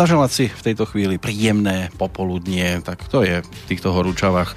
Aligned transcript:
Zaželať 0.00 0.32
si 0.32 0.44
v 0.48 0.64
tejto 0.64 0.88
chvíli 0.88 1.20
príjemné 1.20 1.92
popoludnie, 2.00 2.80
tak 2.80 3.04
to 3.12 3.20
je 3.20 3.44
v 3.44 3.64
týchto 3.68 3.92
horúčavách. 3.92 4.56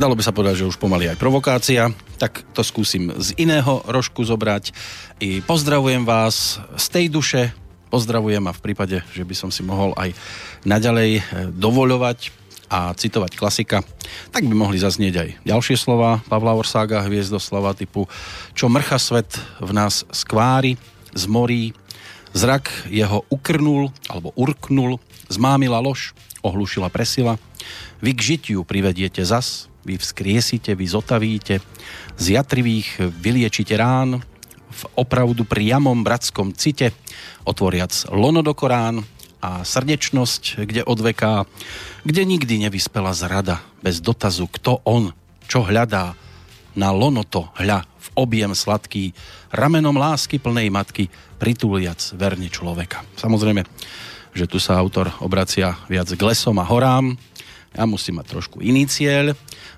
Dalo 0.00 0.16
by 0.16 0.24
sa 0.24 0.32
povedať, 0.32 0.64
že 0.64 0.72
už 0.72 0.80
pomaly 0.80 1.04
aj 1.04 1.20
provokácia, 1.20 1.92
tak 2.16 2.40
to 2.56 2.64
skúsim 2.64 3.12
z 3.20 3.36
iného 3.36 3.84
rožku 3.84 4.24
zobrať. 4.24 4.72
I 5.20 5.44
pozdravujem 5.44 6.08
vás 6.08 6.64
z 6.80 6.86
tej 6.96 7.12
duše, 7.12 7.52
pozdravujem 7.92 8.40
a 8.48 8.56
v 8.56 8.64
prípade, 8.64 9.04
že 9.12 9.20
by 9.20 9.36
som 9.36 9.52
si 9.52 9.60
mohol 9.60 9.92
aj 10.00 10.16
naďalej 10.64 11.10
eh, 11.20 11.22
dovoľovať 11.52 12.32
a 12.72 12.96
citovať 12.96 13.36
klasika, 13.36 13.84
tak 14.32 14.48
by 14.48 14.56
mohli 14.56 14.80
zaznieť 14.80 15.14
aj 15.20 15.28
ďalšie 15.44 15.76
slova 15.76 16.24
Pavla 16.24 16.56
Orsága, 16.56 17.04
hviezdoslava 17.04 17.76
typu 17.76 18.08
Čo 18.56 18.72
mrcha 18.72 18.96
svet 18.96 19.36
v 19.60 19.76
nás 19.76 20.08
skvári, 20.08 20.80
zmorí, 21.12 21.76
Zrak 22.30 22.86
jeho 22.86 23.26
ukrnul, 23.28 23.90
alebo 24.06 24.30
urknul, 24.38 25.02
zmámila 25.26 25.82
lož, 25.82 26.14
ohlušila 26.40 26.88
presila. 26.88 27.36
Vy 28.00 28.16
k 28.16 28.20
žitiu 28.20 28.60
privediete 28.64 29.26
zas, 29.26 29.68
vy 29.84 29.96
vzkriesite, 29.96 30.76
vy 30.76 30.86
zotavíte, 30.86 31.60
z 32.20 32.26
jatrivých 32.36 33.00
vyliečite 33.10 33.74
rán, 33.76 34.20
v 34.70 34.82
opravdu 34.94 35.42
priamom 35.42 36.06
bratskom 36.06 36.54
cite, 36.54 36.94
otvoriac 37.42 37.90
lono 38.14 38.40
do 38.40 38.54
Korán 38.54 39.02
a 39.42 39.66
srdečnosť, 39.66 40.62
kde 40.62 40.86
odveká, 40.86 41.48
kde 42.06 42.22
nikdy 42.22 42.68
nevyspela 42.68 43.10
zrada, 43.16 43.64
bez 43.82 43.98
dotazu, 43.98 44.46
kto 44.46 44.84
on, 44.86 45.10
čo 45.50 45.66
hľadá, 45.66 46.14
na 46.74 46.94
lono 46.94 47.26
to 47.26 47.48
hľa 47.58 47.86
v 47.86 48.08
objem 48.16 48.52
sladký, 48.54 49.12
ramenom 49.50 49.96
lásky 49.96 50.38
plnej 50.38 50.70
matky, 50.70 51.10
prituliac 51.40 51.98
verne 52.14 52.48
človeka. 52.52 53.02
Samozrejme, 53.16 53.64
že 54.36 54.46
tu 54.46 54.62
sa 54.62 54.78
autor 54.78 55.10
obracia 55.24 55.74
viac 55.90 56.06
k 56.10 56.22
lesom 56.22 56.56
a 56.60 56.68
horám. 56.68 57.16
Ja 57.74 57.86
musím 57.86 58.18
mať 58.18 58.26
trošku 58.34 58.58
iný 58.62 58.86
cieľ 58.90 59.34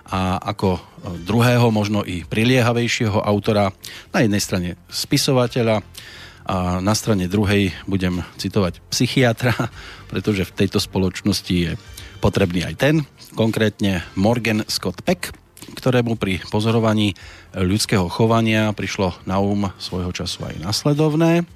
a 0.09 0.41
ako 0.41 0.81
druhého, 1.25 1.69
možno 1.69 2.05
i 2.05 2.25
priliehavejšieho 2.25 3.21
autora, 3.21 3.73
na 4.13 4.19
jednej 4.25 4.43
strane 4.43 4.69
spisovateľa 4.89 5.85
a 6.43 6.83
na 6.83 6.95
strane 6.99 7.31
druhej 7.31 7.71
budem 7.87 8.27
citovať 8.37 8.83
psychiatra, 8.91 9.55
pretože 10.11 10.49
v 10.49 10.57
tejto 10.65 10.83
spoločnosti 10.83 11.55
je 11.55 11.73
potrebný 12.19 12.67
aj 12.67 12.75
ten, 12.79 12.95
konkrétne 13.35 14.05
Morgan 14.15 14.63
Scott 14.69 15.03
Peck, 15.03 15.35
ktorému 15.77 16.19
pri 16.19 16.43
pozorovaní 16.51 17.15
ľudského 17.55 18.11
chovania 18.11 18.75
prišlo 18.75 19.15
na 19.25 19.39
um 19.39 19.71
svojho 19.79 20.11
času 20.11 20.51
aj 20.51 20.55
nasledovné. 20.63 21.47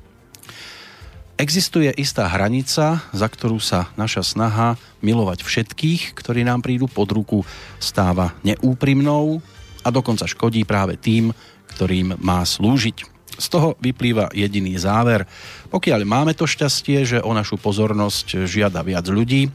Existuje 1.37 1.93
istá 2.01 2.25
hranica, 2.33 3.05
za 3.13 3.29
ktorú 3.29 3.61
sa 3.61 3.93
naša 4.01 4.25
snaha 4.25 4.81
milovať 5.05 5.45
všetkých, 5.45 6.17
ktorí 6.17 6.49
nám 6.49 6.65
prídu 6.65 6.89
pod 6.89 7.13
ruku, 7.13 7.45
stáva 7.77 8.33
neúprimnou 8.41 9.45
a 9.85 9.89
dokonca 9.93 10.25
škodí 10.25 10.65
práve 10.65 10.97
tým, 10.97 11.37
ktorým 11.77 12.17
má 12.25 12.41
slúžiť. 12.41 13.05
Z 13.37 13.53
toho 13.53 13.77
vyplýva 13.85 14.33
jediný 14.33 14.81
záver. 14.81 15.29
Pokiaľ 15.69 16.09
máme 16.09 16.33
to 16.33 16.49
šťastie, 16.49 17.05
že 17.05 17.19
o 17.21 17.37
našu 17.37 17.61
pozornosť 17.61 18.49
žiada 18.49 18.81
viac 18.81 19.05
ľudí, 19.05 19.53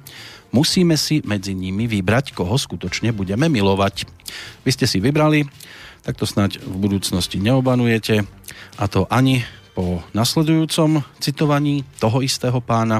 musíme 0.51 0.95
si 0.99 1.23
medzi 1.23 1.55
nimi 1.55 1.87
vybrať, 1.87 2.35
koho 2.35 2.55
skutočne 2.55 3.11
budeme 3.15 3.47
milovať. 3.47 4.07
Vy 4.63 4.69
ste 4.71 4.85
si 4.87 4.99
vybrali, 5.03 5.47
tak 6.03 6.19
to 6.19 6.29
snáď 6.29 6.61
v 6.61 6.75
budúcnosti 6.77 7.39
neobanujete 7.39 8.23
a 8.77 8.83
to 8.87 9.07
ani 9.09 9.43
po 9.71 10.03
nasledujúcom 10.11 11.03
citovaní 11.23 11.87
toho 11.97 12.19
istého 12.19 12.59
pána, 12.59 12.99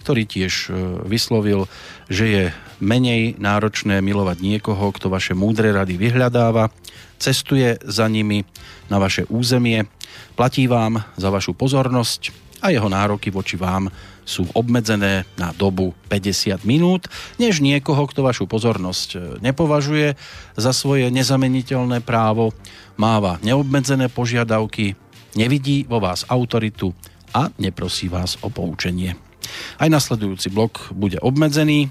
ktorý 0.00 0.24
tiež 0.24 0.52
e, 0.66 0.68
vyslovil, 1.04 1.68
že 2.08 2.24
je 2.24 2.44
menej 2.80 3.36
náročné 3.36 4.00
milovať 4.00 4.38
niekoho, 4.40 4.94
kto 4.94 5.12
vaše 5.12 5.34
múdre 5.34 5.74
rady 5.74 5.98
vyhľadáva, 5.98 6.72
cestuje 7.20 7.76
za 7.84 8.06
nimi 8.08 8.46
na 8.88 9.02
vaše 9.02 9.26
územie, 9.28 9.84
platí 10.38 10.70
vám 10.70 11.02
za 11.18 11.28
vašu 11.28 11.52
pozornosť 11.58 12.32
a 12.64 12.72
jeho 12.72 12.88
nároky 12.88 13.28
voči 13.28 13.58
vám 13.58 13.90
sú 14.26 14.50
obmedzené 14.52 15.22
na 15.38 15.54
dobu 15.54 15.94
50 16.10 16.66
minút, 16.66 17.06
než 17.38 17.62
niekoho, 17.62 18.10
kto 18.10 18.26
vašu 18.26 18.50
pozornosť 18.50 19.08
e, 19.14 19.18
nepovažuje 19.38 20.18
za 20.58 20.74
svoje 20.74 21.08
nezameniteľné 21.14 22.02
právo, 22.02 22.50
máva 22.98 23.38
neobmedzené 23.46 24.10
požiadavky, 24.10 24.98
nevidí 25.38 25.86
vo 25.86 26.02
vás 26.02 26.26
autoritu 26.26 26.90
a 27.30 27.54
neprosí 27.56 28.10
vás 28.10 28.34
o 28.42 28.50
poučenie. 28.50 29.14
Aj 29.78 29.86
nasledujúci 29.86 30.50
blok 30.50 30.90
bude 30.90 31.22
obmedzený, 31.22 31.86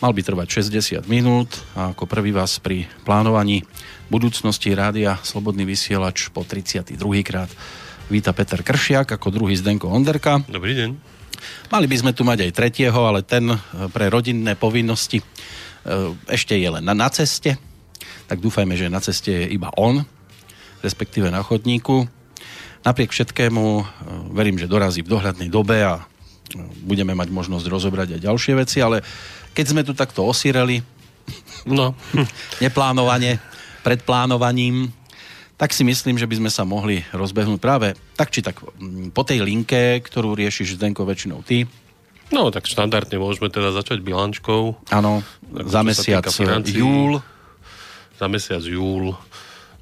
mal 0.00 0.16
by 0.16 0.24
trvať 0.24 0.64
60 0.64 1.04
minút 1.12 1.60
a 1.76 1.92
ako 1.92 2.08
prvý 2.08 2.32
vás 2.32 2.56
pri 2.56 2.88
plánovaní 3.04 3.68
budúcnosti 4.08 4.72
rádia 4.72 5.20
Slobodný 5.20 5.68
vysielač 5.68 6.32
po 6.32 6.40
32. 6.42 6.96
krát 7.20 7.52
víta 8.08 8.32
Peter 8.32 8.64
Kršiak 8.64 9.20
ako 9.20 9.28
druhý 9.30 9.54
Zdenko 9.54 9.92
Onderka. 9.92 10.40
Dobrý 10.48 10.74
deň. 10.74 11.09
Mali 11.70 11.86
by 11.86 11.96
sme 11.96 12.12
tu 12.12 12.22
mať 12.26 12.48
aj 12.48 12.56
tretieho, 12.56 13.00
ale 13.00 13.26
ten 13.26 13.50
eh, 13.50 13.58
pre 13.92 14.08
rodinné 14.08 14.56
povinnosti 14.56 15.20
eh, 15.20 16.12
ešte 16.30 16.56
je 16.56 16.68
len 16.68 16.84
na, 16.84 16.94
na 16.96 17.08
ceste. 17.08 17.56
Tak 18.30 18.38
dúfajme, 18.38 18.78
že 18.78 18.92
na 18.92 19.02
ceste 19.02 19.30
je 19.30 19.46
iba 19.50 19.74
on, 19.74 20.06
respektíve 20.80 21.28
na 21.28 21.42
chodníku. 21.42 22.06
Napriek 22.86 23.12
všetkému 23.12 23.64
eh, 23.80 23.84
verím, 24.34 24.56
že 24.60 24.70
dorazí 24.70 25.04
v 25.04 25.12
dohľadnej 25.12 25.50
dobe 25.50 25.82
a 25.82 26.04
budeme 26.82 27.14
mať 27.14 27.30
možnosť 27.30 27.66
rozobrať 27.70 28.18
aj 28.18 28.24
ďalšie 28.26 28.52
veci, 28.58 28.82
ale 28.82 29.06
keď 29.54 29.66
sme 29.70 29.86
tu 29.86 29.94
takto 29.94 30.26
osireli, 30.26 30.82
no. 31.66 31.94
neplánovane, 32.64 33.38
pred 33.80 34.00
plánovaním, 34.02 34.90
tak 35.60 35.76
si 35.76 35.84
myslím, 35.84 36.16
že 36.16 36.24
by 36.24 36.40
sme 36.40 36.50
sa 36.50 36.64
mohli 36.64 37.04
rozbehnúť 37.12 37.60
práve 37.60 37.92
tak 38.16 38.32
či 38.32 38.40
tak 38.40 38.64
mm, 38.64 39.12
po 39.12 39.28
tej 39.28 39.44
linke, 39.44 40.00
ktorú 40.00 40.32
riešiš 40.32 40.80
Zdenko 40.80 41.04
väčšinou 41.04 41.44
ty. 41.44 41.68
No, 42.32 42.48
tak 42.48 42.64
štandardne 42.64 43.20
môžeme 43.20 43.52
teda 43.52 43.68
začať 43.76 44.00
bilančkou. 44.00 44.88
Áno, 44.88 45.20
za 45.68 45.84
mesiac 45.84 46.24
júl. 46.64 47.20
Za 48.16 48.26
mesiac 48.32 48.64
júl. 48.64 49.12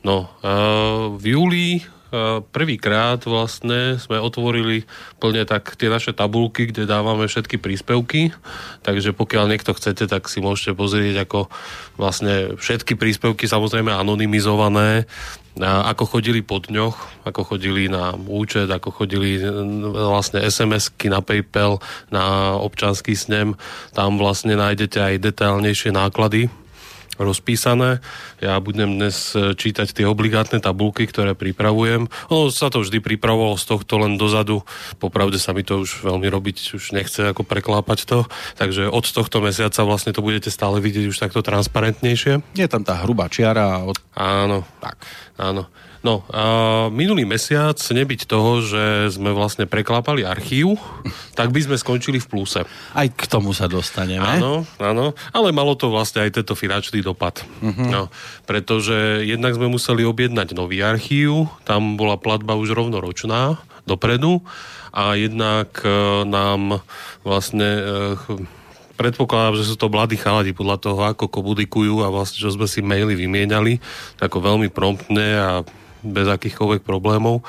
No, 0.03 0.33
uh, 0.43 1.15
v 1.15 1.25
júli 1.39 1.67
prvýkrát 2.55 3.21
vlastne 3.29 4.01
sme 4.01 4.17
otvorili 4.17 4.89
plne 5.21 5.45
tak 5.45 5.77
tie 5.77 5.93
naše 5.93 6.17
tabulky, 6.17 6.73
kde 6.73 6.89
dávame 6.89 7.29
všetky 7.29 7.61
príspevky, 7.61 8.33
takže 8.81 9.13
pokiaľ 9.13 9.45
niekto 9.49 9.77
chcete, 9.77 10.09
tak 10.09 10.29
si 10.33 10.41
môžete 10.41 10.73
pozrieť 10.73 11.29
ako 11.29 11.53
vlastne 12.01 12.57
všetky 12.57 12.97
príspevky 12.97 13.45
samozrejme 13.45 13.93
anonymizované, 13.93 15.05
ako 15.59 16.19
chodili 16.19 16.41
po 16.41 16.63
dňoch, 16.63 17.27
ako 17.27 17.55
chodili 17.55 17.91
na 17.91 18.15
účet, 18.15 18.71
ako 18.71 18.95
chodili 18.95 19.43
vlastne 19.91 20.41
SMS-ky 20.47 21.11
na 21.11 21.19
PayPal, 21.19 21.83
na 22.15 22.55
občanský 22.57 23.19
snem, 23.19 23.59
tam 23.91 24.17
vlastne 24.23 24.55
nájdete 24.55 24.99
aj 25.03 25.23
detailnejšie 25.29 25.91
náklady 25.91 26.49
rozpísané. 27.19 28.01
Ja 28.39 28.57
budem 28.63 28.97
dnes 28.97 29.35
e, 29.35 29.53
čítať 29.53 29.93
tie 29.93 30.07
obligátne 30.07 30.63
tabulky, 30.63 31.05
ktoré 31.11 31.35
pripravujem. 31.35 32.07
Ono 32.31 32.49
sa 32.49 32.71
to 32.71 32.81
vždy 32.81 33.03
pripravovalo 33.03 33.59
z 33.59 33.65
tohto 33.69 34.01
len 34.01 34.17
dozadu. 34.17 34.63
Popravde 35.03 35.37
sa 35.43 35.53
mi 35.53 35.67
to 35.67 35.83
už 35.83 36.07
veľmi 36.07 36.31
robiť 36.31 36.79
už 36.79 36.95
nechce 36.95 37.21
ako 37.29 37.43
preklápať 37.43 38.07
to. 38.07 38.19
Takže 38.57 38.89
od 38.89 39.05
tohto 39.05 39.43
mesiaca 39.43 39.83
vlastne 39.83 40.15
to 40.15 40.25
budete 40.25 40.49
stále 40.49 40.79
vidieť 40.79 41.11
už 41.11 41.19
takto 41.19 41.43
transparentnejšie. 41.43 42.41
Je 42.55 42.67
tam 42.71 42.87
tá 42.87 43.03
hrubá 43.03 43.27
čiara. 43.27 43.83
Od... 43.83 43.99
Áno. 44.15 44.63
Tak. 44.79 44.97
Áno. 45.37 45.67
No, 46.07 46.23
a 46.31 46.87
minulý 46.95 47.27
mesiac, 47.27 47.75
nebyť 47.75 48.31
toho, 48.31 48.63
že 48.63 49.11
sme 49.11 49.35
vlastne 49.35 49.67
preklápali 49.67 50.23
archív, 50.23 50.79
tak 51.39 51.51
by 51.51 51.61
sme 51.67 51.77
skončili 51.77 52.23
v 52.23 52.31
pluse. 52.31 52.63
Aj 52.95 53.09
k 53.11 53.23
tomu 53.27 53.51
sa 53.51 53.67
dostaneme. 53.67 54.23
Áno, 54.23 54.63
áno, 54.79 55.19
ale 55.35 55.51
malo 55.51 55.75
to 55.75 55.91
vlastne 55.91 56.23
aj 56.23 56.39
tento 56.39 56.55
finančný 56.55 57.03
dopad. 57.03 57.43
Uh-huh. 57.59 57.91
No, 57.91 58.03
pretože 58.47 59.27
jednak 59.27 59.59
sme 59.59 59.67
museli 59.67 60.07
objednať 60.07 60.55
nový 60.55 60.87
archív, 60.87 61.51
tam 61.67 61.99
bola 61.99 62.15
platba 62.15 62.55
už 62.55 62.79
rovnoročná 62.79 63.59
dopredu 63.89 64.45
a 64.93 65.17
jednak 65.17 65.81
e, 65.81 65.89
nám 66.29 66.85
vlastne 67.25 67.69
e, 67.81 67.83
predpokladám, 69.01 69.57
že 69.57 69.69
sú 69.71 69.75
to 69.81 69.89
mladí 69.89 70.21
chaladi 70.21 70.53
podľa 70.53 70.77
toho, 70.83 71.01
ako 71.07 71.31
komunikujú 71.31 72.03
a 72.05 72.13
vlastne, 72.13 72.43
čo 72.43 72.53
sme 72.53 72.67
si 72.67 72.85
maily 72.85 73.17
vymieniali, 73.17 73.81
ako 74.21 74.43
veľmi 74.43 74.69
promptne 74.69 75.27
a 75.39 75.51
bez 76.03 76.27
akýchkoľvek 76.29 76.83
problémov 76.87 77.43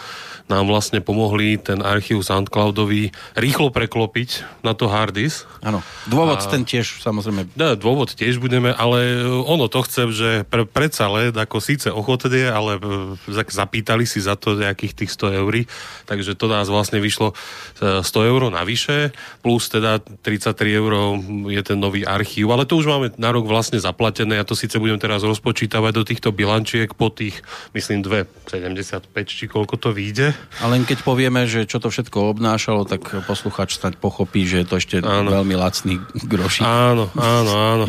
nám 0.50 0.66
vlastne 0.66 0.98
pomohli 1.00 1.62
ten 1.62 1.86
archív 1.86 2.26
SoundCloudový 2.26 3.14
rýchlo 3.38 3.70
preklopiť 3.70 4.62
na 4.66 4.74
to 4.74 4.90
hard 4.90 5.14
disk. 5.14 5.46
Áno, 5.62 5.86
dôvod 6.10 6.42
a, 6.42 6.50
ten 6.50 6.66
tiež 6.66 7.06
samozrejme. 7.06 7.54
Ne, 7.54 7.78
dôvod 7.78 8.18
tiež 8.18 8.42
budeme, 8.42 8.74
ale 8.74 9.22
ono 9.46 9.70
to 9.70 9.86
chce, 9.86 10.02
že 10.10 10.30
pre, 10.50 10.66
predsa 10.66 11.06
len 11.06 11.30
ako 11.30 11.62
síce 11.62 11.94
ochotne, 11.94 12.50
ale 12.50 12.82
e, 12.82 13.46
zapýtali 13.46 14.10
si 14.10 14.18
za 14.18 14.34
to 14.34 14.58
nejakých 14.58 15.06
tých 15.06 15.12
100 15.14 15.40
eur, 15.46 15.54
takže 16.10 16.34
to 16.34 16.46
nás 16.50 16.66
vlastne 16.70 16.98
vyšlo 16.98 17.38
100 17.78 18.02
e, 18.06 18.26
eur 18.26 18.42
navyše, 18.50 19.14
plus 19.46 19.70
teda 19.70 20.02
33 20.02 20.82
eur 20.82 20.92
je 21.50 21.62
ten 21.62 21.78
nový 21.78 22.06
archív, 22.10 22.50
ale 22.50 22.66
to 22.66 22.82
už 22.82 22.90
máme 22.90 23.08
na 23.22 23.30
rok 23.30 23.46
vlastne 23.46 23.78
zaplatené, 23.78 24.42
ja 24.42 24.46
to 24.46 24.58
síce 24.58 24.78
budem 24.82 24.98
teraz 24.98 25.22
rozpočítavať 25.22 25.92
do 25.94 26.04
týchto 26.06 26.30
bilančiek 26.34 26.90
po 26.98 27.14
tých, 27.14 27.42
myslím, 27.78 28.02
2,75 28.48 29.12
či 29.28 29.46
koľko 29.52 29.76
to 29.76 29.90
vyjde. 29.92 30.32
A 30.64 30.66
len 30.72 30.88
keď 30.88 31.04
povieme, 31.04 31.44
že 31.50 31.68
čo 31.68 31.82
to 31.84 31.92
všetko 31.92 32.32
obnášalo, 32.38 32.88
tak 32.88 33.04
posluchač 33.28 33.76
snáď 33.76 34.00
pochopí, 34.00 34.48
že 34.48 34.64
je 34.64 34.68
to 34.68 34.76
ešte 34.80 34.96
áno. 35.04 35.30
veľmi 35.30 35.56
lacný 35.60 36.00
grošik. 36.28 36.64
Áno, 36.64 37.12
áno, 37.18 37.52
áno. 37.54 37.86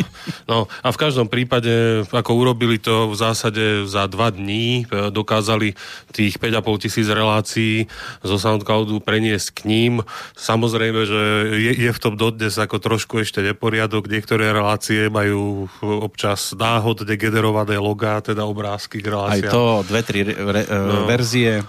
No 0.50 0.66
a 0.82 0.88
v 0.90 0.98
každom 0.98 1.30
prípade, 1.30 2.02
ako 2.10 2.30
urobili 2.34 2.80
to 2.80 3.12
v 3.12 3.16
zásade 3.16 3.86
za 3.86 4.10
dva 4.10 4.32
dní, 4.34 4.88
dokázali 4.90 5.76
tých 6.10 6.40
5,5 6.40 6.82
tisíc 6.82 7.06
relácií 7.06 7.86
zo 8.24 8.36
SoundCloudu 8.36 8.98
preniesť 9.00 9.48
k 9.52 9.60
ním. 9.68 9.92
Samozrejme, 10.34 11.00
že 11.06 11.22
je, 11.56 11.72
je 11.88 11.90
v 11.92 12.00
tom 12.02 12.14
dodnes 12.16 12.52
ako 12.56 12.80
trošku 12.80 13.22
ešte 13.22 13.44
neporiadok. 13.44 14.08
Niektoré 14.08 14.50
relácie 14.50 15.06
majú 15.12 15.68
občas 15.80 16.52
náhodne 16.56 17.14
generované 17.14 17.76
logá, 17.76 18.20
teda 18.20 18.44
obrázky 18.44 19.00
k 19.00 19.12
reláciám. 19.12 19.50
Aj 19.50 19.54
to, 19.54 19.64
dve, 19.86 20.00
tri 20.02 20.20
re, 20.44 20.62
re, 20.64 20.64
no. 20.64 21.04
verzie. 21.04 21.60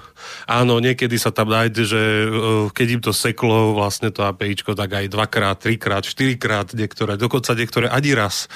Áno, 0.45 0.77
niekedy 0.81 1.17
sa 1.17 1.33
tam 1.33 1.49
nájde, 1.49 1.83
že 1.85 2.01
e, 2.01 2.27
keď 2.71 2.87
im 2.97 3.01
to 3.01 3.11
seklo 3.13 3.73
vlastne 3.77 4.09
to 4.13 4.25
APIčko, 4.25 4.73
tak 4.77 4.93
aj 4.93 5.05
dvakrát, 5.09 5.57
trikrát, 5.57 6.05
štyrikrát 6.05 6.73
niektoré, 6.73 7.17
dokonca 7.17 7.53
niektoré 7.57 7.89
ani 7.89 8.13
raz. 8.13 8.49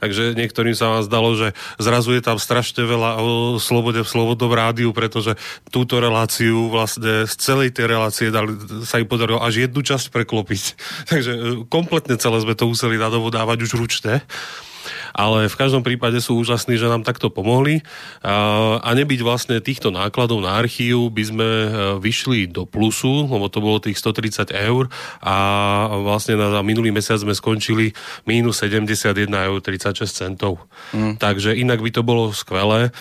Takže 0.00 0.36
niektorým 0.36 0.76
sa 0.76 0.96
vám 0.96 1.02
zdalo, 1.06 1.36
že 1.36 1.48
zrazu 1.76 2.16
je 2.16 2.22
tam 2.24 2.38
strašne 2.40 2.82
veľa 2.84 3.20
o 3.20 3.28
slobode 3.60 4.00
v 4.00 4.08
slobodnom 4.08 4.52
rádiu, 4.52 4.90
pretože 4.92 5.36
túto 5.68 6.00
reláciu 6.00 6.72
vlastne 6.72 7.28
z 7.28 7.34
celej 7.36 7.76
tej 7.76 7.86
relácie 7.88 8.28
dali, 8.32 8.56
sa 8.84 9.00
im 9.00 9.08
podarilo 9.08 9.40
až 9.40 9.68
jednu 9.68 9.80
časť 9.84 10.12
preklopiť. 10.12 10.64
Takže 11.12 11.32
e, 11.32 11.40
kompletne 11.68 12.16
celé 12.16 12.40
sme 12.42 12.56
to 12.56 12.68
museli 12.68 12.96
na 12.96 13.08
dávať 13.10 13.68
už 13.68 13.76
ručne 13.76 14.24
ale 15.12 15.48
v 15.48 15.58
každom 15.58 15.82
prípade 15.84 16.18
sú 16.20 16.38
úžasní, 16.40 16.76
že 16.80 16.88
nám 16.88 17.04
takto 17.04 17.28
pomohli 17.28 17.84
a, 18.24 18.78
a 18.80 18.90
nebyť 18.96 19.20
vlastne 19.20 19.56
týchto 19.60 19.92
nákladov 19.92 20.40
na 20.40 20.56
archív 20.56 21.12
by 21.12 21.22
sme 21.24 21.48
e, 21.48 21.68
vyšli 22.00 22.48
do 22.50 22.64
plusu, 22.64 23.28
lebo 23.28 23.46
to 23.52 23.58
bolo 23.60 23.82
tých 23.82 23.98
130 24.00 24.50
eur 24.52 24.88
a 25.20 25.36
vlastne 26.00 26.36
na, 26.40 26.50
na 26.50 26.62
minulý 26.64 26.90
mesiac 26.94 27.20
sme 27.20 27.36
skončili 27.36 27.92
minus 28.24 28.62
71 28.64 29.28
eur 29.28 29.58
36 29.60 30.08
centov. 30.08 30.64
Mm. 30.96 31.20
Takže 31.20 31.56
inak 31.56 31.80
by 31.80 31.90
to 31.92 32.02
bolo 32.04 32.32
skvelé. 32.32 32.92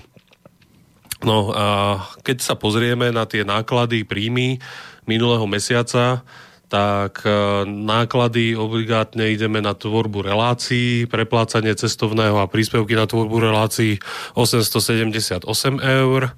No 1.19 1.51
a 1.51 1.99
keď 2.23 2.39
sa 2.39 2.55
pozrieme 2.55 3.11
na 3.11 3.27
tie 3.27 3.43
náklady, 3.43 4.07
príjmy 4.07 4.63
minulého 5.03 5.43
mesiaca, 5.43 6.23
tak 6.69 7.25
e, 7.25 7.29
náklady 7.65 8.53
obligátne 8.53 9.33
ideme 9.33 9.57
na 9.57 9.73
tvorbu 9.73 10.21
relácií, 10.21 11.09
preplácanie 11.09 11.73
cestovného 11.73 12.37
a 12.37 12.45
príspevky 12.45 12.93
na 12.93 13.09
tvorbu 13.09 13.41
relácií 13.41 13.97
878 14.37 15.49
eur, 15.81 16.29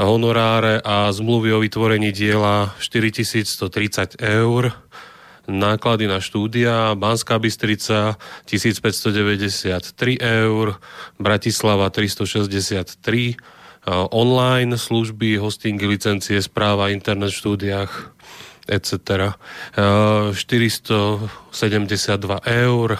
honoráre 0.00 0.80
a 0.80 1.12
zmluvy 1.12 1.52
o 1.52 1.60
vytvorení 1.60 2.08
diela 2.08 2.72
4130 2.80 4.16
eur, 4.16 4.72
náklady 5.44 6.08
na 6.08 6.24
štúdia 6.24 6.96
Banská 6.96 7.36
Bystrica 7.36 8.16
1593 8.48 9.84
eur, 10.24 10.80
Bratislava 11.20 11.92
363 11.92 12.96
e, 12.96 13.36
online 14.08 14.80
služby, 14.80 15.36
hostingy, 15.36 15.84
licencie, 15.84 16.40
správa, 16.40 16.88
internet 16.88 17.36
štúdiách 17.36 18.16
etc. 18.68 19.32
472 19.74 22.40
eur, 22.46 22.98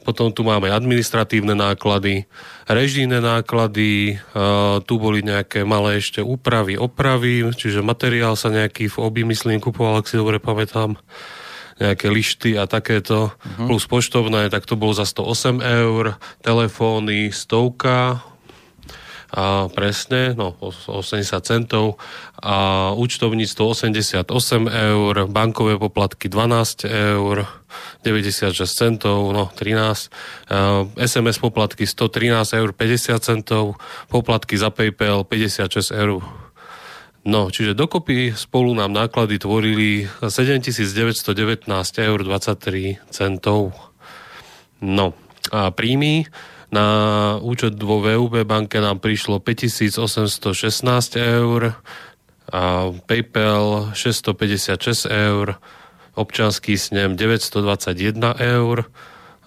potom 0.00 0.32
tu 0.32 0.40
máme 0.42 0.72
administratívne 0.72 1.52
náklady, 1.52 2.24
režijné 2.64 3.20
náklady, 3.20 4.16
tu 4.88 4.94
boli 4.96 5.20
nejaké 5.20 5.68
malé 5.68 6.00
ešte 6.00 6.24
úpravy, 6.24 6.80
opravy, 6.80 7.44
čiže 7.52 7.84
materiál 7.84 8.32
sa 8.34 8.48
nejaký 8.48 8.88
v 8.88 8.96
obi, 8.96 9.28
myslím, 9.28 9.60
kupoval, 9.60 10.00
ak 10.00 10.08
si 10.08 10.16
dobre 10.16 10.40
pamätám 10.40 10.96
nejaké 11.80 12.12
lišty 12.12 12.60
a 12.60 12.68
takéto, 12.68 13.32
uh-huh. 13.32 13.68
plus 13.68 13.88
poštovné, 13.88 14.52
tak 14.52 14.68
to 14.68 14.76
bolo 14.76 14.92
za 14.92 15.08
108 15.08 15.64
eur, 15.64 16.20
telefóny 16.44 17.32
stovka, 17.32 18.20
a 19.30 19.70
presne, 19.70 20.34
no 20.34 20.58
80 20.58 21.06
centov 21.46 22.02
a 22.42 22.90
účtovníctvo 22.98 23.62
88 23.62 24.26
eur, 24.66 25.14
bankové 25.30 25.78
poplatky 25.78 26.26
12 26.26 26.90
eur, 26.90 27.46
96 28.02 28.66
centov, 28.66 29.30
no 29.30 29.46
13, 29.54 30.10
SMS 30.98 31.38
poplatky 31.38 31.86
113 31.86 32.58
eur 32.58 32.70
50 32.74 33.22
centov, 33.22 33.78
poplatky 34.10 34.58
za 34.58 34.74
PayPal 34.74 35.22
56 35.22 35.94
eur. 35.94 36.22
No, 37.20 37.52
čiže 37.52 37.76
dokopy 37.76 38.32
spolu 38.32 38.72
nám 38.72 38.96
náklady 38.96 39.36
tvorili 39.38 40.08
7919 40.24 41.68
eur 42.00 42.18
23 42.24 42.96
centov. 43.12 43.76
No, 44.80 45.12
a 45.52 45.68
príjmy 45.68 46.24
na 46.70 46.86
účet 47.42 47.74
vo 47.82 47.98
VUB 47.98 48.46
banke 48.46 48.78
nám 48.78 49.02
prišlo 49.02 49.42
5816 49.42 50.00
eur, 51.18 51.74
a 52.50 52.90
PayPal 53.06 53.94
656 53.94 55.06
eur, 55.06 55.54
občanský 56.18 56.74
snem 56.74 57.14
921 57.14 58.34
eur 58.42 58.90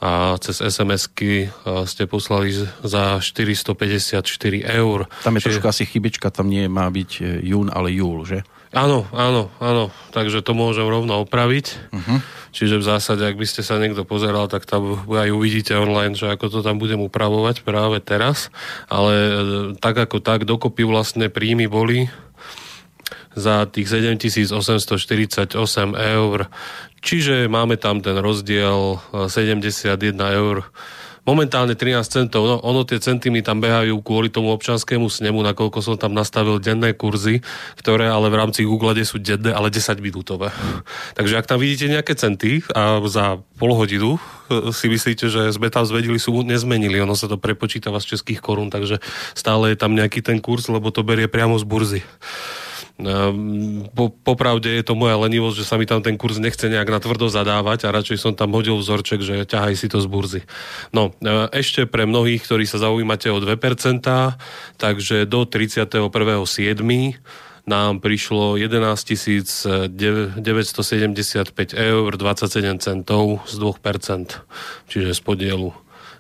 a 0.03 0.35
cez 0.39 0.59
SMS-ky 0.59 1.51
ste 1.87 2.03
poslali 2.07 2.51
za 2.83 3.19
454 3.19 4.19
eur. 4.63 5.07
Tam 5.23 5.35
je 5.35 5.39
Čiže... 5.39 5.47
trošku 5.47 5.67
asi 5.67 5.83
chybička, 5.87 6.27
tam 6.31 6.51
nie 6.51 6.67
má 6.67 6.91
byť 6.91 7.11
e, 7.23 7.23
jún, 7.47 7.71
ale 7.71 7.95
júl, 7.95 8.27
že? 8.27 8.43
Áno, 8.73 9.05
áno, 9.13 9.53
áno, 9.61 9.93
takže 10.09 10.41
to 10.41 10.57
môžem 10.57 10.89
rovno 10.89 11.21
opraviť. 11.21 11.65
Uh-huh. 11.93 12.17
Čiže 12.49 12.81
v 12.81 12.87
zásade, 12.89 13.21
ak 13.21 13.37
by 13.37 13.45
ste 13.45 13.61
sa 13.61 13.77
niekto 13.77 14.01
pozeral, 14.01 14.49
tak 14.49 14.65
tam 14.65 14.97
aj 15.09 15.29
uvidíte 15.29 15.77
online, 15.77 16.17
že 16.17 16.33
ako 16.33 16.49
to 16.49 16.59
tam 16.65 16.81
budem 16.81 16.97
upravovať 17.01 17.61
práve 17.61 18.01
teraz. 18.01 18.49
Ale 18.89 19.13
e, 19.13 19.33
tak 19.77 20.01
ako 20.01 20.21
tak, 20.21 20.49
dokopy 20.49 20.89
vlastne 20.89 21.29
príjmy 21.29 21.69
boli 21.69 22.09
za 23.37 23.69
tých 23.69 23.89
7848 23.89 25.53
eur. 25.93 26.37
Čiže 27.01 27.49
máme 27.49 27.77
tam 27.77 28.01
ten 28.01 28.17
rozdiel 28.17 29.01
71 29.13 30.13
e, 30.13 30.25
eur 30.33 30.65
momentálne 31.23 31.75
13 31.75 32.03
centov. 32.03 32.43
No, 32.47 32.55
ono 32.59 32.83
tie 32.83 32.99
centy 32.99 33.31
mi 33.31 33.39
tam 33.39 33.63
behajú 33.63 33.99
kvôli 34.03 34.27
tomu 34.27 34.51
občanskému 34.51 35.07
snemu, 35.07 35.39
nakoľko 35.43 35.79
som 35.79 35.95
tam 35.95 36.11
nastavil 36.11 36.59
denné 36.59 36.95
kurzy, 36.95 37.39
ktoré 37.79 38.11
ale 38.11 38.27
v 38.27 38.39
rámci 38.39 38.67
Google 38.67 38.95
sú 39.03 39.19
denné, 39.19 39.55
ale 39.55 39.71
10 39.71 40.03
minútové. 40.03 40.51
Takže 41.17 41.39
ak 41.39 41.47
tam 41.47 41.59
vidíte 41.63 41.91
nejaké 41.91 42.13
centy 42.15 42.63
a 42.75 42.99
za 43.07 43.39
pol 43.55 43.71
hodinu 43.75 44.19
e, 44.51 44.71
si 44.75 44.91
myslíte, 44.91 45.31
že 45.31 45.49
sme 45.55 45.71
tam 45.71 45.87
zvedili 45.87 46.19
sú 46.19 46.43
nezmenili. 46.43 46.99
Ono 46.99 47.15
sa 47.15 47.31
to 47.31 47.39
prepočítava 47.39 48.03
z 48.03 48.15
českých 48.15 48.43
korún, 48.43 48.67
takže 48.67 48.99
stále 49.33 49.71
je 49.73 49.77
tam 49.79 49.95
nejaký 49.95 50.19
ten 50.19 50.43
kurz, 50.43 50.67
lebo 50.67 50.91
to 50.91 51.01
berie 51.07 51.31
priamo 51.31 51.55
z 51.55 51.65
burzy. 51.65 52.01
Ehm, 53.01 53.89
po, 53.97 54.13
popravde 54.13 54.69
je 54.69 54.83
to 54.85 54.93
moja 54.93 55.17
lenivosť, 55.17 55.57
že 55.59 55.67
sa 55.67 55.75
mi 55.81 55.89
tam 55.89 56.05
ten 56.05 56.15
kurz 56.15 56.37
nechce 56.37 56.69
nejak 56.69 56.87
natvrdo 56.87 57.27
zadávať 57.27 57.89
a 57.89 57.93
radšej 57.95 58.17
som 58.21 58.33
tam 58.37 58.53
hodil 58.53 58.77
vzorček, 58.77 59.19
že 59.25 59.49
ťahaj 59.49 59.73
si 59.73 59.89
to 59.89 59.97
z 59.97 60.07
burzy. 60.07 60.41
No, 60.93 61.11
e, 61.19 61.49
ešte 61.55 61.89
pre 61.89 62.05
mnohých, 62.05 62.45
ktorí 62.45 62.69
sa 62.69 62.77
zaujímate 62.77 63.33
o 63.33 63.41
2%, 63.41 64.05
takže 64.77 65.25
do 65.25 65.43
31.7 65.49 66.03
nám 67.63 68.03
prišlo 68.03 68.59
11 68.59 69.87
975 69.89 71.73
eur 71.73 72.09
27 72.11 72.83
centov 72.83 73.39
z 73.47 73.55
2%, 73.55 74.43
čiže 74.91 75.15
z 75.15 75.21
podielu 75.23 75.71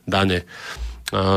dane. 0.07 0.47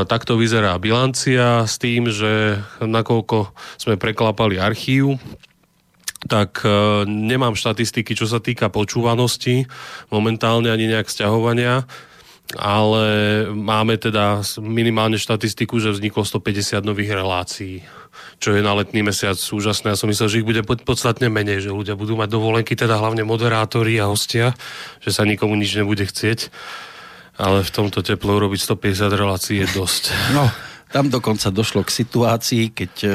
Takto 0.09 0.41
vyzerá 0.41 0.73
bilancia 0.81 1.61
s 1.69 1.77
tým, 1.77 2.09
že 2.09 2.57
nakoľko 2.81 3.53
sme 3.77 3.93
preklapali 3.93 4.57
archív, 4.57 5.21
tak 6.25 6.65
e, 6.65 7.05
nemám 7.05 7.53
štatistiky, 7.53 8.17
čo 8.17 8.25
sa 8.25 8.41
týka 8.41 8.73
počúvanosti, 8.73 9.69
momentálne 10.09 10.73
ani 10.73 10.89
nejak 10.89 11.05
sťahovania, 11.05 11.85
ale 12.57 13.05
máme 13.53 14.01
teda 14.01 14.41
minimálne 14.57 15.21
štatistiku, 15.21 15.77
že 15.77 15.93
vzniklo 15.93 16.25
150 16.25 16.81
nových 16.81 17.13
relácií. 17.13 17.85
čo 18.41 18.53
je 18.53 18.65
na 18.65 18.73
letný 18.73 19.05
mesiac 19.05 19.37
úžasné. 19.37 19.93
Ja 19.93 19.99
som 19.99 20.09
myslel, 20.09 20.29
že 20.29 20.39
ich 20.41 20.47
bude 20.47 20.65
podstatne 20.65 21.29
menej, 21.29 21.61
že 21.61 21.73
ľudia 21.73 21.93
budú 21.93 22.17
mať 22.17 22.33
dovolenky, 22.33 22.73
teda 22.73 22.97
hlavne 22.97 23.21
moderátori 23.21 23.97
a 24.01 24.09
hostia, 24.09 24.57
že 25.01 25.13
sa 25.13 25.21
nikomu 25.21 25.53
nič 25.53 25.77
nebude 25.77 26.05
chcieť. 26.05 26.49
Ale 27.37 27.61
v 27.61 27.71
tomto 27.71 28.01
teple 28.01 28.33
urobiť 28.33 28.59
150 28.65 29.13
relácií 29.13 29.61
je 29.61 29.67
dosť. 29.77 30.03
No, 30.37 30.45
tam 30.87 31.11
dokonca 31.11 31.51
došlo 31.51 31.83
k 31.83 31.91
situácii, 31.91 32.63
keď 32.71 32.91
e, 33.03 33.09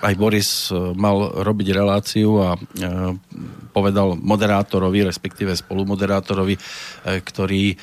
aj 0.00 0.14
Boris 0.16 0.72
e, 0.72 0.96
mal 0.96 1.44
robiť 1.44 1.68
reláciu 1.76 2.40
a 2.40 2.56
e, 2.56 2.60
povedal 3.76 4.16
moderátorovi, 4.16 5.04
respektíve 5.04 5.52
spolumoderátorovi, 5.54 6.58
ktorý 7.06 7.78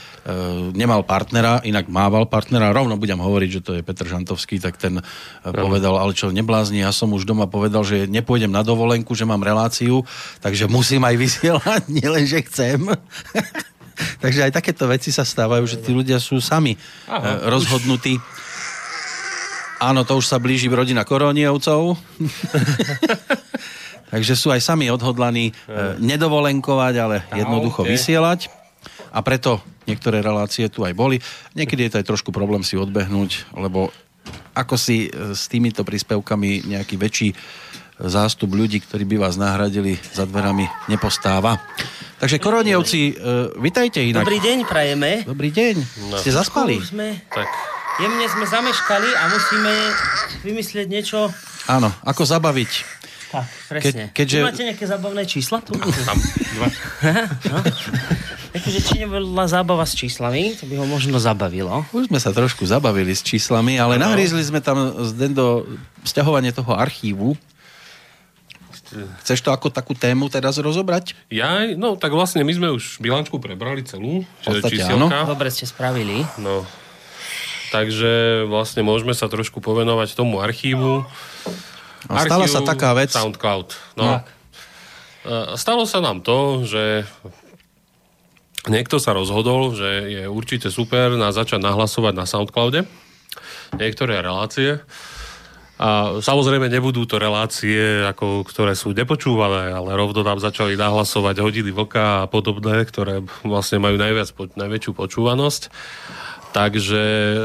nemal 0.75 1.07
partnera, 1.07 1.63
inak 1.63 1.87
mával 1.87 2.27
partnera, 2.27 2.75
rovno 2.75 2.99
budem 2.99 3.15
hovoriť, 3.15 3.49
že 3.53 3.63
to 3.63 3.71
je 3.79 3.85
Petr 3.85 4.03
Žantovský, 4.03 4.59
tak 4.59 4.75
ten 4.75 4.99
povedal, 5.39 5.95
ale 5.95 6.11
čo 6.11 6.35
neblázni, 6.35 6.83
ja 6.83 6.91
som 6.91 7.15
už 7.15 7.23
doma 7.23 7.47
povedal, 7.47 7.87
že 7.87 8.11
nepôjdem 8.11 8.51
na 8.51 8.59
dovolenku, 8.59 9.15
že 9.15 9.23
mám 9.23 9.39
reláciu, 9.39 10.03
takže 10.43 10.67
musím 10.67 11.07
aj 11.07 11.15
vysielať, 11.15 11.81
nielen, 12.03 12.27
že 12.27 12.43
chcem. 12.43 12.91
Takže 14.23 14.49
aj 14.49 14.51
takéto 14.55 14.85
veci 14.89 15.09
sa 15.09 15.23
stávajú, 15.23 15.63
že 15.65 15.79
tí 15.79 15.91
ľudia 15.95 16.19
sú 16.19 16.39
sami 16.43 16.75
Aha, 17.07 17.49
rozhodnutí. 17.51 18.19
Áno, 19.79 20.07
to 20.07 20.15
už 20.15 20.25
sa 20.25 20.39
blíži 20.39 20.71
rodina 20.71 21.03
Koronievcov. 21.03 21.99
Takže 24.13 24.33
sú 24.37 24.47
aj 24.53 24.63
sami 24.63 24.87
odhodlaní 24.87 25.51
e, 25.51 25.53
nedovolenkovať, 25.99 26.93
ale 26.95 27.15
jednoducho 27.35 27.83
okay. 27.83 27.91
vysielať. 27.99 28.47
A 29.11 29.19
preto 29.19 29.59
niektoré 29.83 30.23
relácie 30.23 30.71
tu 30.71 30.87
aj 30.87 30.95
boli. 30.95 31.19
Niekedy 31.57 31.87
je 31.87 31.91
to 31.91 31.99
aj 31.99 32.07
trošku 32.07 32.31
problém 32.31 32.63
si 32.63 32.79
odbehnúť, 32.79 33.51
lebo 33.59 33.91
ako 34.55 34.79
si 34.79 35.11
s 35.11 35.51
týmito 35.51 35.83
príspevkami 35.83 36.71
nejaký 36.71 36.95
väčší 36.95 37.29
zástup 37.99 38.51
ľudí, 38.55 38.83
ktorí 38.83 39.07
by 39.07 39.27
vás 39.27 39.39
nahradili 39.39 39.95
za 40.11 40.27
dverami, 40.27 40.67
nepostáva. 40.91 41.59
Takže 42.19 42.39
Koronievci, 42.39 43.11
e, 43.11 43.13
vitajte 43.59 44.03
inak. 44.03 44.23
Dobrý 44.27 44.39
deň, 44.39 44.57
prajeme. 44.67 45.11
Dobrý 45.23 45.49
deň. 45.51 45.75
No. 46.11 46.15
Ste 46.19 46.31
zaspali? 46.31 46.79
Sme... 46.79 47.23
Tak 47.31 47.75
jemne 47.99 48.25
sme 48.27 48.45
zameškali 48.47 49.09
a 49.15 49.23
musíme 49.31 49.73
vymyslieť 50.43 50.87
niečo... 50.87 51.31
Áno, 51.71 51.89
ako 52.03 52.27
zabaviť. 52.27 52.71
Tak, 53.31 53.47
presne. 53.67 54.03
Ke, 54.11 54.23
keďže... 54.23 54.37
Máte 54.43 54.63
nejaké 54.63 54.85
zabavné 54.85 55.23
čísla 55.27 55.59
tu? 55.63 55.75
Tam, 55.75 56.17
dva. 56.55 56.67
no. 57.51 57.57
Akože 58.55 58.79
či 58.79 59.03
nebola 59.03 59.47
zábava 59.51 59.83
s 59.83 59.95
číslami, 59.97 60.55
to 60.55 60.63
by 60.67 60.79
ho 60.79 60.85
možno 60.87 61.19
zabavilo. 61.19 61.83
Už 61.91 62.07
sme 62.07 62.19
sa 62.23 62.31
trošku 62.31 62.63
zabavili 62.63 63.11
s 63.11 63.19
číslami, 63.19 63.75
ale 63.75 63.99
no. 63.99 64.07
nahrízli 64.07 64.39
sme 64.43 64.63
tam 64.63 64.95
z 65.03 65.35
do 65.35 65.67
sťahovanie 66.07 66.55
toho 66.55 66.71
archívu. 66.71 67.35
Chceš 69.23 69.39
to 69.43 69.49
ako 69.51 69.69
takú 69.73 69.91
tému 69.97 70.31
teraz 70.31 70.55
rozobrať? 70.57 71.17
Ja, 71.27 71.67
no 71.75 71.99
tak 71.99 72.15
vlastne 72.15 72.41
my 72.47 72.53
sme 72.55 72.67
už 72.71 73.03
bilančku 73.03 73.37
prebrali 73.37 73.83
celú. 73.83 74.23
Podstate, 74.41 74.81
áno. 74.87 75.11
Dobre 75.11 75.51
ste 75.51 75.67
spravili. 75.67 76.23
No, 76.39 76.63
takže 77.75 78.45
vlastne 78.47 78.81
môžeme 78.87 79.11
sa 79.11 79.27
trošku 79.27 79.59
povenovať 79.59 80.15
tomu 80.15 80.39
archívu. 80.39 81.03
A 82.07 82.23
stala 82.23 82.45
sa 82.45 82.61
taká 82.61 82.93
vec. 82.93 83.11
SoundCloud. 83.11 83.97
No. 83.97 84.21
Tak. 84.21 84.23
E, 85.25 85.57
stalo 85.57 85.83
sa 85.89 85.99
nám 85.99 86.21
to, 86.21 86.63
že 86.63 87.03
niekto 88.69 89.01
sa 89.01 89.17
rozhodol, 89.17 89.73
že 89.73 89.89
je 90.07 90.23
určite 90.29 90.69
super 90.69 91.17
na 91.17 91.33
začať 91.33 91.59
nahlasovať 91.59 92.13
na 92.13 92.25
SoundCloude 92.29 92.85
niektoré 93.75 94.21
relácie. 94.21 94.79
A 95.75 96.23
samozrejme 96.23 96.71
nebudú 96.71 97.03
to 97.03 97.19
relácie, 97.19 97.99
ako, 98.07 98.47
ktoré 98.47 98.79
sú 98.79 98.95
nepočúvané, 98.95 99.75
ale 99.75 99.91
rovno 99.91 100.23
nám 100.23 100.39
začali 100.39 100.79
nahlasovať 100.79 101.43
hodiny 101.43 101.75
vlka 101.75 102.23
a 102.23 102.29
podobné, 102.31 102.87
ktoré 102.87 103.19
vlastne 103.43 103.83
majú 103.83 103.99
najviac, 103.99 104.31
najväčšiu 104.55 104.91
počúvanosť. 104.95 105.63
Takže 106.55 107.03
e, 107.03 107.37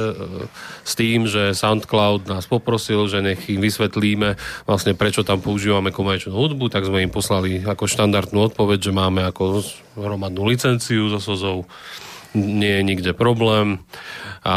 s 0.87 0.93
tým, 0.95 1.27
že 1.27 1.59
SoundCloud 1.59 2.31
nás 2.31 2.47
poprosil, 2.47 3.11
že 3.11 3.19
nech 3.19 3.43
im 3.51 3.59
vysvetlíme 3.59 4.39
vlastne 4.71 4.95
prečo 4.95 5.27
tam 5.27 5.43
používame 5.43 5.91
komerčnú 5.91 6.31
hudbu, 6.31 6.71
tak 6.71 6.87
sme 6.87 7.03
im 7.03 7.11
poslali 7.11 7.67
ako 7.67 7.91
štandardnú 7.91 8.55
odpoveď, 8.55 8.79
že 8.79 8.93
máme 8.95 9.27
ako 9.27 9.67
hromadnú 9.99 10.47
licenciu 10.47 11.11
so 11.11 11.19
SOZou 11.19 11.67
nie 12.39 12.79
je 12.79 12.87
nikde 12.87 13.11
problém. 13.11 13.83
A 14.47 14.57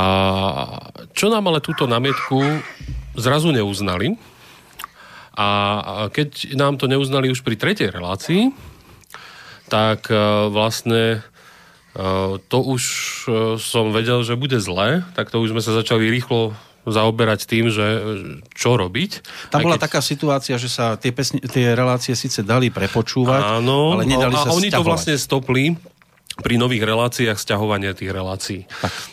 čo 1.17 1.33
nám 1.33 1.49
ale 1.49 1.57
túto 1.57 1.89
namietku 1.89 2.61
zrazu 3.17 3.53
neuznali, 3.53 4.15
a 5.33 5.49
keď 6.13 6.53
nám 6.53 6.77
to 6.77 6.85
neuznali 6.85 7.33
už 7.33 7.41
pri 7.41 7.57
tretej 7.57 7.89
relácii, 7.89 8.53
tak 9.65 10.13
e, 10.13 10.17
vlastne 10.53 11.25
to 12.49 12.57
už 12.57 12.83
e, 13.25 13.31
som 13.61 13.93
vedel, 13.93 14.25
že 14.25 14.33
bude 14.33 14.57
zle, 14.57 15.05
tak 15.13 15.29
to 15.29 15.37
už 15.37 15.53
sme 15.53 15.61
sa 15.61 15.77
začali 15.77 16.09
rýchlo 16.09 16.57
zaoberať 16.83 17.47
tým, 17.47 17.71
že 17.71 17.85
čo 18.51 18.75
robiť. 18.75 19.23
Tam 19.53 19.63
bola 19.63 19.79
keď... 19.79 19.85
taká 19.87 19.99
situácia, 20.03 20.59
že 20.59 20.67
sa 20.67 20.99
tie, 20.99 21.15
pesni, 21.15 21.39
tie 21.39 21.71
relácie 21.71 22.11
síce 22.11 22.43
dali 22.43 22.67
prepočúvať, 22.67 23.63
Áno, 23.63 23.95
ale 23.95 24.03
nedali 24.03 24.35
a, 24.35 24.43
sa 24.43 24.51
a 24.51 24.55
oni 24.57 24.67
to 24.67 24.83
vlastne 24.83 25.15
stopli 25.15 25.79
pri 26.41 26.57
nových 26.57 26.81
reláciách 26.81 27.37
stiahovania 27.37 27.93
tých 27.93 28.09
relácií. 28.09 28.65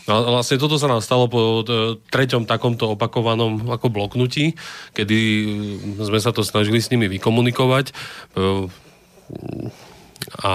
A 0.09 0.41
vlastne 0.41 0.57
toto 0.57 0.81
sa 0.81 0.89
nám 0.89 1.05
stalo 1.05 1.29
po 1.29 1.61
e, 1.61 2.01
treťom 2.09 2.49
takomto 2.49 2.97
opakovanom 2.97 3.69
ako 3.69 3.93
bloknutí, 3.93 4.57
kedy 4.97 5.19
sme 6.01 6.17
sa 6.17 6.33
to 6.33 6.41
snažili 6.41 6.81
s 6.81 6.89
nimi 6.89 7.13
vykomunikovať. 7.13 7.93
E, 7.93 7.93
a 10.41 10.55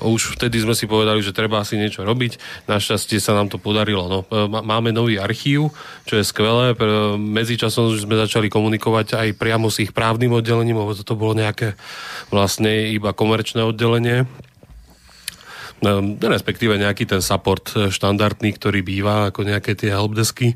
už 0.00 0.38
vtedy 0.38 0.64
sme 0.64 0.72
si 0.72 0.88
povedali, 0.88 1.20
že 1.20 1.36
treba 1.36 1.60
asi 1.60 1.76
niečo 1.76 2.06
robiť. 2.08 2.64
Našťastie 2.70 3.20
sa 3.20 3.36
nám 3.36 3.52
to 3.52 3.58
podarilo. 3.60 4.06
No, 4.06 4.18
e, 4.30 4.46
máme 4.46 4.94
nový 4.94 5.18
archív, 5.18 5.74
čo 6.06 6.14
je 6.14 6.24
skvelé. 6.24 6.78
Medzičasom 7.18 7.90
sme 7.98 8.14
začali 8.14 8.46
komunikovať 8.46 9.18
aj 9.18 9.28
priamo 9.34 9.66
s 9.66 9.82
ich 9.82 9.90
právnym 9.90 10.30
oddelením, 10.30 10.78
lebo 10.78 10.94
to 10.94 11.18
bolo 11.18 11.34
nejaké 11.34 11.74
vlastne 12.30 12.94
iba 12.94 13.10
komerčné 13.10 13.66
oddelenie 13.66 14.30
respektíve 16.20 16.76
nejaký 16.76 17.08
ten 17.08 17.24
support 17.24 17.72
e, 17.72 17.88
štandardný, 17.88 18.52
ktorý 18.56 18.84
býva 18.84 19.32
ako 19.32 19.48
nejaké 19.48 19.72
tie 19.76 19.92
helpdesky. 19.92 20.54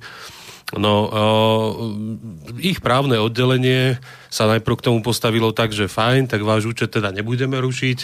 No, 0.75 0.95
uh, 1.07 2.59
ich 2.59 2.83
právne 2.83 3.23
oddelenie 3.23 4.03
sa 4.35 4.51
najprv 4.51 4.75
k 4.75 4.87
tomu 4.91 4.99
postavilo 5.07 5.55
tak, 5.55 5.71
že 5.71 5.87
fajn, 5.87 6.27
tak 6.27 6.43
váš 6.43 6.67
účet 6.67 6.91
teda 6.91 7.15
nebudeme 7.15 7.55
rušiť, 7.63 7.99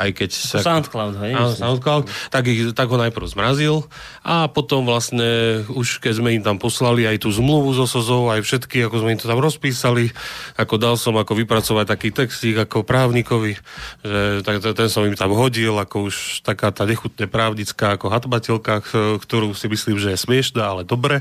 aj 0.00 0.08
keď... 0.16 0.30
Sa, 0.32 0.58
Soundcloud, 0.64 1.20
hej? 1.20 1.36
Áno, 1.36 1.52
Soundcloud, 1.52 2.08
tak, 2.32 2.48
ich, 2.48 2.72
tak 2.72 2.88
ho 2.88 2.96
najprv 2.96 3.28
zmrazil 3.28 3.84
a 4.24 4.48
potom 4.48 4.88
vlastne 4.88 5.60
už 5.68 6.00
keď 6.00 6.24
sme 6.24 6.32
im 6.32 6.40
tam 6.40 6.56
poslali 6.56 7.04
aj 7.04 7.20
tú 7.20 7.28
zmluvu 7.28 7.76
so 7.76 7.84
Sozou, 7.84 8.32
aj 8.32 8.40
všetky, 8.40 8.88
ako 8.88 9.04
sme 9.04 9.12
im 9.12 9.20
to 9.20 9.28
tam 9.28 9.44
rozpísali, 9.44 10.08
ako 10.56 10.74
dal 10.80 10.96
som 10.96 11.12
ako 11.20 11.36
vypracovať 11.44 11.84
taký 11.84 12.08
textík 12.16 12.56
ako 12.64 12.80
právnikovi, 12.80 13.60
že 14.00 14.40
tak, 14.40 14.64
ten 14.64 14.88
som 14.88 15.04
im 15.04 15.12
tam 15.12 15.36
hodil, 15.36 15.76
ako 15.76 16.08
už 16.08 16.40
taká 16.40 16.72
tá 16.72 16.88
nechutne 16.88 17.28
právnická 17.28 18.00
ako 18.00 18.08
hatbateľka, 18.08 18.80
ktorú 19.20 19.52
si 19.52 19.68
myslím, 19.68 20.00
že 20.00 20.16
je 20.16 20.24
smiešná, 20.24 20.64
ale 20.64 20.82
dobre. 20.88 21.20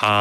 A 0.00 0.12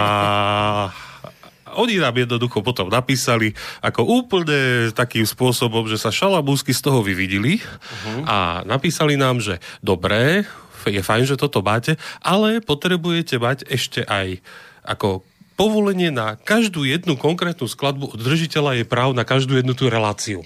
oni 1.76 2.04
nám 2.04 2.16
jednoducho 2.20 2.60
potom 2.60 2.92
napísali 2.92 3.56
ako 3.80 4.04
úplne 4.04 4.92
takým 4.92 5.24
spôsobom, 5.24 5.88
že 5.88 5.96
sa 5.96 6.12
šalabúsky 6.12 6.76
z 6.76 6.84
toho 6.84 7.00
vyvidili 7.00 7.64
uh-huh. 7.64 8.28
a 8.28 8.38
napísali 8.68 9.16
nám, 9.16 9.40
že 9.40 9.64
dobré, 9.80 10.44
je 10.84 11.00
fajn, 11.00 11.24
že 11.24 11.40
toto 11.40 11.64
máte, 11.64 11.96
ale 12.20 12.60
potrebujete 12.60 13.40
mať 13.40 13.70
ešte 13.70 14.04
aj 14.04 14.42
ako 14.84 15.24
povolenie 15.56 16.10
na 16.10 16.36
každú 16.42 16.84
jednu 16.90 17.14
konkrétnu 17.14 17.70
skladbu 17.70 18.18
od 18.18 18.20
držiteľa 18.20 18.82
je 18.82 18.86
práv 18.88 19.14
na 19.14 19.22
každú 19.22 19.62
jednu 19.62 19.78
tú 19.78 19.94
reláciu. 19.94 20.42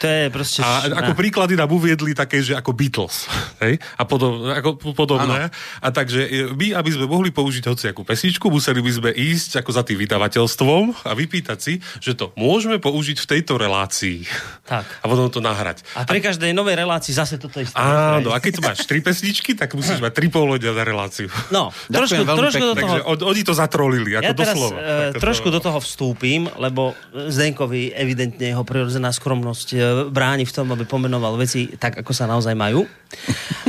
To 0.00 0.06
je 0.08 0.32
proste... 0.32 0.64
A 0.64 0.88
ako 0.88 1.12
príklady 1.12 1.60
nám 1.60 1.68
uviedli 1.68 2.16
také, 2.16 2.40
že 2.40 2.56
ako 2.56 2.72
Beatles. 2.72 3.28
Hej? 3.60 3.76
A 4.00 4.08
podob, 4.08 4.48
ako 4.48 4.80
podobné. 4.96 5.52
Ano. 5.52 5.84
A 5.84 5.88
takže 5.92 6.24
e, 6.24 6.48
my, 6.56 6.72
aby 6.72 6.88
sme 6.88 7.04
mohli 7.04 7.28
použiť 7.28 7.68
hociakú 7.68 8.00
pesničku, 8.00 8.48
museli 8.48 8.80
by 8.80 8.92
sme 8.96 9.10
ísť 9.12 9.60
ako 9.60 9.70
za 9.76 9.84
tým 9.84 10.00
vydavateľstvom 10.00 11.04
a 11.04 11.12
vypýtať 11.12 11.58
si, 11.60 11.84
že 12.00 12.16
to 12.16 12.32
môžeme 12.40 12.80
použiť 12.80 13.20
v 13.20 13.26
tejto 13.28 13.60
relácii. 13.60 14.24
Tak. 14.64 14.88
A 14.88 15.04
potom 15.04 15.28
to 15.28 15.44
nahrať. 15.44 15.84
A 15.92 16.08
pri 16.08 16.24
každej 16.24 16.56
novej 16.56 16.80
relácii 16.80 17.12
zase 17.12 17.36
toto 17.36 17.60
isté. 17.60 17.76
Áno, 17.76 18.32
a 18.32 18.40
keď 18.40 18.64
máš 18.64 18.88
tri 18.88 19.04
pesničky, 19.04 19.52
tak 19.52 19.76
musíš 19.76 20.00
mať 20.00 20.16
tri 20.16 20.32
polodia 20.32 20.72
na 20.72 20.80
reláciu. 20.80 21.28
No, 21.52 21.76
trošku, 21.92 22.24
trošku 22.24 22.64
do 22.64 22.72
toho... 22.72 22.96
Takže 22.96 23.00
oni 23.20 23.42
to 23.44 23.52
zatrolili, 23.52 24.16
ako 24.16 24.24
ja 24.24 24.32
teraz, 24.32 24.56
doslova. 24.56 24.78
Uh, 24.80 25.12
trošku 25.20 25.48
to... 25.52 25.54
do 25.56 25.60
toho 25.60 25.78
vstúpim, 25.84 26.48
lebo 26.56 26.96
Zdenkovi 27.12 27.92
evidentne 27.92 28.56
jeho 28.56 28.64
prirodzená 28.64 29.12
skromnosť 29.12 29.89
bráni 30.10 30.46
v 30.46 30.54
tom, 30.54 30.70
aby 30.72 30.84
pomenoval 30.84 31.38
veci 31.38 31.70
tak, 31.76 32.00
ako 32.00 32.12
sa 32.14 32.26
naozaj 32.26 32.54
majú. 32.54 32.86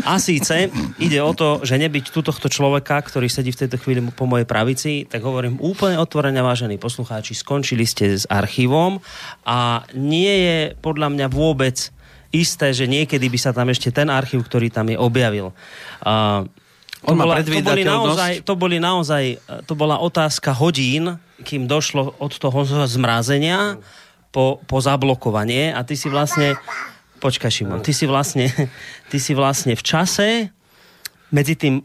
A 0.05 0.17
síce 0.17 0.69
ide 0.97 1.19
o 1.21 1.33
to, 1.33 1.61
že 1.61 1.77
nebyť 1.77 2.13
tu 2.13 2.21
tohto 2.25 2.49
človeka, 2.49 3.01
ktorý 3.01 3.29
sedí 3.29 3.53
v 3.53 3.65
tejto 3.65 3.77
chvíli 3.77 4.01
po 4.13 4.25
mojej 4.25 4.45
pravici, 4.49 5.05
tak 5.05 5.21
hovorím 5.21 5.61
úplne 5.61 5.97
otvorene, 6.01 6.41
vážení 6.41 6.81
poslucháči, 6.81 7.37
skončili 7.37 7.85
ste 7.85 8.17
s 8.17 8.25
archívom 8.29 9.01
a 9.45 9.85
nie 9.97 10.33
je 10.45 10.57
podľa 10.79 11.13
mňa 11.13 11.27
vôbec 11.29 11.93
isté, 12.31 12.71
že 12.71 12.87
niekedy 12.87 13.27
by 13.27 13.39
sa 13.39 13.51
tam 13.51 13.69
ešte 13.69 13.91
ten 13.91 14.07
archív, 14.07 14.47
ktorý 14.47 14.71
tam 14.71 14.87
je, 14.87 14.97
objavil. 14.97 15.51
Uh, 16.01 16.47
to, 17.01 17.13
bola, 17.17 17.41
to, 17.41 17.61
boli 17.65 17.83
naozaj, 17.83 18.31
to 18.45 18.53
boli 18.53 18.77
naozaj, 18.77 19.23
to 19.65 19.73
bola 19.73 19.97
otázka 19.99 20.53
hodín, 20.53 21.17
kým 21.41 21.65
došlo 21.65 22.13
od 22.21 22.33
toho 22.37 22.61
zmrazenia 22.85 23.81
po, 24.31 24.63
po 24.63 24.77
zablokovanie 24.79 25.75
a 25.75 25.83
ty 25.83 25.99
si 25.99 26.07
vlastne, 26.07 26.55
počkaj 27.19 27.51
Šimon, 27.51 27.83
ty 27.83 27.91
si 27.91 28.07
vlastne, 28.07 28.47
ty 29.11 29.17
si 29.19 29.35
vlastne 29.35 29.75
v 29.75 29.83
čase 29.83 30.27
medzi 31.31 31.55
tým 31.55 31.83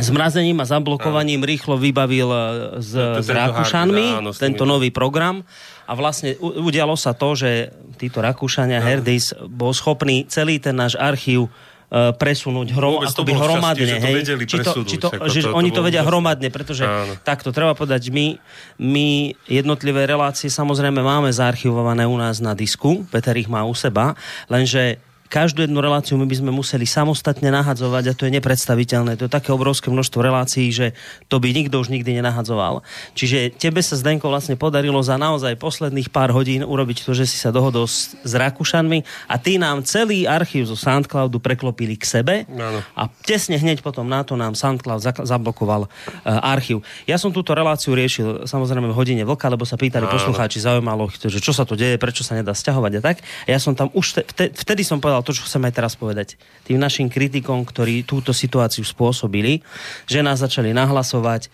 zmrazením 0.00 0.56
a 0.62 0.68
zablokovaním 0.68 1.44
rýchlo 1.44 1.76
vybavil 1.76 2.28
e, 2.32 2.38
s, 2.80 2.92
s 2.96 3.28
Rakúšanmi 3.28 4.24
tento 4.40 4.64
nový 4.64 4.88
program. 4.88 5.44
A 5.84 5.92
vlastne 5.92 6.38
udialo 6.40 6.96
sa 6.96 7.12
to, 7.12 7.36
že 7.36 7.74
títo 8.00 8.24
Rakúšania, 8.24 8.80
Herdis, 8.80 9.36
bol 9.50 9.76
schopný 9.76 10.24
celý 10.30 10.56
ten 10.56 10.78
náš 10.78 10.96
archív 10.96 11.52
presunúť 11.92 12.72
hrom, 12.72 13.04
akoby 13.04 13.32
hromadne. 13.36 13.84
Šťastie, 13.84 14.32
hej? 14.32 14.48
Či 14.48 14.58
to, 14.64 14.72
či 14.88 14.96
to, 14.96 15.08
že 15.28 15.44
to, 15.44 15.52
oni 15.52 15.68
to 15.68 15.84
vedia 15.84 16.00
hromadne, 16.00 16.48
pretože 16.48 16.88
áno. 16.88 17.20
takto 17.20 17.52
treba 17.52 17.76
povedať, 17.76 18.08
my, 18.08 18.40
my 18.80 19.36
jednotlivé 19.44 20.08
relácie 20.08 20.48
samozrejme 20.48 21.04
máme 21.04 21.28
zaarchivované 21.28 22.08
u 22.08 22.16
nás 22.16 22.40
na 22.40 22.56
disku, 22.56 23.04
Peter 23.12 23.36
ich 23.36 23.52
má 23.52 23.68
u 23.68 23.76
seba, 23.76 24.16
lenže 24.48 24.96
každú 25.32 25.64
jednu 25.64 25.80
reláciu 25.80 26.20
my 26.20 26.28
by 26.28 26.36
sme 26.44 26.52
museli 26.52 26.84
samostatne 26.84 27.48
nahadzovať 27.48 28.04
a 28.04 28.12
to 28.12 28.28
je 28.28 28.36
nepredstaviteľné. 28.36 29.16
To 29.16 29.24
je 29.24 29.32
také 29.32 29.48
obrovské 29.48 29.88
množstvo 29.88 30.20
relácií, 30.20 30.68
že 30.68 30.92
to 31.32 31.40
by 31.40 31.56
nikto 31.56 31.80
už 31.80 31.88
nikdy 31.88 32.20
nenahadzoval. 32.20 32.84
Čiže 33.16 33.56
tebe 33.56 33.80
sa 33.80 33.96
Zdenko 33.96 34.28
vlastne 34.28 34.60
podarilo 34.60 35.00
za 35.00 35.16
naozaj 35.16 35.56
posledných 35.56 36.12
pár 36.12 36.36
hodín 36.36 36.60
urobiť 36.60 37.08
to, 37.08 37.16
že 37.16 37.24
si 37.24 37.40
sa 37.40 37.48
dohodol 37.48 37.88
s, 37.88 38.12
s 38.20 38.32
Rakúšanmi 38.36 39.08
a 39.32 39.40
ty 39.40 39.56
nám 39.56 39.80
celý 39.88 40.28
archív 40.28 40.68
zo 40.68 40.76
Soundcloudu 40.76 41.40
preklopili 41.40 41.96
k 41.96 42.04
sebe 42.04 42.34
ano. 42.44 42.84
a 42.92 43.08
tesne 43.24 43.56
hneď 43.56 43.80
potom 43.80 44.04
na 44.04 44.20
to 44.28 44.36
nám 44.36 44.52
Soundcloud 44.52 45.24
zablokoval 45.24 45.88
uh, 45.88 46.52
archív. 46.52 46.84
Ja 47.08 47.16
som 47.16 47.32
túto 47.32 47.56
reláciu 47.56 47.96
riešil 47.96 48.44
samozrejme 48.44 48.92
v 48.92 48.98
hodine 49.00 49.24
vlka, 49.24 49.48
lebo 49.48 49.64
sa 49.64 49.80
pýtali 49.80 50.04
ano. 50.04 50.12
poslucháči, 50.12 50.60
zaujímalo, 50.60 51.08
že 51.08 51.40
čo 51.40 51.56
sa 51.56 51.64
to 51.64 51.72
deje, 51.72 51.96
prečo 51.96 52.20
sa 52.20 52.36
nedá 52.36 52.52
stiahovať 52.52 52.92
a 52.98 53.00
tak. 53.00 53.16
A 53.48 53.48
ja 53.48 53.56
som 53.56 53.72
tam 53.72 53.88
už 53.96 54.20
te, 54.28 54.52
vtedy 54.52 54.84
som 54.84 55.00
povedal, 55.00 55.21
to, 55.22 55.32
čo 55.32 55.46
chcem 55.46 55.62
aj 55.64 55.72
teraz 55.72 55.94
povedať. 55.94 56.36
Tým 56.66 56.82
našim 56.82 57.06
kritikom, 57.08 57.62
ktorí 57.64 58.02
túto 58.02 58.34
situáciu 58.34 58.82
spôsobili, 58.82 59.62
že 60.06 60.20
nás 60.20 60.42
začali 60.42 60.74
nahlasovať 60.74 61.48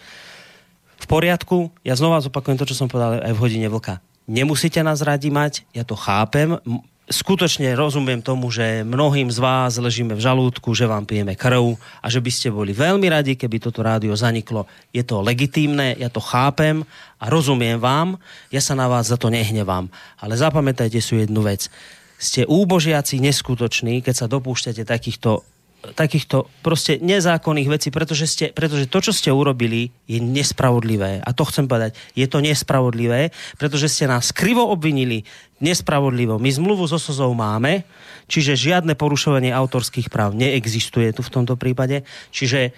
v 0.98 1.06
poriadku. 1.06 1.70
Ja 1.86 1.94
znova 1.94 2.18
zopakujem 2.24 2.58
to, 2.58 2.68
čo 2.68 2.74
som 2.74 2.90
povedal 2.90 3.22
aj 3.22 3.32
v 3.36 3.42
hodine 3.42 3.68
vlka. 3.70 4.02
Nemusíte 4.28 4.84
nás 4.84 5.00
radi 5.00 5.32
mať, 5.32 5.64
ja 5.72 5.88
to 5.88 5.96
chápem. 5.96 6.60
Skutočne 7.08 7.72
rozumiem 7.72 8.20
tomu, 8.20 8.52
že 8.52 8.84
mnohým 8.84 9.32
z 9.32 9.40
vás 9.40 9.80
ležíme 9.80 10.12
v 10.12 10.20
žalúdku, 10.20 10.76
že 10.76 10.84
vám 10.84 11.08
pijeme 11.08 11.32
krv 11.32 11.80
a 12.04 12.06
že 12.12 12.20
by 12.20 12.28
ste 12.28 12.52
boli 12.52 12.76
veľmi 12.76 13.08
radi, 13.08 13.32
keby 13.32 13.56
toto 13.56 13.80
rádio 13.80 14.12
zaniklo. 14.12 14.68
Je 14.92 15.00
to 15.00 15.24
legitímne, 15.24 15.96
ja 15.96 16.12
to 16.12 16.20
chápem 16.20 16.84
a 17.16 17.24
rozumiem 17.32 17.80
vám, 17.80 18.20
ja 18.52 18.60
sa 18.60 18.76
na 18.76 18.84
vás 18.92 19.08
za 19.08 19.16
to 19.16 19.32
nehnevám. 19.32 19.88
Ale 20.20 20.36
zapamätajte 20.36 21.00
si 21.00 21.24
jednu 21.24 21.40
vec 21.40 21.72
ste 22.18 22.42
úbožiaci 22.44 23.22
neskutoční, 23.22 24.02
keď 24.02 24.14
sa 24.14 24.26
dopúšťate 24.26 24.82
takýchto 24.82 25.46
takýchto 25.78 26.50
proste 26.66 26.98
nezákonných 26.98 27.70
vecí, 27.70 27.88
pretože, 27.94 28.26
ste, 28.26 28.44
pretože 28.50 28.90
to, 28.90 28.98
čo 28.98 29.14
ste 29.14 29.30
urobili, 29.30 29.94
je 30.10 30.18
nespravodlivé. 30.18 31.22
A 31.22 31.30
to 31.30 31.46
chcem 31.46 31.70
povedať, 31.70 31.94
je 32.18 32.26
to 32.26 32.42
nespravodlivé, 32.42 33.30
pretože 33.62 33.86
ste 33.86 34.10
nás 34.10 34.34
krivo 34.34 34.66
obvinili 34.66 35.22
nespravodlivo. 35.62 36.42
My 36.42 36.50
zmluvu 36.50 36.90
so 36.90 36.98
Sozou 36.98 37.30
máme, 37.30 37.86
čiže 38.26 38.58
žiadne 38.58 38.98
porušovanie 38.98 39.54
autorských 39.54 40.10
práv 40.10 40.34
neexistuje 40.34 41.14
tu 41.14 41.22
v 41.22 41.30
tomto 41.30 41.54
prípade. 41.54 42.02
Čiže, 42.34 42.74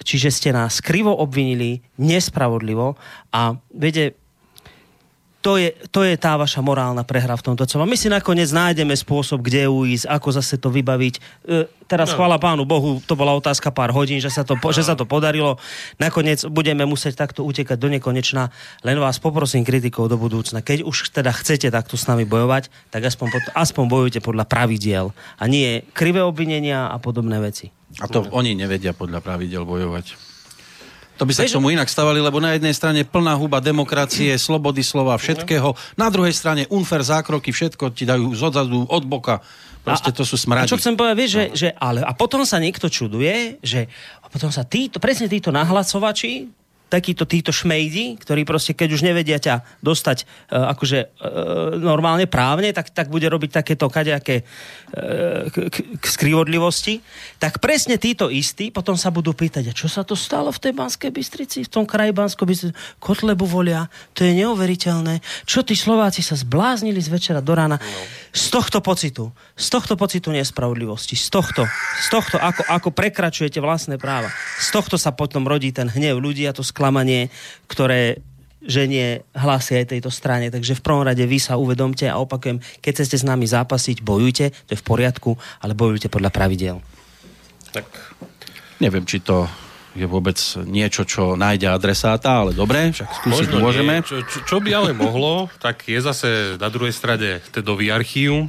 čiže 0.00 0.32
ste 0.32 0.50
nás 0.56 0.80
krivo 0.80 1.12
obvinili 1.12 1.84
nespravodlivo 2.00 2.96
a 3.28 3.60
viete, 3.76 4.16
to 5.38 5.54
je, 5.54 5.70
to 5.94 6.02
je 6.02 6.18
tá 6.18 6.34
vaša 6.34 6.58
morálna 6.58 7.06
prehra 7.06 7.38
v 7.38 7.46
tomto 7.46 7.62
celom. 7.62 7.86
My 7.86 7.94
si 7.94 8.10
nakoniec 8.10 8.50
nájdeme 8.50 8.90
spôsob, 8.90 9.46
kde 9.46 9.70
uísť, 9.70 10.10
ako 10.10 10.28
zase 10.34 10.58
to 10.58 10.66
vybaviť. 10.66 11.14
E, 11.46 11.70
teraz 11.86 12.10
no. 12.10 12.18
chvála 12.18 12.42
pánu 12.42 12.66
Bohu, 12.66 12.98
to 13.06 13.14
bola 13.14 13.30
otázka 13.38 13.70
pár 13.70 13.94
hodín, 13.94 14.18
že 14.18 14.34
sa, 14.34 14.42
to, 14.42 14.58
no. 14.58 14.74
že 14.74 14.82
sa 14.82 14.98
to 14.98 15.06
podarilo. 15.06 15.54
Nakoniec 16.02 16.42
budeme 16.50 16.82
musieť 16.82 17.22
takto 17.22 17.46
utekať 17.46 17.78
do 17.78 17.86
nekonečna. 17.86 18.50
Len 18.82 18.98
vás 18.98 19.22
poprosím 19.22 19.62
kritikov 19.62 20.10
do 20.10 20.18
budúcna. 20.18 20.58
Keď 20.58 20.82
už 20.82 21.14
teda 21.14 21.30
chcete 21.30 21.70
takto 21.70 21.94
s 21.94 22.10
nami 22.10 22.26
bojovať, 22.26 22.90
tak 22.90 23.06
aspoň, 23.06 23.54
aspoň 23.54 23.84
bojujte 23.86 24.18
podľa 24.18 24.42
pravidiel. 24.42 25.14
A 25.38 25.46
nie 25.46 25.86
krivé 25.94 26.18
obvinenia 26.18 26.90
a 26.90 26.98
podobné 26.98 27.38
veci. 27.38 27.70
A 28.02 28.10
to 28.10 28.26
oni 28.34 28.58
nevedia 28.58 28.90
podľa 28.90 29.22
pravidel 29.22 29.62
bojovať. 29.62 30.27
To 31.18 31.26
by 31.26 31.32
sa 31.34 31.42
k 31.44 31.50
tomu 31.50 31.74
inak 31.74 31.90
stavali, 31.90 32.22
lebo 32.22 32.38
na 32.38 32.54
jednej 32.54 32.70
strane 32.70 33.02
plná 33.02 33.34
huba 33.34 33.58
demokracie, 33.58 34.30
slobody 34.38 34.86
slova, 34.86 35.18
všetkého. 35.18 35.74
Na 35.98 36.08
druhej 36.14 36.30
strane 36.30 36.70
unfer 36.70 37.02
zákroky, 37.02 37.50
všetko 37.50 37.90
ti 37.90 38.06
dajú 38.06 38.30
z 38.38 38.42
odzadu, 38.46 38.86
od 38.86 39.04
boka. 39.04 39.42
Proste 39.82 40.14
to 40.14 40.22
sú 40.22 40.38
smradi. 40.38 40.68
A 40.68 40.70
čo 40.70 40.78
chcem 40.78 40.94
povedať, 40.94 41.16
vieš, 41.16 41.32
že, 41.32 41.44
že 41.54 41.68
ale, 41.74 42.04
a 42.06 42.12
potom 42.14 42.46
sa 42.46 42.62
niekto 42.62 42.86
čuduje, 42.86 43.58
že 43.64 43.90
a 44.22 44.26
potom 44.30 44.52
sa 44.52 44.62
títo, 44.62 45.00
presne 45.02 45.26
títo 45.26 45.50
nahlasovači, 45.50 46.46
takíto 46.88 47.28
títo 47.28 47.52
šmejdi, 47.52 48.16
ktorí 48.18 48.48
proste, 48.48 48.72
keď 48.72 48.88
už 48.96 49.04
nevedia 49.04 49.36
ťa 49.36 49.84
dostať 49.84 50.24
uh, 50.24 50.72
akože 50.72 50.98
uh, 51.04 51.76
normálne 51.76 52.24
právne, 52.24 52.72
tak, 52.72 52.90
tak 52.90 53.12
bude 53.12 53.28
robiť 53.28 53.60
takéto 53.60 53.92
kadejaké 53.92 54.42
uh, 54.42 55.52
k, 55.52 55.68
k 56.00 56.04
skrivodlivosti, 56.04 57.04
tak 57.36 57.60
presne 57.60 58.00
títo 58.00 58.32
istí 58.32 58.72
potom 58.72 58.96
sa 58.96 59.12
budú 59.12 59.36
pýtať, 59.36 59.70
a 59.70 59.76
čo 59.76 59.86
sa 59.86 60.02
to 60.02 60.16
stalo 60.16 60.48
v 60.48 60.58
tej 60.58 60.72
Banskej 60.72 61.12
Bystrici, 61.12 61.58
v 61.64 61.70
tom 61.70 61.84
kraji 61.84 62.16
Banskej 62.16 62.46
Bystrici, 62.48 62.74
Kotlebu 62.98 63.44
volia, 63.44 63.86
to 64.16 64.24
je 64.24 64.32
neuveriteľné, 64.32 65.20
čo 65.44 65.60
tí 65.60 65.76
Slováci 65.76 66.24
sa 66.24 66.34
zbláznili 66.34 66.98
z 66.98 67.08
večera 67.12 67.40
do 67.44 67.52
rána. 67.52 67.76
No. 67.76 68.00
Z 68.32 68.52
tohto 68.52 68.78
pocitu, 68.84 69.32
z 69.56 69.66
tohto 69.72 69.96
pocitu 69.96 70.32
nespravodlivosti, 70.32 71.16
z 71.16 71.28
tohto, 71.32 71.64
z 72.00 72.08
tohto 72.08 72.36
ako, 72.40 72.62
ako 72.68 72.88
prekračujete 72.92 73.58
vlastné 73.60 74.00
práva, 74.00 74.32
z 74.60 74.68
tohto 74.72 74.96
sa 75.00 75.12
potom 75.12 75.44
rodí 75.48 75.72
ten 75.72 75.88
hnev 75.88 76.20
ľudí 76.20 76.44
a 76.48 76.56
to 76.56 76.62
sklamanie, 76.78 77.34
ktoré 77.66 78.22
ženie 78.62 79.26
hlasy 79.34 79.82
aj 79.82 79.96
tejto 79.96 80.10
strane. 80.14 80.50
Takže 80.54 80.78
v 80.78 80.84
prvom 80.84 81.02
rade 81.02 81.22
vy 81.26 81.38
sa 81.42 81.58
uvedomte 81.58 82.06
a 82.06 82.18
opakujem, 82.22 82.62
keď 82.78 82.92
chcete 83.02 83.16
s 83.18 83.26
nami 83.26 83.50
zápasiť, 83.50 84.02
bojujte, 84.02 84.54
to 84.66 84.70
je 84.74 84.78
v 84.78 84.86
poriadku, 84.86 85.34
ale 85.62 85.74
bojujte 85.74 86.06
podľa 86.06 86.30
pravidel. 86.30 86.76
Tak 87.74 87.86
neviem, 88.78 89.02
či 89.02 89.22
to 89.22 89.50
je 89.98 90.06
vôbec 90.06 90.38
niečo, 90.68 91.02
čo 91.02 91.34
nájde 91.34 91.66
adresáta, 91.66 92.46
ale 92.46 92.54
dobre, 92.54 92.94
však 92.94 93.08
skúsiť 93.24 93.48
to 93.50 93.58
môžeme. 93.58 93.98
Čo, 94.06 94.22
čo, 94.22 94.38
čo 94.46 94.56
by 94.62 94.70
ale 94.70 94.90
mohlo, 94.94 95.50
tak 95.58 95.90
je 95.90 95.98
zase 95.98 96.54
na 96.60 96.70
druhej 96.70 96.94
strane 96.94 97.42
tedový 97.50 97.90
archív, 97.90 98.46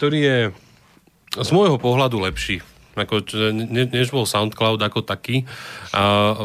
ktorý 0.00 0.18
je 0.22 0.38
z 1.32 1.50
môjho 1.52 1.76
pohľadu 1.76 2.24
lepší 2.24 2.64
ako, 2.92 3.24
ne, 3.52 3.88
než 3.88 4.12
bol 4.12 4.28
SoundCloud 4.28 4.80
ako 4.84 5.00
taký. 5.02 5.48
A 5.96 6.36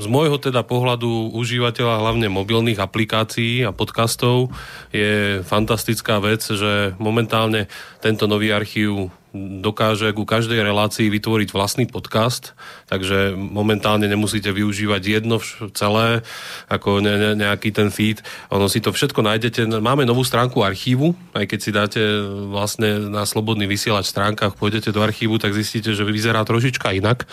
z 0.00 0.06
môjho 0.08 0.40
teda 0.40 0.64
pohľadu 0.64 1.36
užívateľa 1.36 2.00
hlavne 2.00 2.32
mobilných 2.32 2.80
aplikácií 2.80 3.62
a 3.64 3.74
podcastov 3.76 4.52
je 4.90 5.44
fantastická 5.44 6.18
vec, 6.18 6.40
že 6.40 6.96
momentálne 6.96 7.68
tento 8.00 8.24
nový 8.24 8.50
archív 8.50 9.12
dokáže 9.34 10.10
ku 10.10 10.26
každej 10.26 10.58
relácii 10.62 11.06
vytvoriť 11.06 11.54
vlastný 11.54 11.86
podcast, 11.86 12.58
takže 12.90 13.38
momentálne 13.38 14.10
nemusíte 14.10 14.50
využívať 14.50 15.02
jedno 15.02 15.38
celé, 15.74 16.26
ako 16.66 16.98
ne, 16.98 17.14
ne, 17.14 17.30
nejaký 17.38 17.70
ten 17.70 17.94
feed. 17.94 18.22
Ono 18.50 18.66
si 18.66 18.82
to 18.82 18.90
všetko 18.90 19.22
nájdete. 19.22 19.70
Máme 19.78 20.02
novú 20.02 20.26
stránku 20.26 20.66
archívu, 20.66 21.14
aj 21.34 21.44
keď 21.46 21.58
si 21.62 21.70
dáte 21.70 22.02
vlastne 22.50 23.06
na 23.06 23.22
slobodný 23.22 23.70
vysielač 23.70 24.10
stránkach, 24.10 24.58
pôjdete 24.58 24.90
do 24.90 25.02
archívu, 25.02 25.38
tak 25.38 25.54
zistíte, 25.54 25.94
že 25.94 26.02
vyzerá 26.02 26.42
trošička 26.42 26.90
inak. 26.98 27.30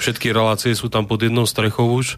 Všetky 0.00 0.32
relácie 0.32 0.72
sú 0.72 0.88
tam 0.88 1.04
pod 1.04 1.20
jednou 1.20 1.44
strechou 1.44 1.92
už. 1.92 2.16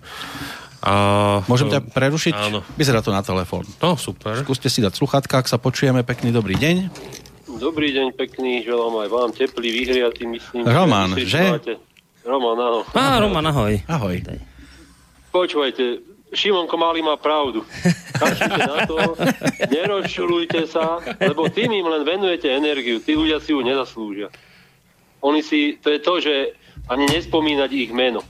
A, 0.86 1.42
Môžem 1.50 1.66
ťa 1.66 1.82
prerušiť? 1.82 2.34
Áno. 2.36 2.62
Vyzerá 2.78 3.02
to 3.02 3.10
na 3.10 3.18
telefón. 3.26 3.66
No, 3.82 3.98
super. 3.98 4.38
Skúste 4.38 4.70
si 4.70 4.78
dať 4.78 4.94
sluchatka, 4.94 5.42
ak 5.42 5.50
sa 5.50 5.58
počujeme. 5.58 6.06
Pekný 6.06 6.30
dobrý 6.30 6.54
deň. 6.54 7.25
Dobrý 7.46 7.94
deň, 7.94 8.18
pekný, 8.18 8.66
želám 8.66 9.06
aj 9.06 9.09
vám 9.09 9.30
teplý, 9.30 9.70
vyhriatý, 9.70 10.26
myslím. 10.26 10.66
Roman, 10.66 11.14
že? 11.14 11.62
Roman, 12.26 12.59
ahoj. 12.59 12.82
Á, 12.90 13.22
Roman, 13.22 13.46
ahoj. 13.46 13.78
Ahoj. 13.87 14.18
Počúvajte, 15.30 16.02
Šimonko 16.35 16.74
Malý 16.74 17.06
má 17.06 17.14
pravdu. 17.14 17.62
Kašite 18.18 18.62
na 18.66 18.82
to, 18.82 18.98
nerozčulujte 19.78 20.66
sa, 20.66 20.98
lebo 21.22 21.46
tým 21.46 21.70
im 21.70 21.87
len 21.87 22.02
venujete 22.02 22.50
energiu. 22.50 22.98
Tí 22.98 23.14
ľudia 23.14 23.38
si 23.38 23.54
ju 23.54 23.62
nezaslúžia. 23.62 24.26
Oni 25.22 25.38
si, 25.38 25.78
to 25.78 25.94
je 25.94 26.00
to, 26.02 26.18
že 26.18 26.35
ani 26.90 27.06
nespomínať 27.14 27.70
ich 27.70 27.94
meno. 27.94 28.26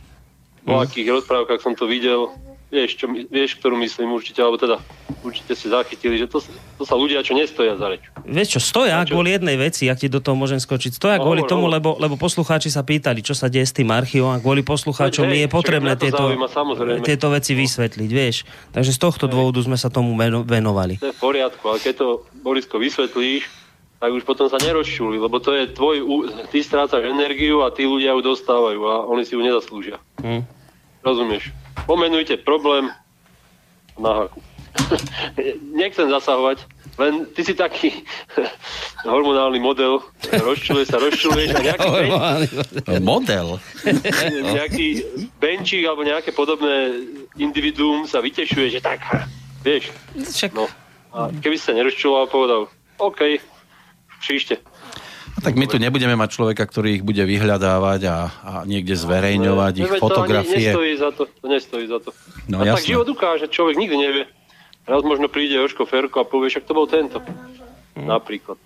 Po 0.69 0.77
mm. 0.77 0.83
akých 0.85 1.09
rozprávkach 1.09 1.65
som 1.65 1.73
to 1.73 1.89
videl, 1.89 2.37
vieš, 2.71 2.99
čo, 2.99 3.07
vieš, 3.11 3.57
ktorú 3.63 3.79
myslím 3.79 4.11
určite, 4.13 4.43
alebo 4.43 4.59
teda 4.59 4.83
určite 5.23 5.55
si 5.55 5.71
zachytili, 5.71 6.19
že 6.19 6.27
to, 6.27 6.43
to 6.79 6.83
sa 6.83 6.99
ľudia, 6.99 7.23
čo 7.23 7.35
nestoja 7.35 7.79
za 7.79 7.87
reč. 7.91 8.03
Vieš 8.27 8.59
čo, 8.59 8.61
stoja 8.63 9.03
čo? 9.07 9.15
kvôli 9.15 9.35
jednej 9.35 9.55
veci, 9.55 9.87
ak 9.87 10.03
ti 10.03 10.09
do 10.11 10.19
toho 10.19 10.35
môžem 10.35 10.59
skočiť. 10.59 10.99
Stoja 10.99 11.17
no, 11.19 11.31
kvôli 11.31 11.47
no, 11.47 11.49
tomu, 11.51 11.71
lebo, 11.71 11.95
lebo 11.99 12.19
poslucháči 12.19 12.71
sa 12.71 12.83
pýtali, 12.83 13.23
čo 13.23 13.39
sa 13.39 13.47
deje 13.47 13.67
s 13.71 13.75
tým 13.75 13.91
archívom 13.91 14.35
a 14.35 14.43
kvôli 14.43 14.67
poslucháčom 14.67 15.31
je 15.31 15.47
potrebné 15.47 15.95
tieto, 15.95 16.35
zaujíma, 16.35 16.49
tieto 17.07 17.31
veci 17.31 17.55
vysvetliť, 17.55 18.11
vieš. 18.11 18.43
Takže 18.75 18.91
z 18.91 18.99
tohto 18.99 19.25
dôvodu 19.31 19.63
sme 19.63 19.79
sa 19.79 19.87
tomu 19.87 20.15
venovali. 20.43 20.99
To 20.99 21.11
je 21.11 21.15
v 21.15 21.23
poriadku, 21.23 21.63
ale 21.71 21.79
keď 21.79 21.95
to, 22.03 22.09
Borisko, 22.43 22.83
vysvetlíš, 22.83 23.47
tak 23.97 24.13
už 24.13 24.29
potom 24.29 24.45
sa 24.53 24.61
nerozčuli, 24.61 25.17
lebo 25.17 25.41
to 25.41 25.57
je 25.57 25.73
tvoj, 25.73 25.97
ty 26.53 26.61
strácaš 26.61 27.01
energiu 27.09 27.65
a 27.65 27.73
tí 27.73 27.89
ľudia 27.89 28.13
ju 28.13 28.21
dostávajú 28.21 28.81
a 28.85 28.95
oni 29.09 29.25
si 29.25 29.33
ju 29.33 29.41
nezaslúžia. 29.41 29.97
Hm. 30.21 30.45
Rozumieš? 31.01 31.66
Pomenujte 31.85 32.41
problém 32.41 32.89
na 34.01 34.25
haku. 34.25 34.41
Nechcem 35.81 36.09
zasahovať, 36.09 36.65
len 36.97 37.29
ty 37.37 37.45
si 37.45 37.53
taký 37.53 37.93
hormonálny 39.05 39.61
model, 39.61 40.01
rozčuluje 40.33 40.89
sa, 40.89 40.97
rozčuluješ 40.97 41.53
a 41.53 41.61
nejaký 41.61 41.89
ben... 42.89 43.05
model? 43.05 43.61
nejaký 44.57 45.05
benčík 45.37 45.85
alebo 45.85 46.05
nejaké 46.05 46.33
podobné 46.33 47.05
individuum 47.37 48.09
sa 48.09 48.25
vytešuje, 48.25 48.73
že 48.73 48.81
tak, 48.81 49.05
vieš. 49.61 49.93
No. 50.57 50.69
A 51.13 51.33
keby 51.41 51.57
sa 51.57 51.77
nerozčuloval, 51.77 52.29
povedal, 52.29 52.69
OK, 52.97 53.41
příšte. 54.21 54.57
No, 55.37 55.45
tak 55.45 55.55
my 55.61 55.69
tu 55.69 55.77
nebudeme 55.77 56.17
mať 56.17 56.33
človeka, 56.33 56.65
ktorý 56.65 57.01
ich 57.01 57.05
bude 57.05 57.21
vyhľadávať 57.21 58.01
a, 58.09 58.17
a 58.41 58.53
niekde 58.65 58.97
zverejňovať 58.97 59.75
no, 59.77 59.81
ich 59.85 59.93
fotografie. 60.01 60.73
To 60.73 60.81
nestojí 60.81 60.95
za 60.97 61.11
to, 61.13 61.23
to 61.29 61.47
nestojí 61.47 61.85
za 61.85 61.99
to. 62.01 62.11
No, 62.49 62.65
a 62.65 62.73
jasné. 62.73 62.81
tak 62.81 62.91
život 62.97 63.09
ukáže, 63.13 63.47
človek 63.53 63.77
nikdy 63.77 63.97
nevie. 64.01 64.25
Raz 64.89 65.05
možno 65.05 65.29
príde 65.29 65.61
Joško 65.61 65.85
Ferko 65.85 66.23
a 66.23 66.25
povie, 66.25 66.49
však 66.49 66.65
to 66.65 66.73
bol 66.73 66.89
tento. 66.89 67.21
Hmm. 67.21 68.09
Napríklad. 68.09 68.57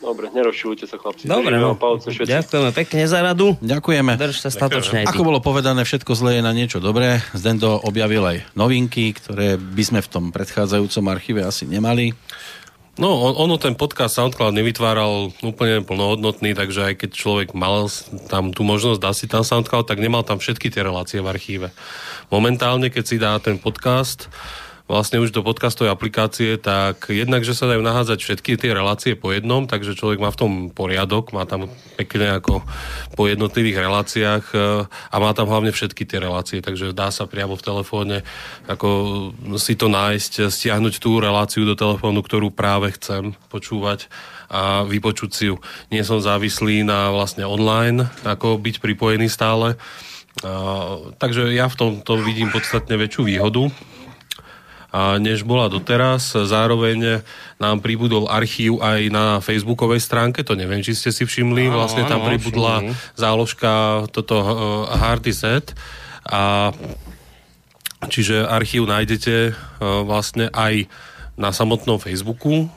Dobre, 0.00 0.32
nerozšilujte 0.32 0.88
sa, 0.88 0.96
chlapci. 0.96 1.28
Dobre, 1.28 1.60
no. 1.60 1.76
palce, 1.76 2.08
Ďakujeme 2.08 2.72
pekne 2.72 3.04
za 3.04 3.20
radu. 3.20 3.52
Ďakujeme. 3.60 4.16
Drž 4.16 4.40
sa 4.40 4.48
statočne 4.48 5.04
Ako 5.04 5.28
bolo 5.28 5.44
povedané, 5.44 5.84
všetko 5.84 6.16
zlé 6.16 6.40
je 6.40 6.42
na 6.42 6.56
niečo 6.56 6.80
dobré. 6.80 7.20
Zdendo 7.36 7.76
objavil 7.84 8.24
aj 8.24 8.48
novinky, 8.56 9.12
ktoré 9.12 9.60
by 9.60 9.82
sme 9.84 10.00
v 10.00 10.08
tom 10.08 10.24
predchádzajúcom 10.32 11.04
archíve 11.12 11.44
asi 11.44 11.68
nemali. 11.68 12.16
No, 13.00 13.16
ono 13.32 13.56
ten 13.56 13.80
podcast 13.80 14.20
SoundCloud 14.20 14.52
nevytváral 14.52 15.32
úplne 15.40 15.80
plnohodnotný, 15.80 16.52
takže 16.52 16.92
aj 16.92 16.94
keď 17.00 17.10
človek 17.16 17.48
mal 17.56 17.88
tam 18.28 18.52
tú 18.52 18.60
možnosť 18.60 19.00
dať 19.00 19.14
si 19.16 19.24
tam 19.24 19.40
SoundCloud, 19.40 19.88
tak 19.88 20.04
nemal 20.04 20.20
tam 20.20 20.36
všetky 20.36 20.68
tie 20.68 20.84
relácie 20.84 21.24
v 21.24 21.32
archíve. 21.32 21.72
Momentálne, 22.28 22.92
keď 22.92 23.04
si 23.08 23.16
dá 23.16 23.40
ten 23.40 23.56
podcast, 23.56 24.28
vlastne 24.90 25.22
už 25.22 25.30
do 25.30 25.46
podcastovej 25.46 25.94
aplikácie, 25.94 26.58
tak 26.58 27.06
jednak, 27.06 27.46
že 27.46 27.54
sa 27.54 27.70
dajú 27.70 27.78
nahádzať 27.78 28.18
všetky 28.18 28.58
tie 28.58 28.74
relácie 28.74 29.14
po 29.14 29.30
jednom, 29.30 29.70
takže 29.70 29.94
človek 29.94 30.18
má 30.18 30.34
v 30.34 30.40
tom 30.42 30.52
poriadok, 30.74 31.30
má 31.30 31.46
tam 31.46 31.70
pekne 31.94 32.42
ako 32.42 32.66
po 33.14 33.30
jednotlivých 33.30 33.86
reláciách 33.86 34.44
e, 34.50 34.58
a 34.90 35.16
má 35.22 35.30
tam 35.30 35.46
hlavne 35.46 35.70
všetky 35.70 36.02
tie 36.02 36.18
relácie, 36.18 36.58
takže 36.58 36.90
dá 36.90 37.14
sa 37.14 37.30
priamo 37.30 37.54
v 37.54 37.62
telefóne 37.62 38.26
ako 38.66 38.88
si 39.56 39.78
to 39.78 39.86
nájsť, 39.86 40.50
stiahnuť 40.50 40.98
tú 40.98 41.22
reláciu 41.22 41.62
do 41.62 41.78
telefónu, 41.78 42.26
ktorú 42.26 42.50
práve 42.50 42.90
chcem 42.98 43.38
počúvať 43.48 44.10
a 44.50 44.82
vypočuť 44.82 45.30
si 45.30 45.44
ju. 45.54 45.62
Nie 45.94 46.02
som 46.02 46.18
závislý 46.18 46.82
na 46.82 47.14
vlastne 47.14 47.46
online, 47.46 48.10
ako 48.26 48.58
byť 48.58 48.82
pripojený 48.82 49.30
stále. 49.30 49.78
Uh, 50.40 51.10
takže 51.18 51.50
ja 51.50 51.66
v 51.66 51.78
tomto 51.78 52.22
vidím 52.22 52.54
podstatne 52.54 52.94
väčšiu 52.94 53.26
výhodu 53.26 53.66
než 54.94 55.46
bola 55.46 55.70
doteraz. 55.70 56.34
Zároveň 56.34 57.22
nám 57.62 57.78
pribudol 57.78 58.26
archív 58.26 58.82
aj 58.82 59.00
na 59.12 59.38
facebookovej 59.38 60.02
stránke, 60.02 60.42
to 60.42 60.58
neviem, 60.58 60.82
či 60.82 60.98
ste 60.98 61.14
si 61.14 61.22
všimli, 61.22 61.70
vlastne 61.70 62.02
tam 62.10 62.26
pribudla 62.26 62.82
záložka 63.14 64.04
toto 64.10 64.36
uh, 64.40 64.48
hardy 64.90 65.30
set 65.30 65.76
a 66.26 66.74
čiže 68.10 68.42
archív 68.42 68.90
nájdete 68.90 69.34
uh, 69.52 69.54
vlastne 70.02 70.50
aj 70.50 70.90
na 71.38 71.54
samotnom 71.54 71.96
Facebooku, 71.96 72.68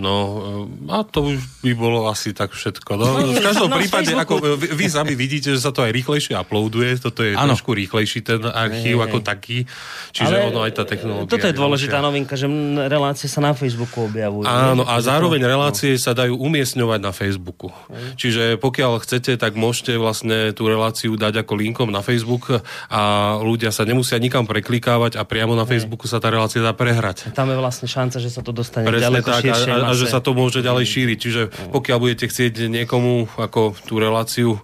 No 0.00 0.64
a 0.88 1.04
to 1.04 1.36
už 1.36 1.38
by 1.60 1.72
bolo 1.76 2.08
asi 2.08 2.32
tak 2.32 2.56
všetko. 2.56 2.90
No, 2.96 3.06
no 3.20 3.36
v 3.36 3.44
každom 3.44 3.68
no, 3.68 3.76
prípade, 3.76 4.16
ako 4.16 4.56
vy, 4.56 4.68
vy 4.72 4.86
sami 4.88 5.12
vidíte, 5.12 5.52
že 5.52 5.60
sa 5.60 5.70
to 5.70 5.84
aj 5.84 5.92
rýchlejšie 5.92 6.34
uploaduje, 6.40 6.96
toto 6.96 7.20
je 7.20 7.36
ano. 7.36 7.52
trošku 7.52 7.76
rýchlejší 7.76 8.24
ten 8.24 8.40
archív 8.48 9.04
ako 9.04 9.20
taký, 9.20 9.68
čiže 10.16 10.32
Ale 10.32 10.48
ono 10.48 10.64
aj 10.64 10.72
tá 10.72 10.84
technológia. 10.88 11.28
Toto 11.28 11.46
je 11.46 11.54
dôležitá 11.54 12.00
novinka, 12.00 12.34
že 12.34 12.48
relácie 12.88 13.28
sa 13.28 13.44
na 13.44 13.52
Facebooku 13.52 14.08
objavujú. 14.08 14.48
Áno, 14.48 14.88
a 14.88 14.96
zároveň 15.04 15.44
relácie 15.44 15.94
no. 15.94 16.00
sa 16.00 16.16
dajú 16.16 16.40
umiestňovať 16.40 17.00
na 17.04 17.12
Facebooku. 17.12 17.68
Čiže 18.16 18.56
pokiaľ 18.56 19.04
chcete, 19.04 19.36
tak 19.36 19.54
môžete 19.54 20.00
vlastne 20.00 20.56
tú 20.56 20.66
reláciu 20.66 21.14
dať 21.14 21.44
ako 21.44 21.52
linkom 21.60 21.88
na 21.92 22.00
Facebook 22.00 22.64
a 22.88 23.00
ľudia 23.44 23.68
sa 23.68 23.84
nemusia 23.84 24.16
nikam 24.16 24.48
preklikávať 24.48 25.20
a 25.20 25.22
priamo 25.28 25.52
na 25.52 25.68
Facebooku 25.68 26.08
sa 26.08 26.22
tá 26.22 26.32
relácia 26.32 26.64
dá 26.64 26.72
prehrať. 26.72 27.30
Tam 27.36 27.50
je 27.52 27.58
vlastne 27.58 27.86
šanca, 27.90 28.16
že 28.16 28.30
sa 28.32 28.40
to 28.40 28.54
dostane 28.56 28.88
Presne 28.88 29.10
ďaleko 29.10 29.28
tak, 29.28 29.42
širšie 29.44 29.72
a 29.74 29.89
že 29.94 30.06
sa 30.08 30.22
to 30.22 30.32
môže 30.32 30.62
ďalej 30.62 30.84
mm. 30.86 30.92
šíriť. 30.92 31.18
Čiže 31.18 31.42
pokiaľ 31.74 31.98
budete 32.00 32.26
chcieť 32.30 32.70
niekomu 32.70 33.28
ako 33.36 33.74
tú 33.84 33.98
reláciu 33.98 34.62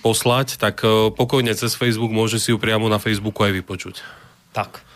poslať, 0.00 0.56
tak 0.56 0.82
e, 0.82 1.12
pokojne 1.12 1.52
cez 1.54 1.74
Facebook 1.74 2.10
môže 2.10 2.40
si 2.40 2.50
ju 2.54 2.58
priamo 2.58 2.88
na 2.88 2.98
Facebooku 2.98 3.44
aj 3.44 3.52
vypočuť. 3.52 4.00
Tak. 4.56 4.87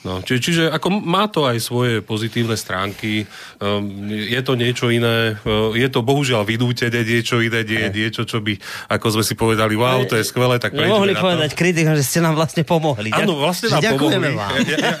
No, 0.00 0.24
či, 0.24 0.40
čiže 0.40 0.72
ako 0.72 0.88
má 1.04 1.28
to 1.28 1.44
aj 1.44 1.60
svoje 1.60 2.00
pozitívne 2.00 2.56
stránky, 2.56 3.28
um, 3.60 4.08
je 4.08 4.40
to 4.40 4.56
niečo 4.56 4.88
iné, 4.88 5.36
uh, 5.44 5.76
je 5.76 5.88
to 5.92 6.00
bohužiaľ 6.00 6.48
vydútené 6.48 7.04
niečo 7.04 7.44
iné, 7.44 7.60
nie, 7.68 7.84
niečo, 7.92 8.24
čo 8.24 8.40
by, 8.40 8.56
ako 8.88 9.06
sme 9.12 9.22
si 9.28 9.36
povedali, 9.36 9.76
wow, 9.76 10.00
to 10.08 10.16
je 10.16 10.24
skvelé, 10.24 10.56
tak 10.56 10.72
Nemohli 10.72 11.12
povedať 11.12 11.52
kritikom, 11.52 11.92
že 11.92 12.04
ste 12.04 12.24
nám 12.24 12.32
vlastne 12.32 12.64
pomohli. 12.64 13.12
Áno, 13.12 13.36
vlastne 13.36 13.76
nám 13.76 13.84
Ďakujeme 13.84 14.28
pomohli. 14.32 14.40
Vám. 14.40 14.52
Ja, 14.56 14.78
ja, 14.80 14.96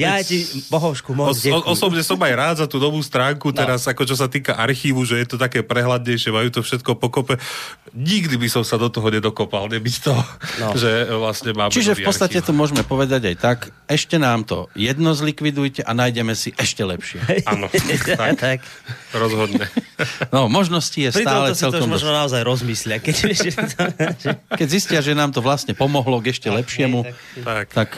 ja, 0.00 0.12
ja 0.18 0.24
ti, 0.24 0.40
Bohovšku, 0.72 1.12
moc 1.12 1.36
os, 1.36 1.44
Osobne 1.44 2.00
som 2.00 2.16
aj 2.16 2.32
rád 2.32 2.56
za 2.64 2.66
tú 2.66 2.80
novú 2.80 3.04
stránku, 3.04 3.52
no. 3.52 3.56
teraz 3.56 3.84
ako 3.84 4.08
čo 4.08 4.16
sa 4.16 4.26
týka 4.26 4.56
archívu, 4.56 5.04
že 5.04 5.20
je 5.20 5.26
to 5.28 5.36
také 5.36 5.60
prehľadnejšie, 5.60 6.32
majú 6.32 6.48
to 6.48 6.60
všetko 6.64 6.96
pokope. 6.96 7.36
Nikdy 7.92 8.40
by 8.40 8.48
som 8.48 8.64
sa 8.64 8.80
do 8.80 8.88
toho 8.88 9.12
nedokopal, 9.12 9.68
nebyť 9.68 9.96
to, 10.00 10.16
no. 10.64 10.68
že 10.80 11.12
vlastne 11.12 11.52
máme 11.52 11.76
Čiže 11.76 12.00
v 12.00 12.08
podstate 12.08 12.40
archív. 12.40 12.48
to 12.48 12.52
môžeme 12.56 12.82
povedať 12.82 13.28
aj 13.28 13.36
tak, 13.36 13.58
ešte 13.86 14.13
ešte 14.14 14.30
nám 14.30 14.46
to 14.46 14.70
jedno 14.78 15.10
zlikvidujte 15.10 15.82
a 15.82 15.90
nájdeme 15.90 16.38
si 16.38 16.54
ešte 16.54 16.86
lepšie. 16.86 17.18
Áno, 17.50 17.66
tak, 18.14 18.38
tak. 18.38 18.58
Rozhodne. 19.10 19.66
No, 20.30 20.46
možností 20.46 21.10
je 21.10 21.18
Pri 21.18 21.26
stále 21.26 21.50
celkom... 21.58 21.82
to 21.82 21.90
možno 21.90 22.14
naozaj 22.14 22.46
rozmyslia. 22.46 23.02
Keď, 23.02 23.16
keď 24.54 24.68
zistia, 24.70 25.02
že 25.02 25.18
nám 25.18 25.34
to 25.34 25.42
vlastne 25.42 25.74
pomohlo 25.74 26.22
k 26.22 26.30
ešte 26.30 26.46
lepšiemu, 26.46 27.02
tak. 27.42 27.66
tak 27.74 27.88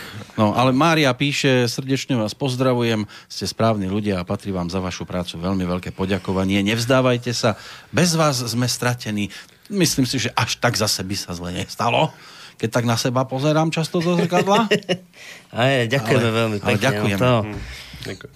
no, 0.40 0.56
ale 0.56 0.72
Mária 0.72 1.12
píše, 1.12 1.68
srdečne 1.68 2.16
vás 2.16 2.32
pozdravujem, 2.32 3.04
ste 3.28 3.44
správni 3.44 3.84
ľudia 3.92 4.16
a 4.16 4.24
patrí 4.24 4.56
vám 4.56 4.72
za 4.72 4.80
vašu 4.80 5.04
prácu 5.04 5.36
veľmi 5.36 5.68
veľké 5.68 5.92
poďakovanie. 5.92 6.64
Nevzdávajte 6.64 7.36
sa, 7.36 7.60
bez 7.92 8.16
vás 8.16 8.40
sme 8.40 8.64
stratení. 8.64 9.28
Myslím 9.68 10.08
si, 10.08 10.16
že 10.16 10.32
až 10.32 10.56
tak 10.64 10.80
zase 10.80 11.04
by 11.04 11.12
sa 11.12 11.36
zle 11.36 11.52
nestalo 11.52 12.08
keď 12.56 12.68
tak 12.72 12.84
na 12.88 12.96
seba 12.96 13.28
pozerám 13.28 13.68
často 13.68 14.00
do 14.00 14.16
zrkadla. 14.16 14.68
Aj, 15.52 15.84
ďakujeme 15.88 16.28
ale, 16.28 16.38
veľmi 16.40 16.58
pekne. 16.60 16.72
Ale 16.72 16.80
ďakujem. 16.80 17.18
No, 17.20 17.36
to, 17.44 18.26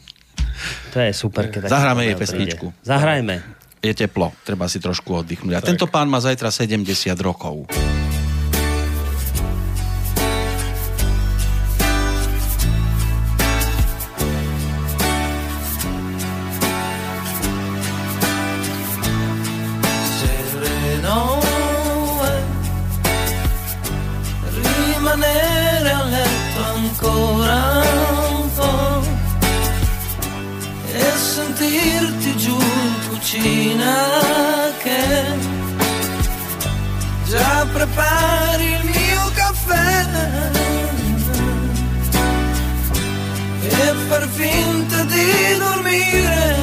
to 0.93 0.97
je 1.01 1.13
super. 1.17 1.49
Keď 1.49 1.73
Zahráme 1.73 2.05
jej 2.05 2.17
pesničku. 2.17 2.73
Zahrajme. 2.85 3.41
Je 3.81 3.97
teplo, 3.97 4.29
treba 4.45 4.69
si 4.69 4.77
trošku 4.77 5.25
oddychnúť. 5.25 5.57
A 5.57 5.61
tak. 5.65 5.73
tento 5.73 5.89
pán 5.89 6.05
má 6.05 6.21
zajtra 6.21 6.53
70 6.53 6.85
rokov. 7.25 7.65
Dormire 45.91 46.57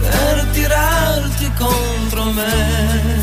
per 0.00 0.46
tirarti 0.52 1.52
contro 1.56 2.24
me. 2.32 3.22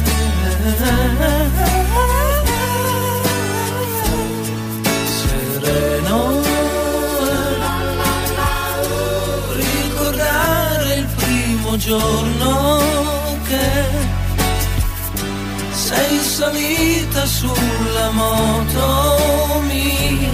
Ricordare 9.54 10.96
il 10.96 11.08
primo 11.16 11.78
giorno 11.78 12.80
che 13.48 13.70
sei 15.72 16.20
salita 16.20 17.26
sulla 17.26 18.10
moto 18.12 19.62
mia, 19.68 20.30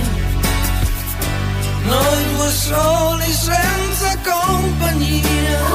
noi 1.87 2.35
due 2.35 2.51
soli 2.51 3.31
senza 3.31 4.17
compagnia. 4.23 5.65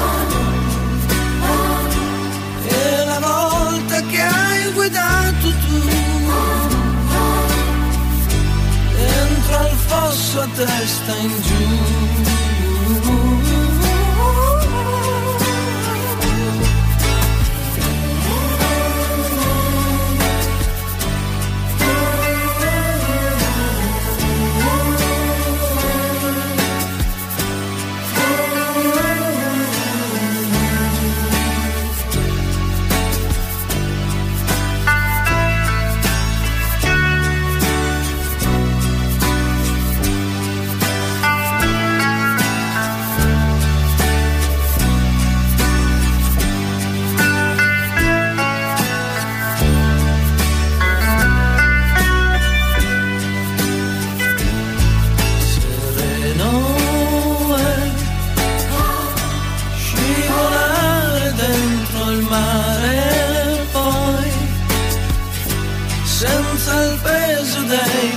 E 2.65 3.05
la 3.05 3.19
volta 3.19 4.01
che 4.03 4.21
hai 4.21 4.73
guidato 4.73 5.49
tu, 5.67 5.81
dentro 8.95 9.57
al 9.59 9.77
fosso 9.87 10.41
a 10.41 10.49
testa 10.55 11.13
in 11.17 11.43
giù. 11.43 12.42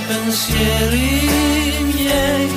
Pensieri 0.06 1.10
miei 1.92 2.48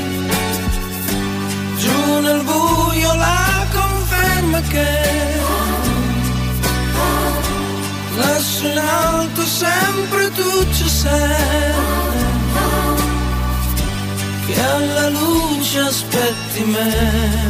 giù 1.77 2.19
nel 2.19 2.41
buio 2.43 3.13
la 3.15 3.65
conferma 3.71 4.61
che 4.73 4.91
lassù 8.17 8.65
in 8.65 8.77
alto 8.77 9.41
sempre 9.45 10.31
tu 10.31 10.51
ci 10.73 10.89
sei 10.89 11.73
che 14.45 14.61
alla 14.61 15.09
luce 15.09 15.79
aspetti 15.79 16.63
me. 16.63 17.49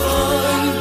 Poi 0.00 0.72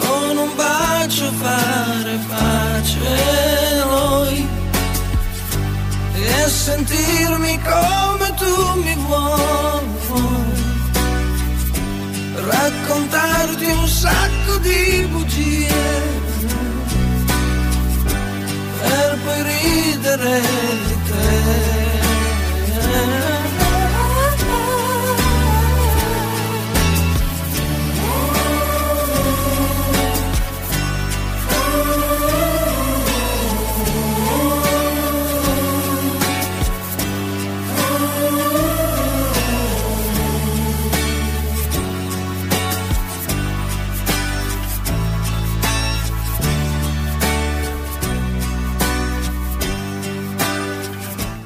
con 0.00 0.36
un 0.36 0.54
bacio 0.56 1.30
fare 1.32 2.18
pace 2.28 3.40
e 6.14 6.48
sentirmi 6.48 7.60
come 7.62 8.34
tu 8.36 8.80
mi 8.82 8.94
vuoi. 9.06 9.58
Raccontarti 12.34 13.64
un 13.66 13.86
sacco 13.86 14.56
di 14.58 15.06
bugie. 15.10 16.18
Per 18.82 19.18
poi 19.24 19.42
ridere 19.42 20.40
di 20.86 20.96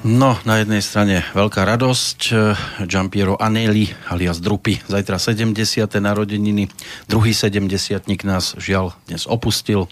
No, 0.05 0.37
na 0.45 0.61
jednej 0.61 0.85
strane 0.85 1.25
veľká 1.33 1.65
radosť. 1.65 2.21
Giampiero 2.85 3.41
Anelli 3.41 3.89
alias 4.13 4.37
Drupy. 4.37 4.77
Zajtra 4.85 5.17
70. 5.17 5.57
narodeniny. 5.97 6.69
Druhý 7.09 7.33
70 7.33 8.05
nás 8.29 8.53
žiaľ 8.61 8.93
dnes 9.09 9.25
opustil. 9.25 9.89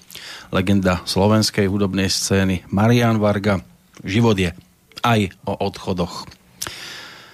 Legenda 0.52 1.00
slovenskej 1.08 1.64
hudobnej 1.64 2.12
scény 2.12 2.60
Marian 2.68 3.24
Varga. 3.24 3.64
Život 4.04 4.36
je 4.36 4.52
aj 5.00 5.32
o 5.48 5.56
odchodoch. 5.56 6.28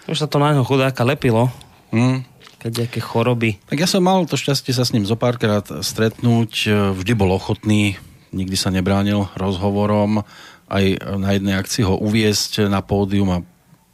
Už 0.06 0.14
sa 0.14 0.30
to 0.30 0.38
na 0.38 0.54
ňo 0.54 0.62
chudáka 0.62 1.02
lepilo. 1.02 1.50
Hmm. 1.90 2.22
Keď 2.62 2.86
aké 2.86 3.02
choroby. 3.02 3.58
Tak 3.66 3.82
ja 3.82 3.90
som 3.90 4.06
mal 4.06 4.22
to 4.22 4.38
šťastie 4.38 4.70
sa 4.70 4.86
s 4.86 4.94
ním 4.94 5.02
zo 5.02 5.18
párkrát 5.18 5.66
stretnúť. 5.66 6.70
Vždy 6.94 7.12
bol 7.18 7.34
ochotný, 7.34 7.98
nikdy 8.30 8.54
sa 8.54 8.70
nebránil 8.70 9.26
rozhovorom 9.34 10.22
aj 10.68 10.84
na 11.16 11.34
jednej 11.34 11.56
akcii 11.56 11.82
ho 11.88 11.96
uviesť 11.96 12.68
na 12.68 12.84
pódium 12.84 13.28
a 13.32 13.38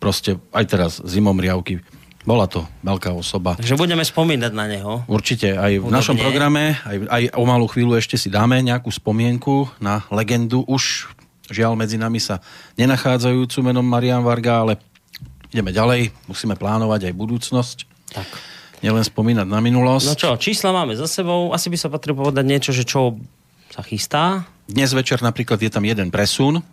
proste 0.03 0.37
aj 0.53 0.65
teraz 0.67 0.91
zimom 1.01 1.39
riavky. 1.39 1.81
Bola 2.25 2.49
to 2.49 2.65
veľká 2.81 3.13
osoba. 3.13 3.53
Takže 3.57 3.77
budeme 3.77 4.01
spomínať 4.01 4.53
na 4.57 4.65
neho. 4.65 5.05
Určite, 5.05 5.61
aj 5.61 5.77
v 5.77 5.85
Udobne. 5.85 5.97
našom 5.97 6.17
programe, 6.17 6.81
aj, 6.81 6.97
aj 7.09 7.23
o 7.37 7.45
malú 7.45 7.69
chvíľu 7.69 8.01
ešte 8.01 8.17
si 8.17 8.33
dáme 8.33 8.57
nejakú 8.65 8.89
spomienku 8.89 9.69
na 9.77 10.09
legendu. 10.09 10.65
Už 10.65 11.13
žiaľ 11.53 11.77
medzi 11.77 12.01
nami 12.01 12.17
sa 12.17 12.41
nenachádzajúcu 12.81 13.61
menom 13.61 13.85
Marian 13.85 14.25
Varga, 14.25 14.65
ale 14.65 14.81
ideme 15.53 15.69
ďalej, 15.69 16.17
musíme 16.25 16.57
plánovať 16.57 17.13
aj 17.13 17.15
budúcnosť. 17.15 17.77
Tak. 18.17 18.29
Nielen 18.81 19.05
spomínať 19.05 19.45
na 19.45 19.61
minulosť. 19.61 20.09
No 20.09 20.17
čo, 20.17 20.31
čísla 20.41 20.73
máme 20.73 20.97
za 20.97 21.05
sebou, 21.05 21.53
asi 21.53 21.69
by 21.69 21.77
sa 21.77 21.93
patrilo 21.93 22.25
povedať 22.25 22.45
niečo, 22.49 22.73
že 22.73 22.89
čo 22.89 23.21
sa 23.69 23.85
chystá. 23.85 24.49
Dnes 24.65 24.97
večer 24.97 25.21
napríklad 25.21 25.61
je 25.61 25.69
tam 25.69 25.85
jeden 25.85 26.09
presun 26.09 26.65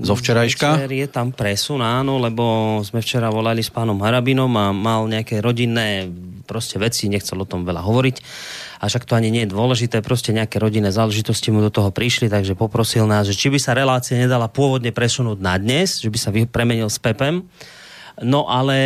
zo 0.00 0.16
včerajška. 0.16 0.80
Večer 0.80 0.96
je 0.96 1.08
tam 1.12 1.28
presun, 1.28 1.84
áno, 1.84 2.16
lebo 2.16 2.80
sme 2.80 3.04
včera 3.04 3.28
volali 3.28 3.60
s 3.60 3.68
pánom 3.68 4.00
Harabinom 4.00 4.48
a 4.56 4.72
mal 4.72 5.04
nejaké 5.04 5.44
rodinné 5.44 6.08
proste 6.48 6.80
veci, 6.80 7.12
nechcel 7.12 7.36
o 7.36 7.44
tom 7.44 7.68
veľa 7.68 7.84
hovoriť. 7.84 8.16
A 8.80 8.88
však 8.88 9.04
to 9.04 9.12
ani 9.12 9.28
nie 9.28 9.44
je 9.44 9.52
dôležité, 9.52 10.00
proste 10.00 10.32
nejaké 10.32 10.56
rodinné 10.56 10.88
záležitosti 10.88 11.52
mu 11.52 11.60
do 11.60 11.68
toho 11.68 11.92
prišli, 11.92 12.32
takže 12.32 12.56
poprosil 12.56 13.04
nás, 13.04 13.28
že 13.28 13.36
či 13.36 13.52
by 13.52 13.60
sa 13.60 13.76
relácia 13.76 14.16
nedala 14.16 14.48
pôvodne 14.48 14.88
presunúť 14.88 15.36
na 15.36 15.60
dnes, 15.60 16.00
že 16.00 16.08
by 16.08 16.18
sa 16.20 16.32
premenil 16.48 16.88
s 16.88 16.96
Pepem. 16.96 17.44
No 18.24 18.48
ale 18.48 18.76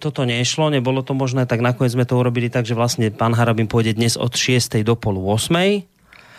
toto 0.00 0.24
nešlo, 0.24 0.72
nebolo 0.72 1.04
to 1.04 1.12
možné, 1.12 1.44
tak 1.44 1.60
nakoniec 1.60 1.92
sme 1.92 2.08
to 2.08 2.16
urobili 2.16 2.48
tak, 2.48 2.64
že 2.64 2.72
vlastne 2.72 3.12
pán 3.12 3.36
Harabin 3.36 3.68
pôjde 3.68 4.00
dnes 4.00 4.16
od 4.16 4.32
6. 4.32 4.80
do 4.80 4.96
polu 4.96 5.28
8 5.28 5.97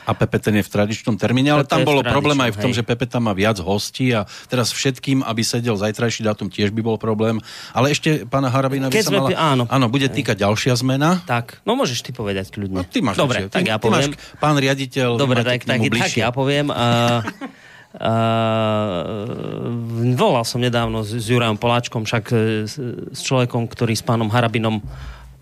a 0.09 0.17
ten 0.17 0.57
je 0.57 0.63
v 0.65 0.71
tradičnom 0.73 1.15
termíne, 1.21 1.53
ale 1.53 1.63
tam 1.69 1.85
bolo 1.85 2.01
problém 2.01 2.37
aj 2.41 2.57
v 2.57 2.57
tom, 2.57 2.71
hej. 2.73 2.81
že 2.81 3.05
tam 3.05 3.29
má 3.29 3.33
viac 3.37 3.61
hostí 3.61 4.09
a 4.09 4.25
teraz 4.49 4.73
všetkým, 4.73 5.21
aby 5.21 5.45
sedel 5.45 5.77
zajtrajší 5.77 6.25
dátum, 6.25 6.49
tiež 6.49 6.73
by 6.73 6.81
bol 6.81 6.97
problém. 6.97 7.37
Ale 7.77 7.93
ešte 7.93 8.25
pána 8.25 8.49
Harabina 8.49 8.89
by 8.89 8.97
sa 9.05 9.13
mala... 9.13 9.29
Áno. 9.37 9.63
áno, 9.69 9.85
bude 9.85 10.09
týkať 10.09 10.41
ďalšia 10.41 10.73
zmena. 10.81 11.21
Tak, 11.29 11.61
no 11.61 11.77
môžeš 11.77 12.01
ty 12.01 12.11
povedať 12.11 12.49
kľudne. 12.49 12.81
No, 12.81 12.89
ty 12.89 13.05
máš 13.05 13.21
Dobre, 13.21 13.45
lepšie. 13.45 13.53
tak 13.53 13.63
ty, 13.63 13.69
ja 13.69 13.77
poviem. 13.77 14.11
Ty 14.11 14.17
máš, 14.17 14.41
pán 14.41 14.55
riaditeľ, 14.57 15.09
Dobre, 15.21 15.45
tak, 15.45 15.69
tak, 15.69 15.77
tak, 15.77 16.11
ja 16.17 16.33
poviem. 16.33 16.73
Uh, 16.73 17.21
Uh, 17.89 19.65
volal 20.13 20.45
som 20.45 20.61
nedávno 20.61 21.01
s, 21.01 21.09
s 21.09 21.25
Jurajom 21.25 21.57
Poláčkom, 21.57 22.05
však 22.05 22.23
s, 22.69 22.77
s 23.09 23.19
človekom, 23.25 23.65
ktorý 23.65 23.97
s 23.97 24.05
pánom 24.05 24.29
Harabinom 24.29 24.77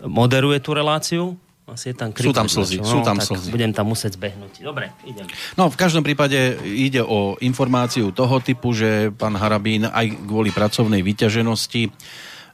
moderuje 0.00 0.56
tú 0.64 0.72
reláciu. 0.72 1.36
Asi 1.68 1.92
je 1.92 1.96
tam 2.00 2.10
sú 2.16 2.32
tam 2.32 2.48
slzy, 2.48 2.80
no, 2.80 2.88
sú 2.88 2.98
tam 3.04 3.20
tak 3.20 3.28
slzy. 3.28 3.52
Budem 3.52 3.76
tam 3.76 3.92
musieť 3.92 4.16
zbehnúť. 4.16 4.64
Dobre, 4.64 4.88
idem. 5.04 5.28
No, 5.54 5.68
v 5.68 5.76
každom 5.76 6.00
prípade 6.00 6.56
ide 6.64 7.04
o 7.04 7.36
informáciu 7.44 8.08
toho 8.10 8.40
typu, 8.40 8.72
že 8.72 9.12
pán 9.12 9.36
Harabín 9.36 9.84
aj 9.84 10.16
kvôli 10.24 10.48
pracovnej 10.48 11.04
vyťaženosti 11.04 11.92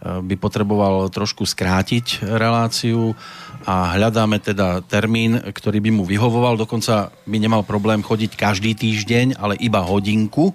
by 0.04 0.36
potreboval 0.36 1.08
trošku 1.08 1.48
skrátiť 1.48 2.28
reláciu 2.28 3.16
a 3.64 3.96
hľadáme 3.96 4.36
teda 4.36 4.84
termín, 4.84 5.40
ktorý 5.40 5.80
by 5.80 5.90
mu 5.94 6.04
vyhovoval, 6.04 6.60
dokonca 6.60 7.08
by 7.24 7.36
nemal 7.40 7.64
problém 7.64 8.04
chodiť 8.04 8.36
každý 8.36 8.76
týždeň, 8.76 9.40
ale 9.40 9.56
iba 9.56 9.80
hodinku. 9.80 10.52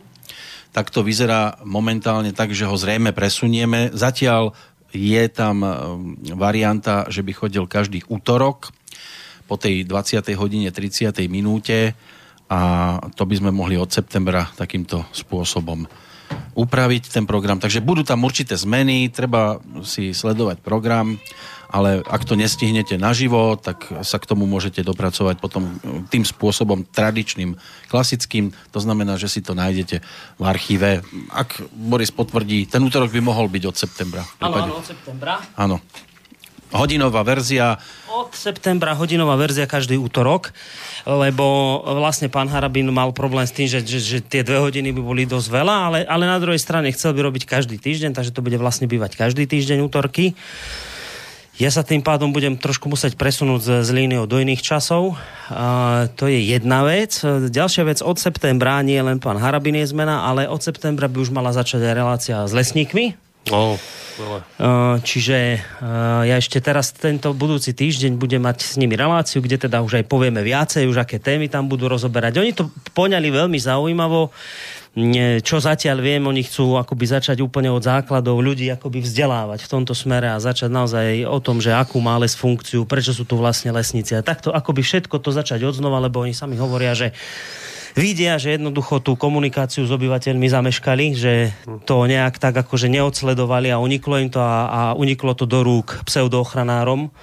Tak 0.69 0.93
to 0.93 1.01
vyzerá 1.01 1.57
momentálne 1.65 2.29
tak, 2.29 2.53
že 2.53 2.69
ho 2.69 2.77
zrejme 2.77 3.09
presunieme. 3.09 3.89
Zatiaľ 3.89 4.53
je 4.93 5.23
tam 5.30 5.62
um, 5.62 5.69
varianta, 6.34 7.06
že 7.08 7.21
by 7.21 7.32
chodil 7.34 7.65
každý 7.69 8.02
útorok 8.10 8.73
po 9.45 9.58
tej 9.58 9.86
20. 9.86 10.21
hodine 10.38 10.69
30. 10.69 11.10
minúte 11.25 11.93
a 12.49 12.60
to 13.13 13.25
by 13.30 13.38
sme 13.38 13.52
mohli 13.54 13.78
od 13.78 13.89
septembra 13.89 14.49
takýmto 14.58 15.06
spôsobom 15.13 15.86
upraviť 16.54 17.10
ten 17.10 17.25
program. 17.25 17.58
Takže 17.58 17.82
budú 17.82 18.06
tam 18.06 18.25
určité 18.25 18.54
zmeny, 18.58 19.10
treba 19.10 19.62
si 19.82 20.13
sledovať 20.13 20.62
program, 20.62 21.17
ale 21.69 22.01
ak 22.01 22.25
to 22.25 22.34
nestihnete 22.34 22.97
naživo, 22.97 23.53
tak 23.53 23.86
sa 24.01 24.17
k 24.17 24.25
tomu 24.25 24.49
môžete 24.49 24.82
dopracovať 24.82 25.38
potom 25.38 25.77
tým 26.10 26.25
spôsobom 26.25 26.82
tradičným, 26.82 27.53
klasickým. 27.93 28.49
To 28.73 28.82
znamená, 28.82 29.21
že 29.21 29.29
si 29.29 29.45
to 29.45 29.53
nájdete 29.53 30.01
v 30.41 30.43
archíve. 30.43 31.05
Ak 31.29 31.62
Boris 31.69 32.10
potvrdí, 32.10 32.65
ten 32.65 32.82
útorok 32.82 33.13
by 33.13 33.21
mohol 33.21 33.45
byť 33.53 33.63
od 33.69 33.75
septembra. 33.77 34.25
Áno, 34.41 34.58
áno, 34.65 34.73
od 34.82 34.86
septembra. 34.86 35.38
Áno. 35.53 35.77
Hodinová 36.69 37.25
verzia. 37.25 37.82
Od 38.13 38.29
septembra 38.29 38.93
hodinová 38.93 39.34
verzia 39.41 39.65
každý 39.65 39.97
útorok, 39.97 40.53
lebo 41.01 41.82
vlastne 41.82 42.29
pán 42.29 42.45
Harabin 42.45 42.86
mal 42.93 43.10
problém 43.10 43.45
s 43.45 43.53
tým, 43.53 43.65
že, 43.65 43.82
že, 43.82 43.97
že 43.97 44.17
tie 44.21 44.45
dve 44.45 44.62
hodiny 44.62 44.93
by 44.93 45.01
boli 45.01 45.25
dosť 45.25 45.49
veľa, 45.49 45.75
ale, 45.89 45.99
ale 46.05 46.29
na 46.29 46.38
druhej 46.38 46.62
strane 46.62 46.93
chcel 46.93 47.17
by 47.17 47.25
robiť 47.25 47.49
každý 47.49 47.82
týždeň, 47.82 48.13
takže 48.13 48.29
to 48.29 48.45
bude 48.45 48.58
vlastne 48.62 48.86
bývať 48.86 49.17
každý 49.17 49.49
týždeň 49.49 49.82
útorky. 49.82 50.38
Ja 51.59 51.67
sa 51.67 51.83
tým 51.83 51.99
pádom 51.99 52.31
budem 52.31 52.55
trošku 52.55 52.87
musieť 52.87 53.19
presunúť 53.19 53.59
z, 53.59 53.69
z 53.83 53.89
líniou 53.91 54.23
do 54.23 54.39
iných 54.39 54.63
časov. 54.63 55.19
A, 55.51 56.07
to 56.15 56.31
je 56.31 56.55
jedna 56.55 56.87
vec. 56.87 57.19
Ďalšia 57.51 57.83
vec, 57.83 57.99
od 57.99 58.15
septembra 58.15 58.79
nie 58.79 58.95
len 58.95 59.19
pán 59.19 59.35
Harabin 59.35 59.75
je 59.75 59.91
zmena, 59.91 60.23
ale 60.23 60.47
od 60.47 60.63
septembra 60.63 61.11
by 61.11 61.19
už 61.19 61.35
mala 61.35 61.51
začať 61.51 61.83
aj 61.83 61.93
relácia 61.99 62.37
s 62.47 62.55
lesníkmi. 62.55 63.19
Oh. 63.51 63.75
Čiže 64.99 65.63
ja 66.27 66.35
ešte 66.35 66.59
teraz 66.59 66.91
tento 66.91 67.31
budúci 67.31 67.71
týždeň 67.71 68.19
budem 68.19 68.43
mať 68.43 68.67
s 68.67 68.75
nimi 68.75 68.99
reláciu, 68.99 69.39
kde 69.39 69.63
teda 69.67 69.79
už 69.79 70.03
aj 70.03 70.05
povieme 70.11 70.43
viacej, 70.43 70.87
už 70.87 71.07
aké 71.07 71.23
témy 71.23 71.47
tam 71.47 71.71
budú 71.71 71.87
rozoberať. 71.87 72.39
Oni 72.43 72.51
to 72.51 72.67
poňali 72.91 73.31
veľmi 73.31 73.55
zaujímavo. 73.55 74.31
Čo 75.45 75.62
zatiaľ 75.62 76.02
viem, 76.02 76.25
oni 76.25 76.41
chcú 76.41 76.73
akoby 76.82 77.06
začať 77.06 77.45
úplne 77.45 77.69
od 77.69 77.86
základov 77.86 78.41
ľudí 78.41 78.73
akoby 78.73 79.06
vzdelávať 79.06 79.62
v 79.62 79.71
tomto 79.71 79.93
smere 79.93 80.34
a 80.34 80.41
začať 80.41 80.65
naozaj 80.65 81.30
o 81.30 81.38
tom, 81.38 81.62
že 81.62 81.69
akú 81.69 82.02
má 82.02 82.17
les 82.17 82.34
funkciu, 82.34 82.89
prečo 82.89 83.13
sú 83.13 83.21
tu 83.21 83.38
vlastne 83.38 83.69
lesníci. 83.69 84.17
A 84.17 84.25
takto 84.25 84.49
akoby 84.49 84.82
všetko 84.82 85.21
to 85.21 85.30
začať 85.30 85.62
odznova, 85.62 86.02
lebo 86.02 86.25
oni 86.25 86.34
sami 86.34 86.58
hovoria, 86.58 86.97
že 86.97 87.13
vidia, 87.93 88.41
že 88.41 88.58
jednoducho 88.58 88.97
tú 88.99 89.13
komunikáciu 89.13 89.86
s 89.86 89.93
obyvateľmi 89.93 90.49
zameškali, 90.49 91.06
že 91.13 91.34
to 91.86 92.10
nejak 92.10 92.41
tak 92.41 92.58
akože 92.58 92.89
neodsledovali 92.89 93.69
a 93.69 93.78
uniklo 93.78 94.17
im 94.17 94.34
to 94.34 94.41
a, 94.41 94.58
a 94.67 94.82
uniklo 94.97 95.38
to 95.38 95.45
do 95.45 95.62
rúk 95.62 96.02
pseudoochranárom, 96.10 97.13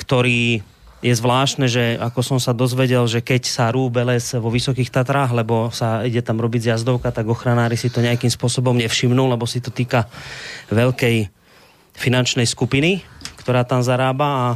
ktorí 0.00 0.64
je 1.04 1.12
zvláštne, 1.12 1.68
že 1.68 2.00
ako 2.00 2.20
som 2.24 2.38
sa 2.40 2.56
dozvedel, 2.56 3.04
že 3.04 3.20
keď 3.20 3.44
sa 3.44 3.68
rúbe 3.68 4.00
les 4.08 4.24
vo 4.40 4.48
Vysokých 4.48 4.88
Tatrách, 4.88 5.36
lebo 5.36 5.68
sa 5.68 6.00
ide 6.00 6.24
tam 6.24 6.40
robiť 6.40 6.72
zjazdovka, 6.72 7.12
tak 7.12 7.28
ochranári 7.28 7.76
si 7.76 7.92
to 7.92 8.00
nejakým 8.00 8.32
spôsobom 8.32 8.72
nevšimnú, 8.80 9.28
lebo 9.28 9.44
si 9.44 9.60
to 9.60 9.68
týka 9.68 10.08
veľkej 10.72 11.28
finančnej 11.92 12.48
skupiny, 12.48 13.04
ktorá 13.36 13.68
tam 13.68 13.84
zarába 13.84 14.26
a 14.32 14.46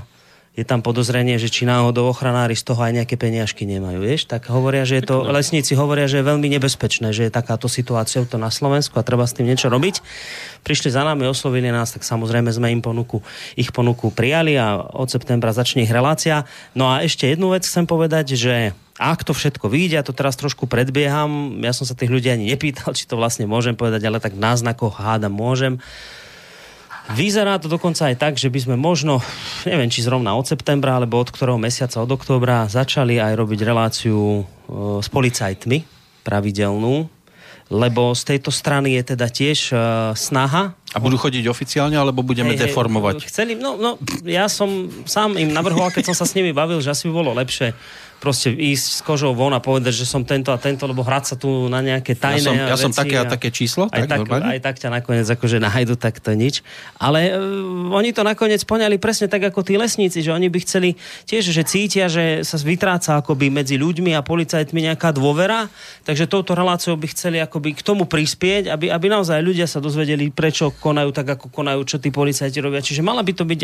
je 0.59 0.67
tam 0.67 0.83
podozrenie, 0.83 1.39
že 1.39 1.47
či 1.47 1.63
náhodou 1.63 2.11
ochranári 2.11 2.59
z 2.59 2.67
toho 2.67 2.83
aj 2.83 2.91
nejaké 2.91 3.15
peniažky 3.15 3.63
nemajú, 3.63 4.03
vieš, 4.03 4.27
tak 4.27 4.51
hovoria, 4.51 4.83
že 4.83 4.99
je 4.99 5.07
to, 5.07 5.23
lesníci 5.31 5.79
hovoria, 5.79 6.11
že 6.11 6.19
je 6.19 6.27
veľmi 6.27 6.51
nebezpečné, 6.59 7.15
že 7.15 7.31
je 7.31 7.33
takáto 7.33 7.71
situácia 7.71 8.27
to 8.27 8.43
na 8.43 8.51
Slovensku 8.51 8.99
a 8.99 9.07
treba 9.07 9.23
s 9.23 9.39
tým 9.39 9.47
niečo 9.47 9.71
robiť. 9.71 10.03
Prišli 10.67 10.91
za 10.91 11.07
nami, 11.07 11.31
oslovili 11.31 11.71
nás, 11.71 11.95
tak 11.95 12.03
samozrejme 12.03 12.51
sme 12.51 12.75
im 12.75 12.83
ponuku, 12.83 13.23
ich 13.55 13.71
ponuku 13.71 14.11
prijali 14.11 14.59
a 14.59 14.83
od 14.83 15.07
septembra 15.07 15.55
začne 15.55 15.87
ich 15.87 15.95
relácia. 15.95 16.43
No 16.75 16.91
a 16.91 17.07
ešte 17.07 17.31
jednu 17.31 17.55
vec 17.55 17.63
chcem 17.63 17.87
povedať, 17.87 18.35
že 18.35 18.75
ak 18.99 19.23
to 19.23 19.31
všetko 19.31 19.71
vyjde, 19.71 19.95
ja 19.95 20.03
to 20.03 20.11
teraz 20.11 20.35
trošku 20.35 20.67
predbieham, 20.67 21.63
ja 21.63 21.71
som 21.71 21.87
sa 21.87 21.95
tých 21.95 22.11
ľudí 22.11 22.35
ani 22.35 22.51
nepýtal, 22.51 22.91
či 22.99 23.07
to 23.07 23.15
vlastne 23.15 23.47
môžem 23.47 23.79
povedať, 23.79 24.03
ale 24.11 24.19
tak 24.19 24.35
náznakoch 24.35 24.99
hádam 24.99 25.39
môžem 25.39 25.79
Vyzerá 27.09 27.57
to 27.57 27.73
dokonca 27.73 28.13
aj 28.13 28.17
tak, 28.21 28.35
že 28.37 28.53
by 28.53 28.69
sme 28.69 28.77
možno, 28.77 29.25
neviem, 29.65 29.89
či 29.89 30.05
zrovna 30.05 30.37
od 30.37 30.45
septembra, 30.45 31.01
alebo 31.01 31.17
od 31.17 31.33
ktorého 31.33 31.57
mesiaca, 31.57 32.05
od 32.05 32.13
októbra, 32.13 32.69
začali 32.69 33.17
aj 33.17 33.33
robiť 33.33 33.61
reláciu 33.65 34.19
e, 34.19 34.43
s 35.01 35.09
policajtmi 35.09 35.89
pravidelnú, 36.21 37.09
lebo 37.69 38.13
z 38.13 38.37
tejto 38.37 38.53
strany 38.53 38.97
je 39.01 39.13
teda 39.13 39.29
tiež 39.29 39.59
uh, 39.77 39.81
snaha. 40.17 40.73
A 40.97 40.99
budú 41.05 41.21
chodiť 41.21 41.45
oficiálne, 41.53 42.01
alebo 42.01 42.25
budeme 42.25 42.57
hej, 42.57 42.65
deformovať? 42.65 43.29
Chceli, 43.29 43.61
no, 43.61 43.77
no, 43.77 44.01
ja 44.25 44.49
som 44.49 44.89
sám 45.05 45.37
im 45.37 45.53
navrhoval, 45.53 45.93
keď 45.93 46.13
som 46.13 46.17
sa 46.17 46.25
s 46.25 46.33
nimi 46.33 46.57
bavil, 46.57 46.81
že 46.81 46.97
asi 46.97 47.09
by 47.09 47.13
bolo 47.13 47.37
lepšie 47.37 47.77
proste 48.19 48.51
ísť 48.51 48.87
s 48.99 49.01
kožou 49.01 49.33
von 49.33 49.55
a 49.55 49.63
povedať, 49.63 49.95
že 49.95 50.07
som 50.07 50.27
tento 50.27 50.51
a 50.51 50.59
tento, 50.59 50.85
lebo 50.91 51.07
hrať 51.07 51.25
sa 51.25 51.35
tu 51.39 51.71
na 51.71 51.79
nejaké 51.79 52.19
tajné 52.19 52.43
Ja 52.43 52.47
som, 52.47 52.55
ja 52.55 52.67
veci 52.75 52.85
som 52.85 52.93
také 52.93 53.17
a, 53.19 53.25
také 53.27 53.49
číslo? 53.55 53.87
Aj 53.91 54.05
tak, 54.05 54.27
tak 54.27 54.43
aj 54.43 54.59
tak 54.59 54.77
ťa 54.83 54.89
nakoniec 54.91 55.27
akože 55.27 55.59
nájdu, 55.63 55.95
tak 55.95 56.19
to 56.19 56.35
nič. 56.35 56.67
Ale 56.99 57.35
uh, 57.35 57.95
oni 57.95 58.11
to 58.11 58.27
nakoniec 58.27 58.63
poňali 58.67 58.99
presne 58.99 59.31
tak 59.31 59.47
ako 59.47 59.63
tí 59.63 59.79
lesníci, 59.79 60.23
že 60.23 60.35
oni 60.35 60.51
by 60.51 60.59
chceli 60.63 60.99
tiež, 61.27 61.51
že 61.51 61.63
cítia, 61.63 62.11
že 62.11 62.43
sa 62.43 62.59
vytráca 62.59 63.23
akoby 63.23 63.49
medzi 63.55 63.79
ľuďmi 63.79 64.13
a 64.19 64.25
policajtmi 64.25 64.91
nejaká 64.91 65.15
dôvera, 65.15 65.71
takže 66.03 66.27
touto 66.27 66.59
reláciou 66.59 66.99
by 66.99 67.07
chceli 67.15 67.39
akoby 67.39 67.79
k 67.79 67.87
tomu 67.87 68.05
prispieť, 68.05 68.75
aby, 68.75 68.91
aby 68.91 69.07
naozaj 69.07 69.39
ľudia 69.39 69.71
sa 69.71 69.79
dozvedeli, 69.79 70.33
prečo 70.35 70.75
konajú 70.75 71.15
tak, 71.15 71.39
ako 71.39 71.53
konajú, 71.53 71.81
čo 71.87 71.97
tí 72.03 72.11
policajti 72.11 72.59
robia. 72.59 72.83
Čiže 72.83 73.05
mala 73.05 73.23
by 73.23 73.33
to 73.37 73.45
byť 73.47 73.61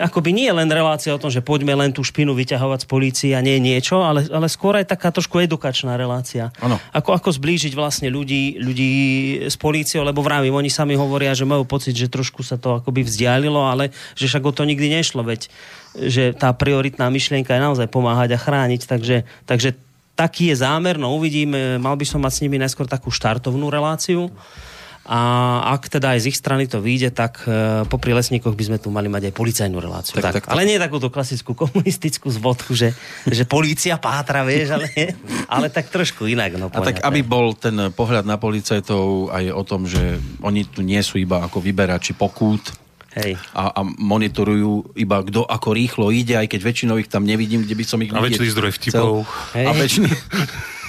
akoby 0.00 0.30
nie 0.32 0.48
len 0.48 0.70
relácia 0.70 1.12
o 1.12 1.20
tom, 1.20 1.28
že 1.28 1.44
poďme 1.44 1.76
len 1.76 1.90
tú 1.92 2.00
špinu 2.06 2.32
vyťahovať 2.32 2.84
z 2.84 2.86
polície 2.86 3.30
a 3.34 3.40
nie 3.42 3.58
niečo, 3.60 3.89
niečo, 3.90 4.06
ale, 4.06 4.22
ale 4.30 4.46
skôr 4.46 4.78
aj 4.78 4.86
taká 4.86 5.10
trošku 5.10 5.42
edukačná 5.42 5.98
relácia. 5.98 6.54
Ano. 6.62 6.78
Ako, 6.94 7.10
ako 7.18 7.28
zblížiť 7.34 7.74
vlastne 7.74 8.06
ľudí, 8.06 8.62
ľudí 8.62 8.90
s 9.50 9.58
políciou, 9.58 10.06
lebo 10.06 10.22
vravím, 10.22 10.54
oni 10.54 10.70
sami 10.70 10.94
hovoria, 10.94 11.34
že 11.34 11.42
majú 11.42 11.66
pocit, 11.66 11.98
že 11.98 12.06
trošku 12.06 12.46
sa 12.46 12.54
to 12.54 12.78
akoby 12.78 13.02
vzdialilo, 13.02 13.66
ale 13.66 13.90
že 14.14 14.30
však 14.30 14.46
o 14.46 14.52
to 14.54 14.62
nikdy 14.62 14.94
nešlo, 14.94 15.26
veď 15.26 15.50
že 15.90 16.30
tá 16.38 16.54
prioritná 16.54 17.10
myšlienka 17.10 17.50
je 17.50 17.66
naozaj 17.66 17.90
pomáhať 17.90 18.38
a 18.38 18.38
chrániť, 18.38 18.86
takže, 18.86 19.26
takže 19.42 19.74
taký 20.14 20.54
je 20.54 20.62
zámer, 20.62 20.94
no 20.94 21.10
uvidíme, 21.18 21.82
mal 21.82 21.98
by 21.98 22.06
som 22.06 22.22
mať 22.22 22.32
s 22.38 22.42
nimi 22.46 22.62
najskôr 22.62 22.86
takú 22.86 23.10
štartovnú 23.10 23.66
reláciu 23.66 24.30
a 25.10 25.20
ak 25.74 25.90
teda 25.90 26.14
aj 26.14 26.22
z 26.22 26.26
ich 26.30 26.38
strany 26.38 26.70
to 26.70 26.78
vyjde, 26.78 27.10
tak 27.10 27.42
e, 27.42 27.82
popri 27.90 28.14
lesníkoch 28.14 28.54
by 28.54 28.64
sme 28.70 28.78
tu 28.78 28.94
mali 28.94 29.10
mať 29.10 29.26
aj 29.26 29.34
policajnú 29.34 29.82
reláciu. 29.82 30.14
Tak, 30.14 30.22
tak, 30.22 30.34
tak, 30.46 30.54
ale 30.54 30.62
nie 30.62 30.78
takúto 30.78 31.10
klasickú 31.10 31.58
komunistickú 31.58 32.30
zvodku, 32.30 32.78
že, 32.78 32.94
že 33.26 33.42
polícia 33.42 33.98
pátra, 33.98 34.46
vieš, 34.46 34.78
ale, 34.78 34.86
ale 35.50 35.66
tak 35.66 35.90
trošku 35.90 36.30
inak. 36.30 36.54
No, 36.54 36.70
a 36.70 36.78
tak 36.78 37.02
aby 37.02 37.26
bol 37.26 37.58
ten 37.58 37.90
pohľad 37.90 38.22
na 38.22 38.38
policajtov 38.38 39.34
aj 39.34 39.50
o 39.50 39.62
tom, 39.66 39.90
že 39.90 40.22
oni 40.46 40.62
tu 40.70 40.86
nie 40.86 41.02
sú 41.02 41.18
iba 41.18 41.42
ako 41.42 41.58
vyberači 41.58 42.14
pokút, 42.14 42.70
Hej. 43.10 43.34
A, 43.58 43.74
a 43.74 43.80
monitorujú 43.82 44.94
iba 44.94 45.18
kto 45.26 45.42
ako 45.42 45.74
rýchlo 45.74 46.14
ide, 46.14 46.38
aj 46.38 46.46
keď 46.46 46.60
väčšinou 46.62 46.94
ich 47.02 47.10
tam 47.10 47.26
nevidím, 47.26 47.66
kde 47.66 47.74
by 47.74 47.82
som 47.82 47.98
ich 48.06 48.14
A 48.14 48.22
väčší 48.22 48.54
zdroj 48.54 48.70
vtipov. 48.78 49.26
Hej. 49.58 49.66
A 49.66 49.70
väčší... 49.74 50.00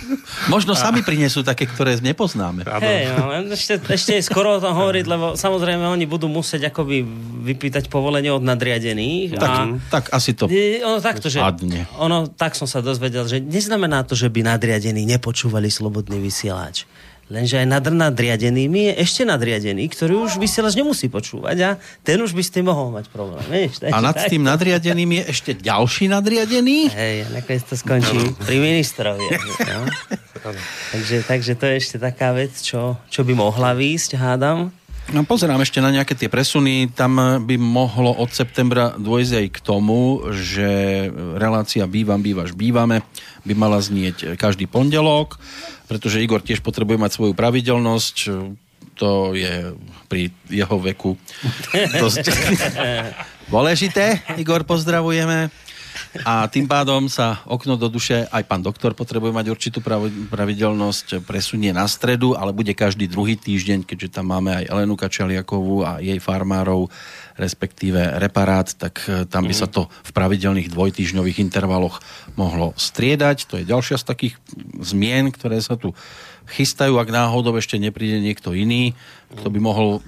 Možno 0.50 0.74
sami 0.74 1.06
prinesú 1.06 1.46
také, 1.46 1.70
ktoré 1.70 1.98
nepoznáme. 2.02 2.66
Hej, 2.66 3.14
no, 3.16 3.32
ešte, 3.54 3.78
ešte 3.78 4.18
je 4.18 4.24
skoro 4.26 4.58
o 4.58 4.60
tom 4.64 4.74
hovoriť, 4.74 5.06
lebo 5.06 5.26
samozrejme 5.38 5.86
oni 5.86 6.06
budú 6.10 6.28
musieť 6.28 6.74
akoby 6.74 7.06
vypýtať 7.48 7.88
povolenie 7.88 8.34
od 8.34 8.42
nadriadených. 8.42 9.38
Tak, 9.38 9.50
a, 9.50 9.62
tak 9.90 10.04
asi 10.14 10.34
to 10.34 10.50
ono, 10.86 10.98
takto, 11.00 11.28
že, 11.30 11.40
ono, 11.98 12.30
tak 12.30 12.58
som 12.58 12.66
sa 12.66 12.82
dozvedel, 12.82 13.26
že 13.30 13.38
neznamená 13.42 14.04
to, 14.04 14.18
že 14.18 14.30
by 14.30 14.46
nadriadení 14.46 15.06
nepočúvali 15.06 15.70
slobodný 15.70 16.18
vysielač. 16.18 16.90
Lenže 17.32 17.64
aj 17.64 17.68
nad 17.80 17.86
nadriadenými 17.88 18.92
je 18.92 18.94
ešte 19.08 19.24
nadriadený, 19.24 19.88
ktorý 19.88 20.28
už 20.28 20.36
vysielač 20.36 20.76
nemusí 20.76 21.08
počúvať 21.08 21.58
a 21.64 21.70
ten 22.04 22.20
už 22.20 22.36
by 22.36 22.44
s 22.44 22.52
tým 22.52 22.68
mohol 22.68 22.92
mať 22.92 23.08
problém. 23.08 23.40
Vieš, 23.48 23.88
a 23.88 24.04
nad 24.04 24.12
tak... 24.12 24.28
tým 24.28 24.44
nadriadeným 24.44 25.24
je 25.24 25.24
ešte 25.32 25.52
ďalší 25.56 26.12
nadriadený? 26.12 26.92
Hej, 26.92 27.32
nakoniec 27.32 27.64
to 27.64 27.80
skončí 27.80 28.20
no. 28.20 28.36
pri 28.36 28.60
ministrovi. 28.60 29.24
No. 29.64 29.88
takže, 30.92 31.24
takže 31.24 31.56
to 31.56 31.64
je 31.72 31.76
ešte 31.80 31.98
taká 32.04 32.36
vec, 32.36 32.52
čo, 32.60 33.00
čo 33.08 33.24
by 33.24 33.32
mohla 33.32 33.72
výjsť, 33.80 34.20
hádam. 34.20 34.76
No, 35.10 35.26
pozerám 35.26 35.64
ešte 35.64 35.82
na 35.82 35.90
nejaké 35.90 36.14
tie 36.14 36.30
presuny. 36.30 36.92
Tam 36.94 37.18
by 37.42 37.56
mohlo 37.58 38.14
od 38.16 38.30
septembra 38.32 38.94
dôjsť 38.96 39.34
aj 39.34 39.48
k 39.50 39.60
tomu, 39.60 40.22
že 40.36 40.70
relácia 41.40 41.84
Bývam, 41.90 42.22
bývaš, 42.22 42.54
bývame 42.54 43.02
by 43.42 43.54
mala 43.58 43.82
znieť 43.82 44.38
každý 44.38 44.70
pondelok, 44.70 45.42
pretože 45.92 46.24
Igor 46.24 46.40
tiež 46.40 46.64
potrebuje 46.64 46.96
mať 46.96 47.12
svoju 47.12 47.34
pravidelnosť. 47.36 48.16
To 48.96 49.36
je 49.36 49.76
pri 50.08 50.32
jeho 50.48 50.80
veku 50.80 51.20
dosť 52.02 52.32
dôležité. 53.52 54.24
Igor, 54.40 54.64
pozdravujeme. 54.64 55.52
A 56.28 56.46
tým 56.52 56.68
pádom 56.68 57.08
sa 57.08 57.42
okno 57.48 57.80
do 57.80 57.88
duše, 57.88 58.28
aj 58.30 58.44
pán 58.46 58.62
doktor 58.62 58.94
potrebuje 58.94 59.32
mať 59.32 59.46
určitú 59.50 59.80
pravidelnosť, 60.30 61.24
presunie 61.24 61.72
na 61.72 61.88
stredu, 61.88 62.36
ale 62.36 62.52
bude 62.54 62.76
každý 62.76 63.08
druhý 63.08 63.40
týždeň, 63.40 63.88
keďže 63.88 64.20
tam 64.20 64.32
máme 64.34 64.52
aj 64.52 64.70
Elenu 64.70 64.96
Kačaliakovú 65.00 65.84
a 65.88 66.04
jej 66.04 66.20
farmárov, 66.20 66.92
respektíve 67.40 68.22
reparát, 68.22 68.70
tak 68.76 69.02
e, 69.08 69.26
tam 69.26 69.48
by 69.48 69.56
sa 69.56 69.66
mhm. 69.66 69.74
to 69.74 69.82
v 69.90 70.12
pravidelných 70.12 70.70
dvojtýždňových 70.70 71.42
intervaloch 71.42 72.04
mohlo 72.38 72.76
striedať. 72.78 73.50
To 73.50 73.58
je 73.58 73.66
ďalšia 73.66 73.98
z 73.98 74.06
takých 74.06 74.36
zmien, 74.78 75.34
ktoré 75.34 75.58
sa 75.64 75.80
tu 75.80 75.98
chystajú, 76.52 77.00
ak 77.00 77.10
náhodou 77.10 77.56
ešte 77.56 77.80
nepríde 77.80 78.20
niekto 78.20 78.52
iný, 78.52 78.94
kto 79.32 79.48
by 79.48 79.60
mohol 79.64 79.90
e, 79.98 80.02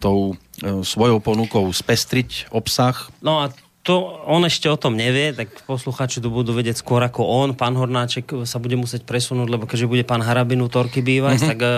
tou 0.00 0.32
e, 0.32 0.82
svojou 0.82 1.20
ponukou 1.20 1.68
spestriť 1.68 2.50
obsah. 2.50 2.96
No 3.20 3.44
a 3.44 3.52
to 3.80 4.20
on 4.28 4.44
ešte 4.44 4.68
o 4.68 4.76
tom 4.76 4.92
nevie, 4.92 5.32
tak 5.32 5.48
posluchači 5.64 6.20
to 6.20 6.28
budú 6.28 6.52
vedieť 6.52 6.76
skôr 6.84 7.00
ako 7.00 7.24
on. 7.24 7.56
Pán 7.56 7.72
Hornáček 7.72 8.44
sa 8.44 8.60
bude 8.60 8.76
musieť 8.76 9.08
presunúť, 9.08 9.48
lebo 9.48 9.64
keďže 9.64 9.88
bude 9.88 10.04
pán 10.04 10.20
Harabin 10.20 10.60
útorky 10.60 11.00
bývať, 11.00 11.40
mm-hmm. 11.40 11.50
tak 11.56 11.58
uh, 11.64 11.72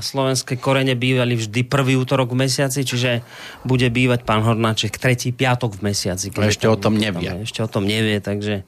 slovenské 0.00 0.56
korene 0.56 0.96
bývali 0.96 1.36
vždy 1.36 1.68
prvý 1.68 2.00
útorok 2.00 2.32
v 2.32 2.48
mesiaci, 2.48 2.88
čiže 2.88 3.20
bude 3.60 3.84
bývať 3.92 4.24
pán 4.24 4.40
Hornáček 4.40 4.96
tretí 4.96 5.36
piatok 5.36 5.76
v 5.76 5.92
mesiaci. 5.92 6.32
Ešte 6.32 6.64
o 6.64 6.80
tom 6.80 6.96
nevie. 6.96 7.28
Tam, 7.28 7.44
ešte 7.44 7.60
o 7.60 7.68
tom 7.68 7.84
nevie, 7.84 8.24
takže 8.24 8.64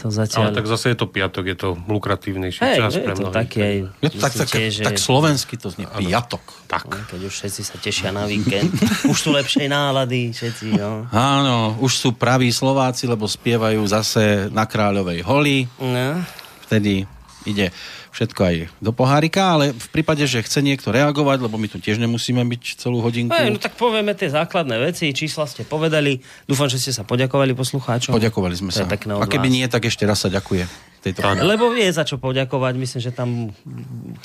to 0.00 0.08
zatiaľ... 0.08 0.48
Ale 0.48 0.56
tak 0.56 0.66
zase 0.66 0.92
je 0.92 0.96
to 0.98 1.06
piatok, 1.06 1.44
je 1.50 1.56
to 1.56 1.68
lukratívnejší 1.86 2.60
hey, 2.60 2.78
čas 2.80 2.96
pre 2.96 3.14
mnohých. 3.14 3.36
Taký 3.36 3.58
aj, 3.60 3.76
je 4.00 4.08
to 4.10 4.18
tak, 4.18 4.32
tak, 4.32 4.48
tiež, 4.48 4.72
tak 4.80 4.96
slovensky 4.96 5.54
to 5.60 5.68
znie 5.70 5.86
piatok. 5.86 6.44
Tak. 6.66 6.84
No, 6.88 7.04
keď 7.08 7.20
už 7.28 7.32
všetci 7.32 7.62
sa 7.62 7.76
tešia 7.78 8.10
na 8.10 8.24
víkend. 8.24 8.72
už 9.12 9.18
sú 9.18 9.30
lepšej 9.36 9.66
nálady 9.68 10.32
všetci. 10.32 10.80
No. 10.80 11.06
Áno, 11.12 11.78
už 11.78 11.92
sú 11.92 12.08
praví 12.16 12.48
Slováci, 12.50 13.04
lebo 13.06 13.28
spievajú 13.28 13.84
zase 13.86 14.48
na 14.50 14.64
Kráľovej 14.64 15.20
holi. 15.22 15.68
No. 15.78 16.20
Vtedy 16.64 17.04
ide 17.44 17.68
všetko 18.14 18.40
aj 18.46 18.56
do 18.78 18.94
pohárika, 18.94 19.58
ale 19.58 19.74
v 19.74 19.88
prípade, 19.90 20.22
že 20.30 20.38
chce 20.46 20.62
niekto 20.62 20.94
reagovať, 20.94 21.42
lebo 21.42 21.58
my 21.58 21.66
tu 21.66 21.82
tiež 21.82 21.98
nemusíme 21.98 22.46
byť 22.46 22.62
celú 22.78 23.02
hodinku. 23.02 23.34
Aj, 23.34 23.50
no 23.50 23.58
tak 23.58 23.74
povieme 23.74 24.14
tie 24.14 24.30
základné 24.30 24.78
veci, 24.78 25.10
čísla 25.10 25.50
ste 25.50 25.66
povedali. 25.66 26.22
Dúfam, 26.46 26.70
že 26.70 26.78
ste 26.78 26.94
sa 26.94 27.02
poďakovali 27.02 27.58
poslucháčom. 27.58 28.14
Poďakovali 28.14 28.54
sme 28.54 28.70
to 28.70 28.86
sa. 28.86 28.86
A 29.18 29.26
keby 29.26 29.50
nie, 29.50 29.66
tak 29.66 29.90
ešte 29.90 30.06
raz 30.06 30.22
sa 30.22 30.30
ďakuje. 30.30 30.94
Tejto 31.04 31.20
Lebo 31.20 31.68
vie 31.68 31.84
za 31.92 32.00
čo 32.08 32.16
poďakovať, 32.16 32.80
myslím, 32.80 33.00
že 33.04 33.12
tam 33.12 33.52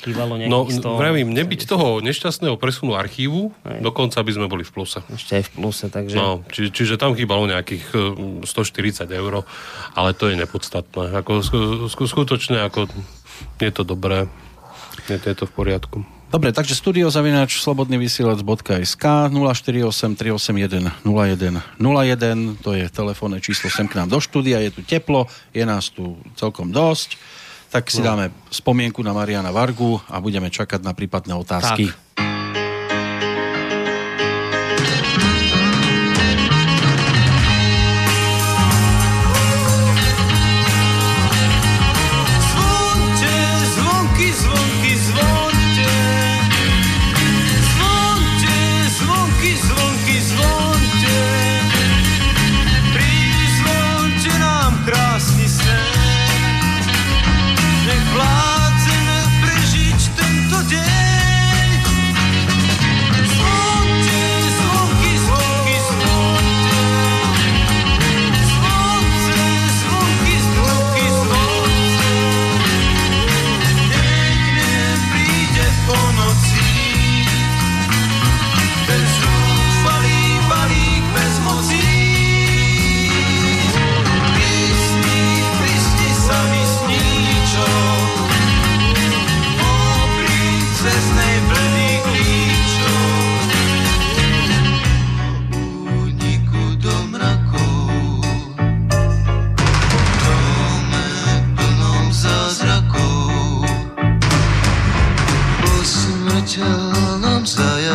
chýbalo 0.00 0.40
nejakých 0.40 0.80
No, 0.80 0.96
vravím, 0.96 1.28
nebyť 1.36 1.68
toho 1.68 2.00
nešťastného 2.00 2.56
presunu 2.56 2.96
archívu, 2.96 3.52
aj. 3.68 3.84
dokonca 3.84 4.16
by 4.24 4.32
sme 4.32 4.48
boli 4.48 4.64
v 4.64 4.72
pluse. 4.72 5.04
Ešte 5.12 5.36
aj 5.36 5.44
v 5.44 5.50
pluse, 5.60 5.86
takže... 5.92 6.16
No, 6.16 6.40
či, 6.48 6.72
čiže 6.72 6.96
tam 6.96 7.12
chýbalo 7.12 7.44
nejakých 7.44 7.84
140 8.48 9.12
eur, 9.12 9.44
ale 9.92 10.16
to 10.16 10.32
je 10.32 10.40
nepodstatné. 10.40 11.20
Ako, 11.20 11.44
skutočne, 11.92 12.64
ako 12.64 12.88
je 13.60 13.70
to 13.70 13.82
dobré, 13.82 14.26
je 15.08 15.18
to, 15.18 15.26
je 15.30 15.36
to 15.36 15.44
v 15.46 15.52
poriadku. 15.52 15.98
Dobre, 16.30 16.54
takže 16.54 16.78
studiozavinač 16.78 17.58
slobodnyvysielac.sk 17.58 19.04
048 19.34 20.14
381 20.14 21.02
01 21.02 21.58
01 21.82 22.62
to 22.62 22.70
je 22.78 22.86
telefónne 22.86 23.42
číslo 23.42 23.66
sem 23.66 23.90
k 23.90 23.98
nám 23.98 24.14
do 24.14 24.22
štúdia, 24.22 24.62
je 24.62 24.70
tu 24.70 24.86
teplo, 24.86 25.26
je 25.50 25.66
nás 25.66 25.90
tu 25.90 26.22
celkom 26.38 26.70
dosť, 26.70 27.18
tak 27.74 27.90
si 27.90 27.98
no. 27.98 28.14
dáme 28.14 28.24
spomienku 28.46 29.02
na 29.02 29.10
Mariana 29.10 29.50
Vargu 29.50 29.98
a 30.06 30.22
budeme 30.22 30.54
čakať 30.54 30.86
na 30.86 30.94
prípadné 30.94 31.34
otázky. 31.34 31.90
Tak. 31.90 32.29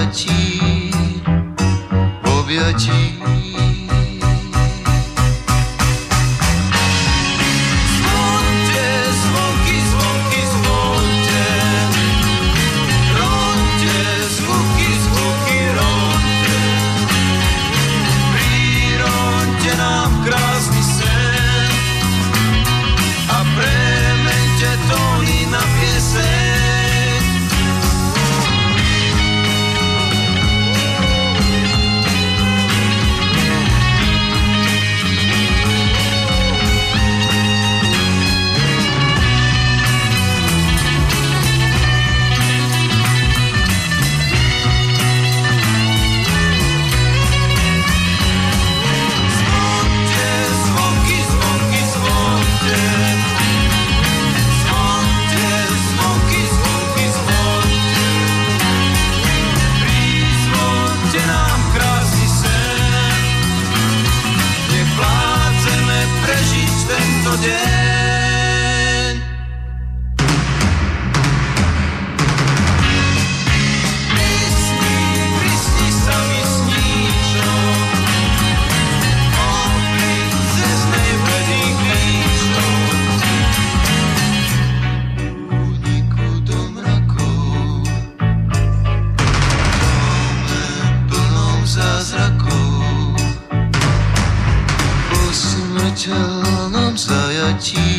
obieci, 0.06 0.92
obieci. 2.24 3.25
起。 97.58 97.95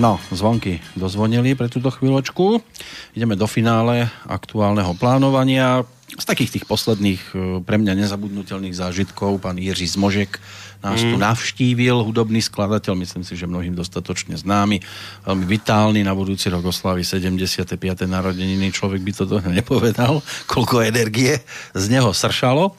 No, 0.00 0.16
zvonky 0.32 0.80
dozvonili 0.96 1.52
pre 1.52 1.68
túto 1.68 1.92
chvíľočku. 1.92 2.64
Ideme 3.12 3.36
do 3.36 3.44
finále 3.44 4.08
aktuálneho 4.24 4.96
plánovania. 4.96 5.84
Z 6.16 6.24
takých 6.24 6.56
tých 6.56 6.64
posledných 6.64 7.20
e, 7.36 7.60
pre 7.60 7.76
mňa 7.76 8.00
nezabudnutelných 8.00 8.72
zážitkov 8.72 9.44
pán 9.44 9.60
Jiří 9.60 9.92
Zmožek 9.92 10.40
nás 10.80 11.04
mm. 11.04 11.12
tu 11.12 11.16
navštívil, 11.20 12.00
hudobný 12.00 12.40
skladateľ, 12.40 12.96
myslím 13.04 13.20
si, 13.20 13.36
že 13.36 13.44
mnohým 13.44 13.76
dostatočne 13.76 14.32
známy, 14.40 14.80
veľmi 15.28 15.44
vitálny, 15.44 16.00
na 16.00 16.16
budúci 16.16 16.48
rok 16.48 16.64
oslavy 16.64 17.04
75. 17.04 17.76
narodeniny, 18.08 18.72
človek 18.72 19.04
by 19.04 19.12
to 19.12 19.24
nepovedal, 19.60 20.24
koľko 20.48 20.80
energie 20.80 21.36
z 21.76 21.84
neho 21.92 22.16
sršalo. 22.16 22.72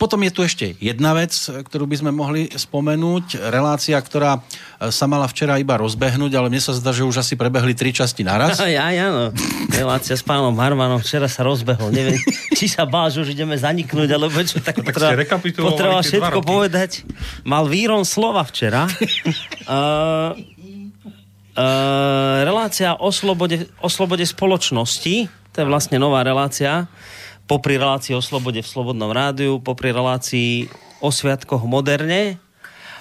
Potom 0.00 0.24
je 0.24 0.32
tu 0.32 0.40
ešte 0.40 0.72
jedna 0.80 1.12
vec, 1.12 1.36
ktorú 1.36 1.84
by 1.84 1.96
sme 2.00 2.10
mohli 2.10 2.48
spomenúť. 2.48 3.52
Relácia, 3.52 4.00
ktorá 4.00 4.40
e, 4.40 4.88
sa 4.88 5.04
mala 5.04 5.28
včera 5.28 5.60
iba 5.60 5.76
rozbehnúť, 5.76 6.32
ale 6.40 6.48
mne 6.48 6.56
sa 6.64 6.72
zdá, 6.72 6.88
že 6.88 7.04
už 7.04 7.20
asi 7.20 7.36
prebehli 7.36 7.76
tri 7.76 7.92
časti 7.92 8.24
naraz. 8.24 8.56
Ja, 8.68 8.92
ja, 8.92 9.08
no. 9.08 9.32
Relácia 9.72 10.12
s 10.12 10.24
pánom 10.24 10.52
Harmanom 10.56 11.00
včera 11.00 11.28
sa 11.28 11.44
rozbehol. 11.44 11.88
Neviem, 11.92 12.20
či 12.58 12.68
sa 12.68 12.88
bál, 12.88 13.12
že 13.12 13.24
už 13.24 13.32
ideme 13.36 13.56
zaniknúť, 13.56 14.08
alebo 14.12 14.40
čo 14.44 14.60
tak, 14.60 14.80
tak 14.80 14.92
potreba, 14.92 15.24
potreba 15.40 15.98
všetko 16.04 16.40
povedať. 16.44 17.04
Mal 17.44 17.64
vírom 17.68 18.04
slova 18.04 18.44
včera. 18.44 18.88
uh, 19.68 20.32
Uh, 21.58 22.46
relácia 22.46 22.94
o 23.02 23.10
slobode, 23.10 23.66
o 23.82 23.90
slobode 23.90 24.22
spoločnosti, 24.22 25.26
to 25.26 25.56
je 25.58 25.66
vlastne 25.66 25.98
nová 25.98 26.22
relácia, 26.22 26.86
popri 27.48 27.80
relácii 27.80 28.12
o 28.12 28.20
slobode 28.20 28.60
v 28.60 28.68
Slobodnom 28.68 29.08
rádiu, 29.08 29.56
popri 29.58 29.88
relácii 29.90 30.68
o 31.00 31.08
sviatkoch 31.08 31.64
moderne. 31.64 32.36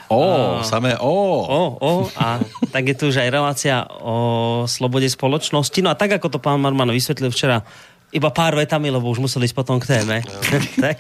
O, 0.08 0.24
a, 0.24 0.64
samé 0.64 0.96
o. 1.04 1.44
O, 1.44 1.62
o. 1.76 1.92
A 2.16 2.40
tak 2.72 2.88
je 2.88 2.96
tu 2.96 3.12
už 3.12 3.20
aj 3.20 3.28
relácia 3.28 3.84
o 4.00 4.64
slobode 4.64 5.12
spoločnosti. 5.12 5.84
No 5.84 5.92
a 5.92 6.00
tak, 6.00 6.16
ako 6.16 6.32
to 6.32 6.40
pán 6.40 6.64
Marman 6.64 6.88
vysvetlil 6.96 7.28
včera, 7.28 7.68
iba 8.16 8.32
pár 8.32 8.56
vetami, 8.56 8.88
lebo 8.88 9.12
už 9.12 9.20
museli 9.20 9.52
ísť 9.52 9.58
potom 9.58 9.84
k 9.84 10.00
téme. 10.00 10.24
tak, 10.84 10.98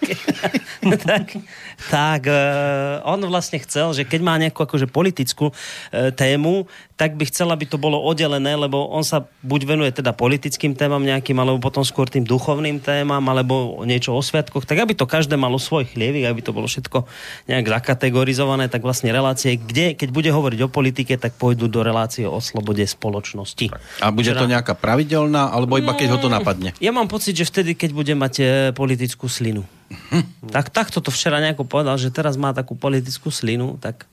tak, 1.07 1.25
tak 1.87 2.21
uh, 2.27 2.99
on 3.07 3.23
vlastne 3.31 3.63
chcel, 3.63 3.95
že 3.95 4.03
keď 4.03 4.19
má 4.19 4.35
nejakú 4.35 4.67
akože 4.67 4.91
politickú 4.91 5.55
uh, 5.55 6.11
tému, 6.11 6.67
tak 6.97 7.13
by 7.13 7.29
chcel, 7.29 7.53
aby 7.53 7.69
to 7.69 7.77
bolo 7.77 8.01
oddelené, 8.01 8.57
lebo 8.57 8.89
on 8.89 9.05
sa 9.05 9.29
buď 9.45 9.61
venuje 9.69 9.93
teda 9.93 10.17
politickým 10.17 10.73
témam 10.73 10.99
nejakým, 11.05 11.37
alebo 11.37 11.61
potom 11.61 11.85
skôr 11.85 12.09
tým 12.09 12.25
duchovným 12.25 12.81
témam, 12.81 13.21
alebo 13.29 13.85
niečo 13.85 14.17
o 14.17 14.21
sviatkoch, 14.25 14.65
tak 14.65 14.81
aby 14.81 14.97
to 14.97 15.05
každé 15.05 15.37
malo 15.37 15.61
svoj 15.61 15.85
chlievik, 15.85 16.25
aby 16.25 16.41
to 16.41 16.57
bolo 16.57 16.65
všetko 16.65 17.05
nejak 17.45 17.69
zakategorizované, 17.69 18.65
tak 18.65 18.81
vlastne 18.81 19.13
relácie, 19.13 19.61
kde, 19.61 19.93
keď 19.93 20.09
bude 20.09 20.33
hovoriť 20.33 20.59
o 20.65 20.73
politike, 20.73 21.21
tak 21.21 21.37
pôjdu 21.37 21.69
do 21.69 21.85
relácie 21.85 22.25
o 22.25 22.41
slobode 22.41 22.81
spoločnosti. 22.81 23.69
A 24.01 24.09
bude 24.09 24.33
to 24.33 24.49
nejaká 24.49 24.73
pravidelná, 24.73 25.53
alebo 25.53 25.77
iba 25.77 25.93
keď 25.93 26.17
ho 26.17 26.19
to 26.19 26.33
napadne? 26.33 26.73
Ja 26.81 26.89
mám 26.89 27.05
pocit, 27.05 27.37
že 27.37 27.45
vtedy, 27.45 27.77
keď 27.77 27.93
bude 27.93 28.13
mať 28.17 28.33
e, 28.41 28.45
politickú 28.73 29.29
slinu. 29.29 29.61
Hm. 30.09 30.49
Tak 30.49 30.73
takto 30.73 30.97
to 30.97 31.13
včera 31.13 31.37
nejako 31.37 31.63
povedal, 31.63 31.93
že 32.01 32.09
teraz 32.09 32.41
má 32.41 32.57
takú 32.57 32.73
politickú 32.73 33.29
slinu, 33.29 33.77
tak 33.77 34.09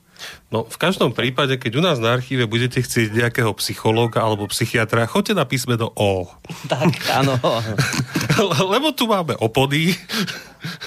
No, 0.53 0.63
v 0.63 0.77
každom 0.79 1.11
prípade, 1.11 1.59
keď 1.59 1.71
u 1.77 1.81
nás 1.83 1.97
na 1.99 2.15
archíve 2.15 2.47
budete 2.47 2.79
chcieť 2.79 3.11
nejakého 3.11 3.51
psychológa 3.59 4.23
alebo 4.23 4.47
psychiatra, 4.47 5.09
choďte 5.09 5.33
na 5.35 5.45
písme 5.45 5.75
do 5.75 5.91
O. 5.95 6.29
Tak, 6.71 6.91
áno. 7.11 7.35
Lebo 8.73 8.95
tu 8.95 9.05
máme 9.05 9.37
opody. 9.37 9.93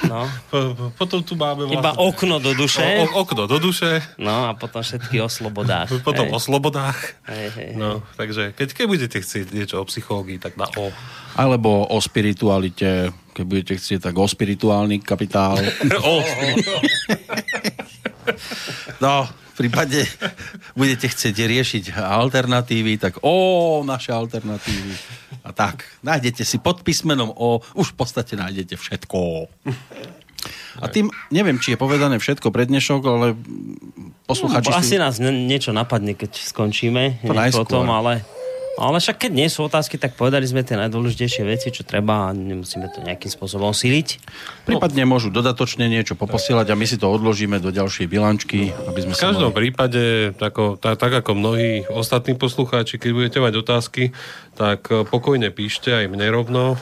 No. 0.07 0.27
Potom 1.01 1.23
tu 1.23 1.39
máme 1.39 1.67
vlastne... 1.67 1.81
Iba 1.81 1.93
okno 1.99 2.43
do 2.43 2.53
duše. 2.55 2.83
O, 2.83 3.05
o, 3.07 3.23
okno 3.23 3.47
do 3.47 3.59
duše. 3.63 4.03
No 4.19 4.51
a 4.51 4.59
potom 4.59 4.83
všetky 4.83 5.23
o 5.23 5.31
slobodách. 5.31 6.03
Potom 6.03 6.27
hej. 6.27 6.35
o 6.35 6.39
slobodách. 6.43 6.99
Hej, 7.31 7.49
hej, 7.55 7.71
no, 7.79 8.03
takže 8.19 8.55
keď, 8.55 8.75
keď 8.75 8.87
budete 8.91 9.19
chcieť 9.23 9.47
niečo 9.55 9.77
o 9.79 9.85
psychológii, 9.87 10.43
tak 10.43 10.59
na 10.59 10.67
O. 10.75 10.91
Alebo 11.39 11.87
o 11.87 11.99
spiritualite, 12.03 13.15
keď 13.35 13.45
budete 13.47 13.75
chcieť, 13.79 14.11
tak 14.11 14.15
o 14.19 14.27
spirituálny 14.27 14.99
kapitál. 15.03 15.59
o. 16.03 16.15
No, 19.05 19.29
v 19.29 19.55
prípade 19.67 20.07
budete 20.79 21.11
chcieť 21.11 21.35
riešiť 21.35 21.85
alternatívy, 21.99 22.99
tak 23.03 23.21
o, 23.27 23.83
naše 23.83 24.15
alternatívy. 24.15 24.95
A 25.43 25.51
tak, 25.51 25.89
nájdete 26.07 26.47
si 26.47 26.63
pod 26.63 26.87
písmenom 26.87 27.35
O, 27.35 27.65
už 27.75 27.93
v 27.93 27.97
podstate 27.99 28.39
nájdete 28.39 28.79
všetko. 28.79 29.51
A 30.79 30.87
tým, 30.87 31.11
neviem, 31.35 31.59
či 31.59 31.75
je 31.75 31.79
povedané 31.79 32.23
všetko 32.23 32.55
pre 32.55 32.71
dnešok, 32.71 33.03
ale 33.03 33.35
posluchači... 34.31 34.71
No, 34.71 34.79
asi 34.79 34.95
nás 34.95 35.19
niečo 35.19 35.75
napadne, 35.75 36.15
keď 36.15 36.39
skončíme. 36.39 37.27
To 37.27 37.67
potom, 37.67 37.91
ale 37.91 38.23
ale 38.79 39.03
však 39.03 39.27
keď 39.27 39.33
nie 39.35 39.49
sú 39.51 39.67
otázky, 39.67 39.99
tak 39.99 40.15
povedali 40.15 40.47
sme 40.47 40.63
tie 40.63 40.79
najdôležitejšie 40.79 41.43
veci, 41.43 41.75
čo 41.75 41.83
treba 41.83 42.31
a 42.31 42.37
nemusíme 42.37 42.87
to 42.95 43.03
nejakým 43.03 43.27
spôsobom 43.27 43.75
siliť. 43.75 44.23
Prípadne 44.65 45.03
no. 45.03 45.19
môžu 45.19 45.35
dodatočne 45.35 45.91
niečo 45.91 46.15
poposielať 46.15 46.71
a 46.71 46.79
my 46.79 46.87
si 46.87 46.97
to 46.97 47.11
odložíme 47.11 47.59
do 47.59 47.75
ďalšej 47.75 48.07
bilančky, 48.07 48.71
aby 48.87 48.99
sme 49.03 49.13
V 49.13 49.21
každom 49.21 49.51
mohli... 49.51 49.59
prípade, 49.59 50.33
tako, 50.39 50.79
tak, 50.79 50.97
tak 50.97 51.13
ako 51.25 51.31
mnohí 51.35 51.85
ostatní 51.91 52.39
poslucháči, 52.39 53.03
keď 53.03 53.11
budete 53.11 53.39
mať 53.43 53.55
otázky, 53.59 54.03
tak 54.55 54.87
eh, 54.95 55.03
pokojne 55.03 55.51
píšte 55.51 55.91
aj 55.91 56.07
mne 56.07 56.27
rovno. 56.31 56.79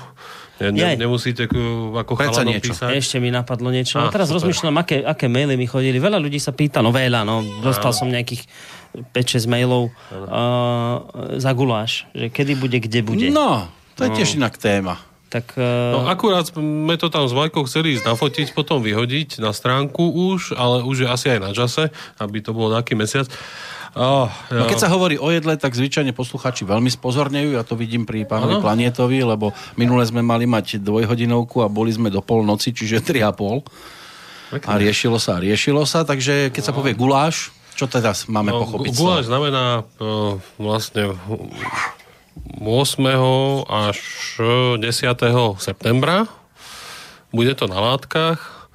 Ne, 0.57 0.73
ne, 0.73 0.97
nemusíte 0.97 1.45
ako 1.53 2.17
chalanom 2.17 2.57
písať. 2.57 2.97
Ešte 2.97 3.21
mi 3.21 3.29
napadlo 3.29 3.69
niečo. 3.69 4.01
A, 4.01 4.09
no 4.09 4.13
teraz 4.13 4.33
super. 4.33 4.41
rozmýšľam, 4.41 4.81
aké, 4.81 5.05
aké 5.05 5.29
maily 5.29 5.53
mi 5.53 5.69
chodili. 5.69 6.01
Veľa 6.01 6.17
ľudí 6.17 6.41
sa 6.41 6.57
pýta, 6.57 6.81
no 6.81 6.97
veľa, 6.97 7.29
no. 7.29 7.45
Dostal 7.61 7.93
a. 7.93 7.97
som 7.97 8.09
nejakých 8.09 8.49
5-6 9.13 9.51
mailov 9.51 9.93
uh, 10.13 11.03
za 11.37 11.53
guláš, 11.53 12.09
že 12.17 12.33
kedy 12.33 12.57
bude, 12.57 12.79
kde 12.81 13.01
bude. 13.05 13.27
No, 13.29 13.69
to 13.99 14.07
je 14.07 14.11
no. 14.13 14.17
tiež 14.17 14.29
inak 14.41 14.57
téma. 14.57 15.01
Tak, 15.27 15.59
uh... 15.59 15.93
No 15.93 15.99
akurát 16.07 16.47
sme 16.47 16.95
to 16.95 17.11
tam 17.11 17.27
s 17.27 17.35
Majkou 17.35 17.67
chceli 17.67 17.99
ísť 17.99 18.07
nafotiť, 18.07 18.47
potom 18.55 18.79
vyhodiť 18.79 19.43
na 19.43 19.51
stránku 19.51 20.33
už, 20.33 20.55
ale 20.55 20.87
už 20.87 21.05
je 21.05 21.09
asi 21.11 21.27
aj 21.35 21.41
na 21.43 21.51
čase, 21.51 21.91
aby 22.23 22.39
to 22.39 22.55
bolo 22.55 22.73
taký 22.73 22.95
mesiac. 22.95 23.27
Oh, 23.97 24.29
no 24.53 24.69
keď 24.69 24.77
sa 24.77 24.93
hovorí 24.93 25.17
o 25.17 25.33
jedle, 25.33 25.57
tak 25.57 25.73
zvyčajne 25.73 26.13
posluchači 26.13 26.69
veľmi 26.69 26.93
spozornejú, 26.93 27.57
ja 27.57 27.65
to 27.65 27.81
vidím 27.81 28.05
pri 28.05 28.29
pánovi 28.29 28.61
ano. 28.61 28.65
Planietovi, 28.65 29.25
lebo 29.25 29.57
minule 29.81 30.05
sme 30.05 30.21
mali 30.21 30.45
mať 30.45 30.85
dvojhodinovku 30.85 31.65
a 31.65 31.73
boli 31.73 31.97
sme 31.97 32.13
do 32.13 32.21
polnoci, 32.21 32.77
čiže 32.77 33.01
3,5. 33.01 34.69
A 34.69 34.73
riešilo 34.77 35.17
sa, 35.17 35.41
riešilo 35.41 35.89
sa, 35.89 36.05
takže 36.05 36.53
keď 36.53 36.63
sa 36.63 36.77
povie 36.77 36.93
guláš, 36.93 37.56
čo 37.77 37.85
teda 37.85 38.17
máme 38.33 38.57
no, 38.57 38.65
pochopiť? 38.65 38.93
Guláš 38.97 39.29
znamená 39.29 39.85
uh, 40.01 40.41
vlastne 40.57 41.13
8. 42.57 42.65
až 43.69 43.99
10. 44.81 44.81
septembra. 45.61 46.25
Bude 47.29 47.53
to 47.53 47.69
na 47.69 47.77
látkach. 47.77 48.73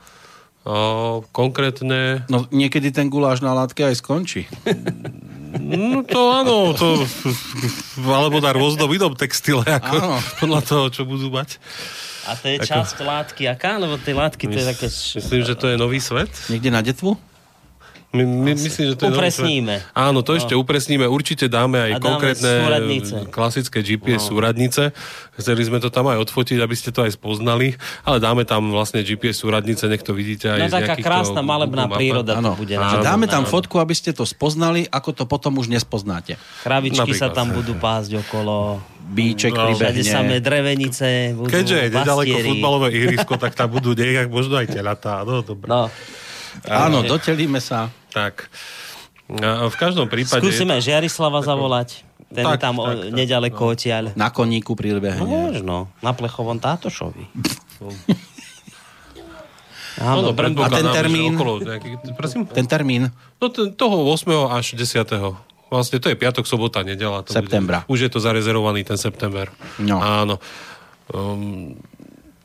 Uh, 0.62 1.26
konkrétne... 1.34 2.30
No 2.30 2.45
niekedy 2.54 2.93
ten 2.93 3.10
guláš 3.10 3.41
na 3.41 3.58
látke 3.58 3.82
aj 3.82 3.97
skončí. 3.97 4.45
No 5.52 6.06
to 6.08 6.32
áno, 6.32 6.72
to, 6.72 7.04
alebo 8.08 8.39
na 8.39 8.56
rôznom 8.56 8.88
inom 8.88 9.12
textile, 9.20 9.68
ako 9.68 9.95
áno. 9.99 10.18
podľa 10.39 10.62
toho, 10.64 10.86
čo 10.88 11.04
budú 11.04 11.28
mať. 11.28 11.60
A 12.30 12.38
to 12.39 12.54
je 12.54 12.64
časť 12.64 13.02
látky 13.02 13.49
aká? 13.49 13.76
Lebo 13.82 13.99
tie 13.99 14.16
látky 14.16 14.47
to 14.47 14.56
je 14.56 14.66
také... 14.72 14.88
Myslím, 14.88 15.41
že 15.43 15.58
to 15.58 15.68
je 15.74 15.76
nový 15.76 15.99
svet. 15.99 16.30
Niekde 16.47 16.70
na 16.72 16.80
detvu? 16.86 17.20
My, 18.12 18.28
my, 18.28 18.51
myslím, 18.59 18.91
že 18.91 18.95
to 18.99 19.07
upresníme. 19.07 19.80
Je 19.80 19.95
Áno, 19.95 20.20
to 20.20 20.36
no. 20.36 20.43
ešte 20.43 20.51
upresníme. 20.51 21.07
Určite 21.07 21.47
dáme 21.47 21.80
aj 21.80 21.91
dáme 21.95 22.03
konkrétne 22.03 22.51
súradnice. 22.59 23.16
klasické 23.32 23.80
GPS 23.80 24.28
no. 24.28 24.36
súradnice. 24.36 24.84
Chceli 25.39 25.64
sme 25.64 25.80
to 25.80 25.88
tam 25.88 26.12
aj 26.12 26.20
odfotiť, 26.28 26.59
aby 26.59 26.76
ste 26.76 26.91
to 26.91 27.07
aj 27.07 27.16
spoznali, 27.16 27.80
ale 28.03 28.20
dáme 28.20 28.43
tam 28.43 28.68
vlastne 28.68 28.99
GPS 28.99 29.39
súradnice, 29.39 29.88
nech 29.88 30.03
to 30.03 30.12
vidíte 30.12 30.51
aj 30.51 30.59
no, 30.59 30.68
taká 30.68 30.99
krásna 30.99 31.39
malebná 31.39 31.88
príroda 31.88 32.36
to 32.36 32.51
bude. 32.59 32.76
Áno, 32.76 32.99
dáme 32.99 33.32
tam 33.32 33.47
fotku, 33.47 33.80
aby 33.80 33.95
ste 33.95 34.12
to 34.12 34.28
spoznali, 34.28 34.91
ako 34.91 35.16
to 35.16 35.24
potom 35.24 35.55
už 35.55 35.72
nespoznáte. 35.72 36.36
Kravičky 36.68 37.16
Napríklad. 37.16 37.32
sa 37.32 37.32
tam 37.32 37.55
budú 37.55 37.80
pásť 37.80 38.20
okolo 38.20 38.84
bíček 39.12 39.55
no. 39.55 39.72
pribehne. 39.72 40.03
samé 40.03 40.43
drevenice. 40.43 41.32
Budú 41.32 41.47
Keďže 41.47 41.76
je 41.80 41.88
nedaleko 41.95 42.36
futbalové 42.43 42.88
ihrisko, 42.91 43.39
tak 43.39 43.55
tam 43.55 43.72
budú 43.72 43.95
nejak 43.99 44.28
možno 44.28 44.59
aj 44.59 44.68
telatá. 44.68 45.24
No, 45.24 45.39
dobré. 45.39 45.72
No. 45.72 45.88
Áno, 46.68 47.07
dotelíme 47.07 47.64
sa. 47.64 47.88
Tak. 48.12 48.51
V 49.72 49.76
každom 49.80 50.12
prípade... 50.12 50.43
Skúsime 50.43 50.78
Žiarislava 50.84 51.39
zavolať. 51.39 52.03
Ten 52.32 52.47
Tak, 52.47 52.55
je 52.55 52.59
tam 52.64 52.76
tak, 52.80 52.95
tak, 52.95 53.12
nedaleko 53.12 53.62
odtiaľ. 53.76 54.03
Na 54.16 54.32
koníku 54.32 54.72
No 54.72 54.80
prilbehne. 54.80 55.24
možno, 55.28 55.91
na 55.99 56.12
plechovom 56.16 56.59
tátošovi. 56.59 57.28
No, 57.82 57.89
no, 60.22 60.30
Áno, 60.30 60.30
predpokladám, 60.38 60.70
A 60.70 60.78
ten 60.78 60.88
termín? 60.93 61.34
Okolo 61.34 61.66
nejakých, 61.66 61.95
prosím? 62.14 62.45
Ten 62.45 62.70
termín 62.70 63.09
No 63.41 63.49
ten, 63.49 63.74
toho 63.74 64.05
8. 64.05 64.53
až 64.53 64.78
10. 64.78 65.01
Vlastne 65.74 65.97
to 65.97 66.07
je 66.14 66.16
piatok, 66.16 66.45
sobota, 66.45 66.86
nedela. 66.86 67.26
To 67.26 67.34
Septembra. 67.34 67.84
Bude, 67.86 67.91
už 67.97 67.99
je 68.05 68.09
to 68.14 68.20
zarezervovaný 68.22 68.86
ten 68.86 69.01
september. 69.01 69.49
No. 69.82 69.97
Áno. 69.97 70.36
Um, 71.09 71.74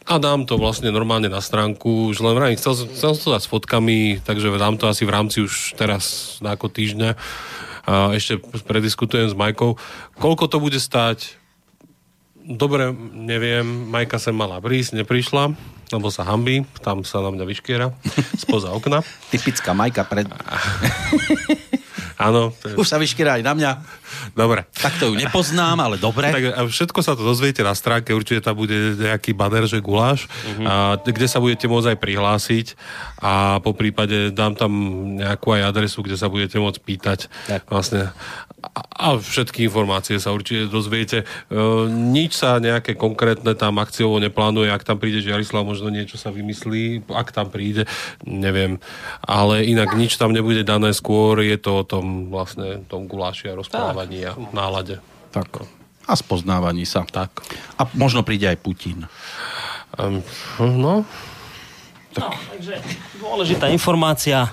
a 0.06 0.22
dám 0.22 0.46
to 0.46 0.54
vlastne 0.54 0.94
normálne 0.94 1.26
na 1.26 1.42
stránku, 1.42 2.14
už 2.14 2.22
len 2.22 2.38
vrajím, 2.38 2.58
chcel, 2.62 2.86
chcel 2.94 3.10
som 3.18 3.22
to 3.26 3.34
dať 3.34 3.42
s 3.42 3.50
fotkami, 3.50 3.98
takže 4.22 4.54
dám 4.54 4.78
to 4.78 4.86
asi 4.86 5.02
v 5.02 5.10
rámci 5.10 5.42
už 5.42 5.74
teraz 5.74 6.36
na 6.38 6.54
ako 6.54 6.70
týždňa. 6.70 7.10
A 7.86 8.14
ešte 8.14 8.38
prediskutujem 8.66 9.30
s 9.30 9.34
Majkou, 9.34 9.78
koľko 10.18 10.46
to 10.46 10.58
bude 10.62 10.78
stať. 10.78 11.38
Dobre, 12.46 12.94
neviem, 13.14 13.66
Majka 13.66 14.22
sem 14.22 14.34
mala 14.34 14.62
prísť, 14.62 15.02
neprišla, 15.02 15.54
lebo 15.90 16.08
sa 16.14 16.22
hambí, 16.22 16.62
tam 16.82 17.02
sa 17.02 17.18
na 17.18 17.34
mňa 17.34 17.44
vyškiera 17.46 17.90
spoza 18.38 18.70
okna. 18.70 19.02
typická 19.34 19.74
Majka 19.74 20.06
pred... 20.06 20.30
Áno. 22.16 22.56
Už 22.74 22.84
sa 22.84 22.96
vyškýra 22.96 23.36
aj 23.36 23.42
na 23.42 23.52
mňa. 23.52 23.70
dobre. 24.32 24.64
Tak 24.72 24.96
to 24.96 25.10
ju 25.10 25.14
nepoznám, 25.14 25.76
ale 25.76 25.96
dobre. 25.96 26.30
Tak 26.30 26.44
a 26.50 26.60
všetko 26.64 26.98
sa 27.00 27.12
to 27.12 27.22
dozviete 27.22 27.60
na 27.60 27.72
stránke, 27.72 28.10
určite 28.10 28.40
tam 28.40 28.56
bude 28.56 28.72
nejaký 28.94 29.32
banner, 29.32 29.64
že 29.64 29.78
guláš, 29.78 30.24
Mhm. 30.46 30.64
a, 30.64 30.72
kde 30.98 31.26
sa 31.26 31.38
budete 31.38 31.66
môcť 31.66 31.92
aj 31.92 31.98
prihlásiť 31.98 32.66
a 33.18 33.32
po 33.60 33.72
prípade 33.72 34.30
dám 34.30 34.54
tam 34.54 34.72
nejakú 35.14 35.52
aj 35.52 35.62
adresu, 35.66 36.00
kde 36.00 36.16
sa 36.16 36.26
budete 36.26 36.56
môcť 36.56 36.80
pýtať 36.80 37.18
Tak. 37.46 37.68
vlastne 37.68 38.10
a, 38.92 39.14
všetky 39.14 39.62
informácie 39.62 40.16
sa 40.16 40.32
určite 40.32 40.66
dozviete. 40.66 41.22
E, 41.22 41.24
nič 41.86 42.34
sa 42.34 42.56
nejaké 42.58 42.94
konkrétne 42.94 43.52
tam 43.52 43.76
akciovo 43.76 44.18
neplánuje, 44.18 44.68
ak 44.68 44.82
tam 44.82 44.96
príde 44.96 45.20
Jarislav, 45.20 45.62
možno 45.62 45.86
niečo 45.86 46.16
sa 46.16 46.30
vymyslí, 46.30 47.06
ak 47.06 47.30
tam 47.30 47.46
príde, 47.46 47.84
neviem. 48.22 48.80
Ale 49.22 49.62
inak 49.62 49.94
nič 49.94 50.16
tam 50.16 50.32
nebude 50.32 50.62
dané, 50.62 50.90
skôr 50.90 51.40
je 51.40 51.54
to 51.56 51.82
o 51.82 51.84
tom 51.84 52.05
vlastne 52.28 52.82
tom 52.86 53.06
guláši 53.10 53.52
a 53.52 53.58
rozprávaní 53.58 54.26
a 54.26 54.32
nálade. 54.50 54.98
Tak. 55.30 55.66
A 56.06 56.14
spoznávaní 56.14 56.86
sa. 56.86 57.02
Tak. 57.04 57.42
A 57.76 57.86
možno 57.98 58.22
príde 58.22 58.46
aj 58.46 58.58
Putin. 58.62 59.10
Um, 59.98 60.22
no, 60.60 61.02
No, 62.16 62.32
takže 62.32 62.80
dôležitá 63.20 63.68
informácia 63.68 64.48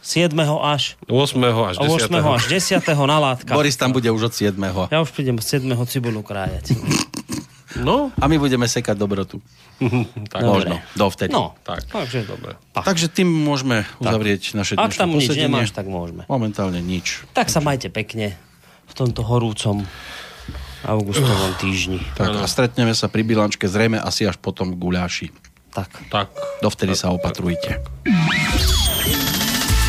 7. 0.00 0.32
až 0.64 0.96
8. 1.04 1.44
až 1.44 1.76
10. 1.76 2.08
8. 2.08 2.24
až 2.24 2.44
10. 2.48 2.80
na 3.04 3.18
látka. 3.20 3.52
Boris 3.52 3.76
tam 3.76 3.92
bude 3.92 4.08
už 4.08 4.32
od 4.32 4.34
7. 4.34 4.56
Ja 4.88 4.98
už 5.04 5.12
prídem 5.12 5.36
7. 5.36 5.68
cibulu 5.84 6.24
krájať. 6.24 6.72
No, 7.80 8.12
A 8.20 8.24
my 8.28 8.36
budeme 8.36 8.68
sekať 8.68 8.96
dobrotu. 8.98 9.40
tak, 10.32 10.42
Možno. 10.44 10.80
Dovtedy. 10.98 11.32
No, 11.32 11.56
tak. 11.64 11.88
takže 11.88 12.28
Dobre. 12.28 12.58
Takže 12.76 13.06
tým 13.08 13.28
môžeme 13.28 13.88
uzavrieť 14.02 14.52
naše 14.58 14.76
ak 14.76 14.92
dnešné 14.92 15.00
tam 15.00 15.10
nič 15.16 15.28
nemáš, 15.32 15.70
tak 15.72 15.88
môžeme. 15.88 16.28
Momentálne 16.28 16.82
nič. 16.84 17.24
Tak 17.32 17.48
sa 17.48 17.64
majte 17.64 17.88
pekne 17.88 18.36
v 18.88 18.92
tomto 18.92 19.24
horúcom 19.24 19.86
augustovom 20.82 21.54
týždni. 21.62 22.02
Tak 22.18 22.42
a 22.42 22.46
stretneme 22.50 22.92
sa 22.92 23.06
pri 23.06 23.22
bilančke 23.22 23.70
zrejme 23.70 24.02
asi 24.02 24.26
až 24.26 24.36
potom 24.36 24.74
guľáši. 24.74 25.30
Tak. 25.72 25.90
Tak. 26.12 26.28
Dovtedy 26.60 26.92
sa 26.92 27.14
opatrujte. 27.14 27.80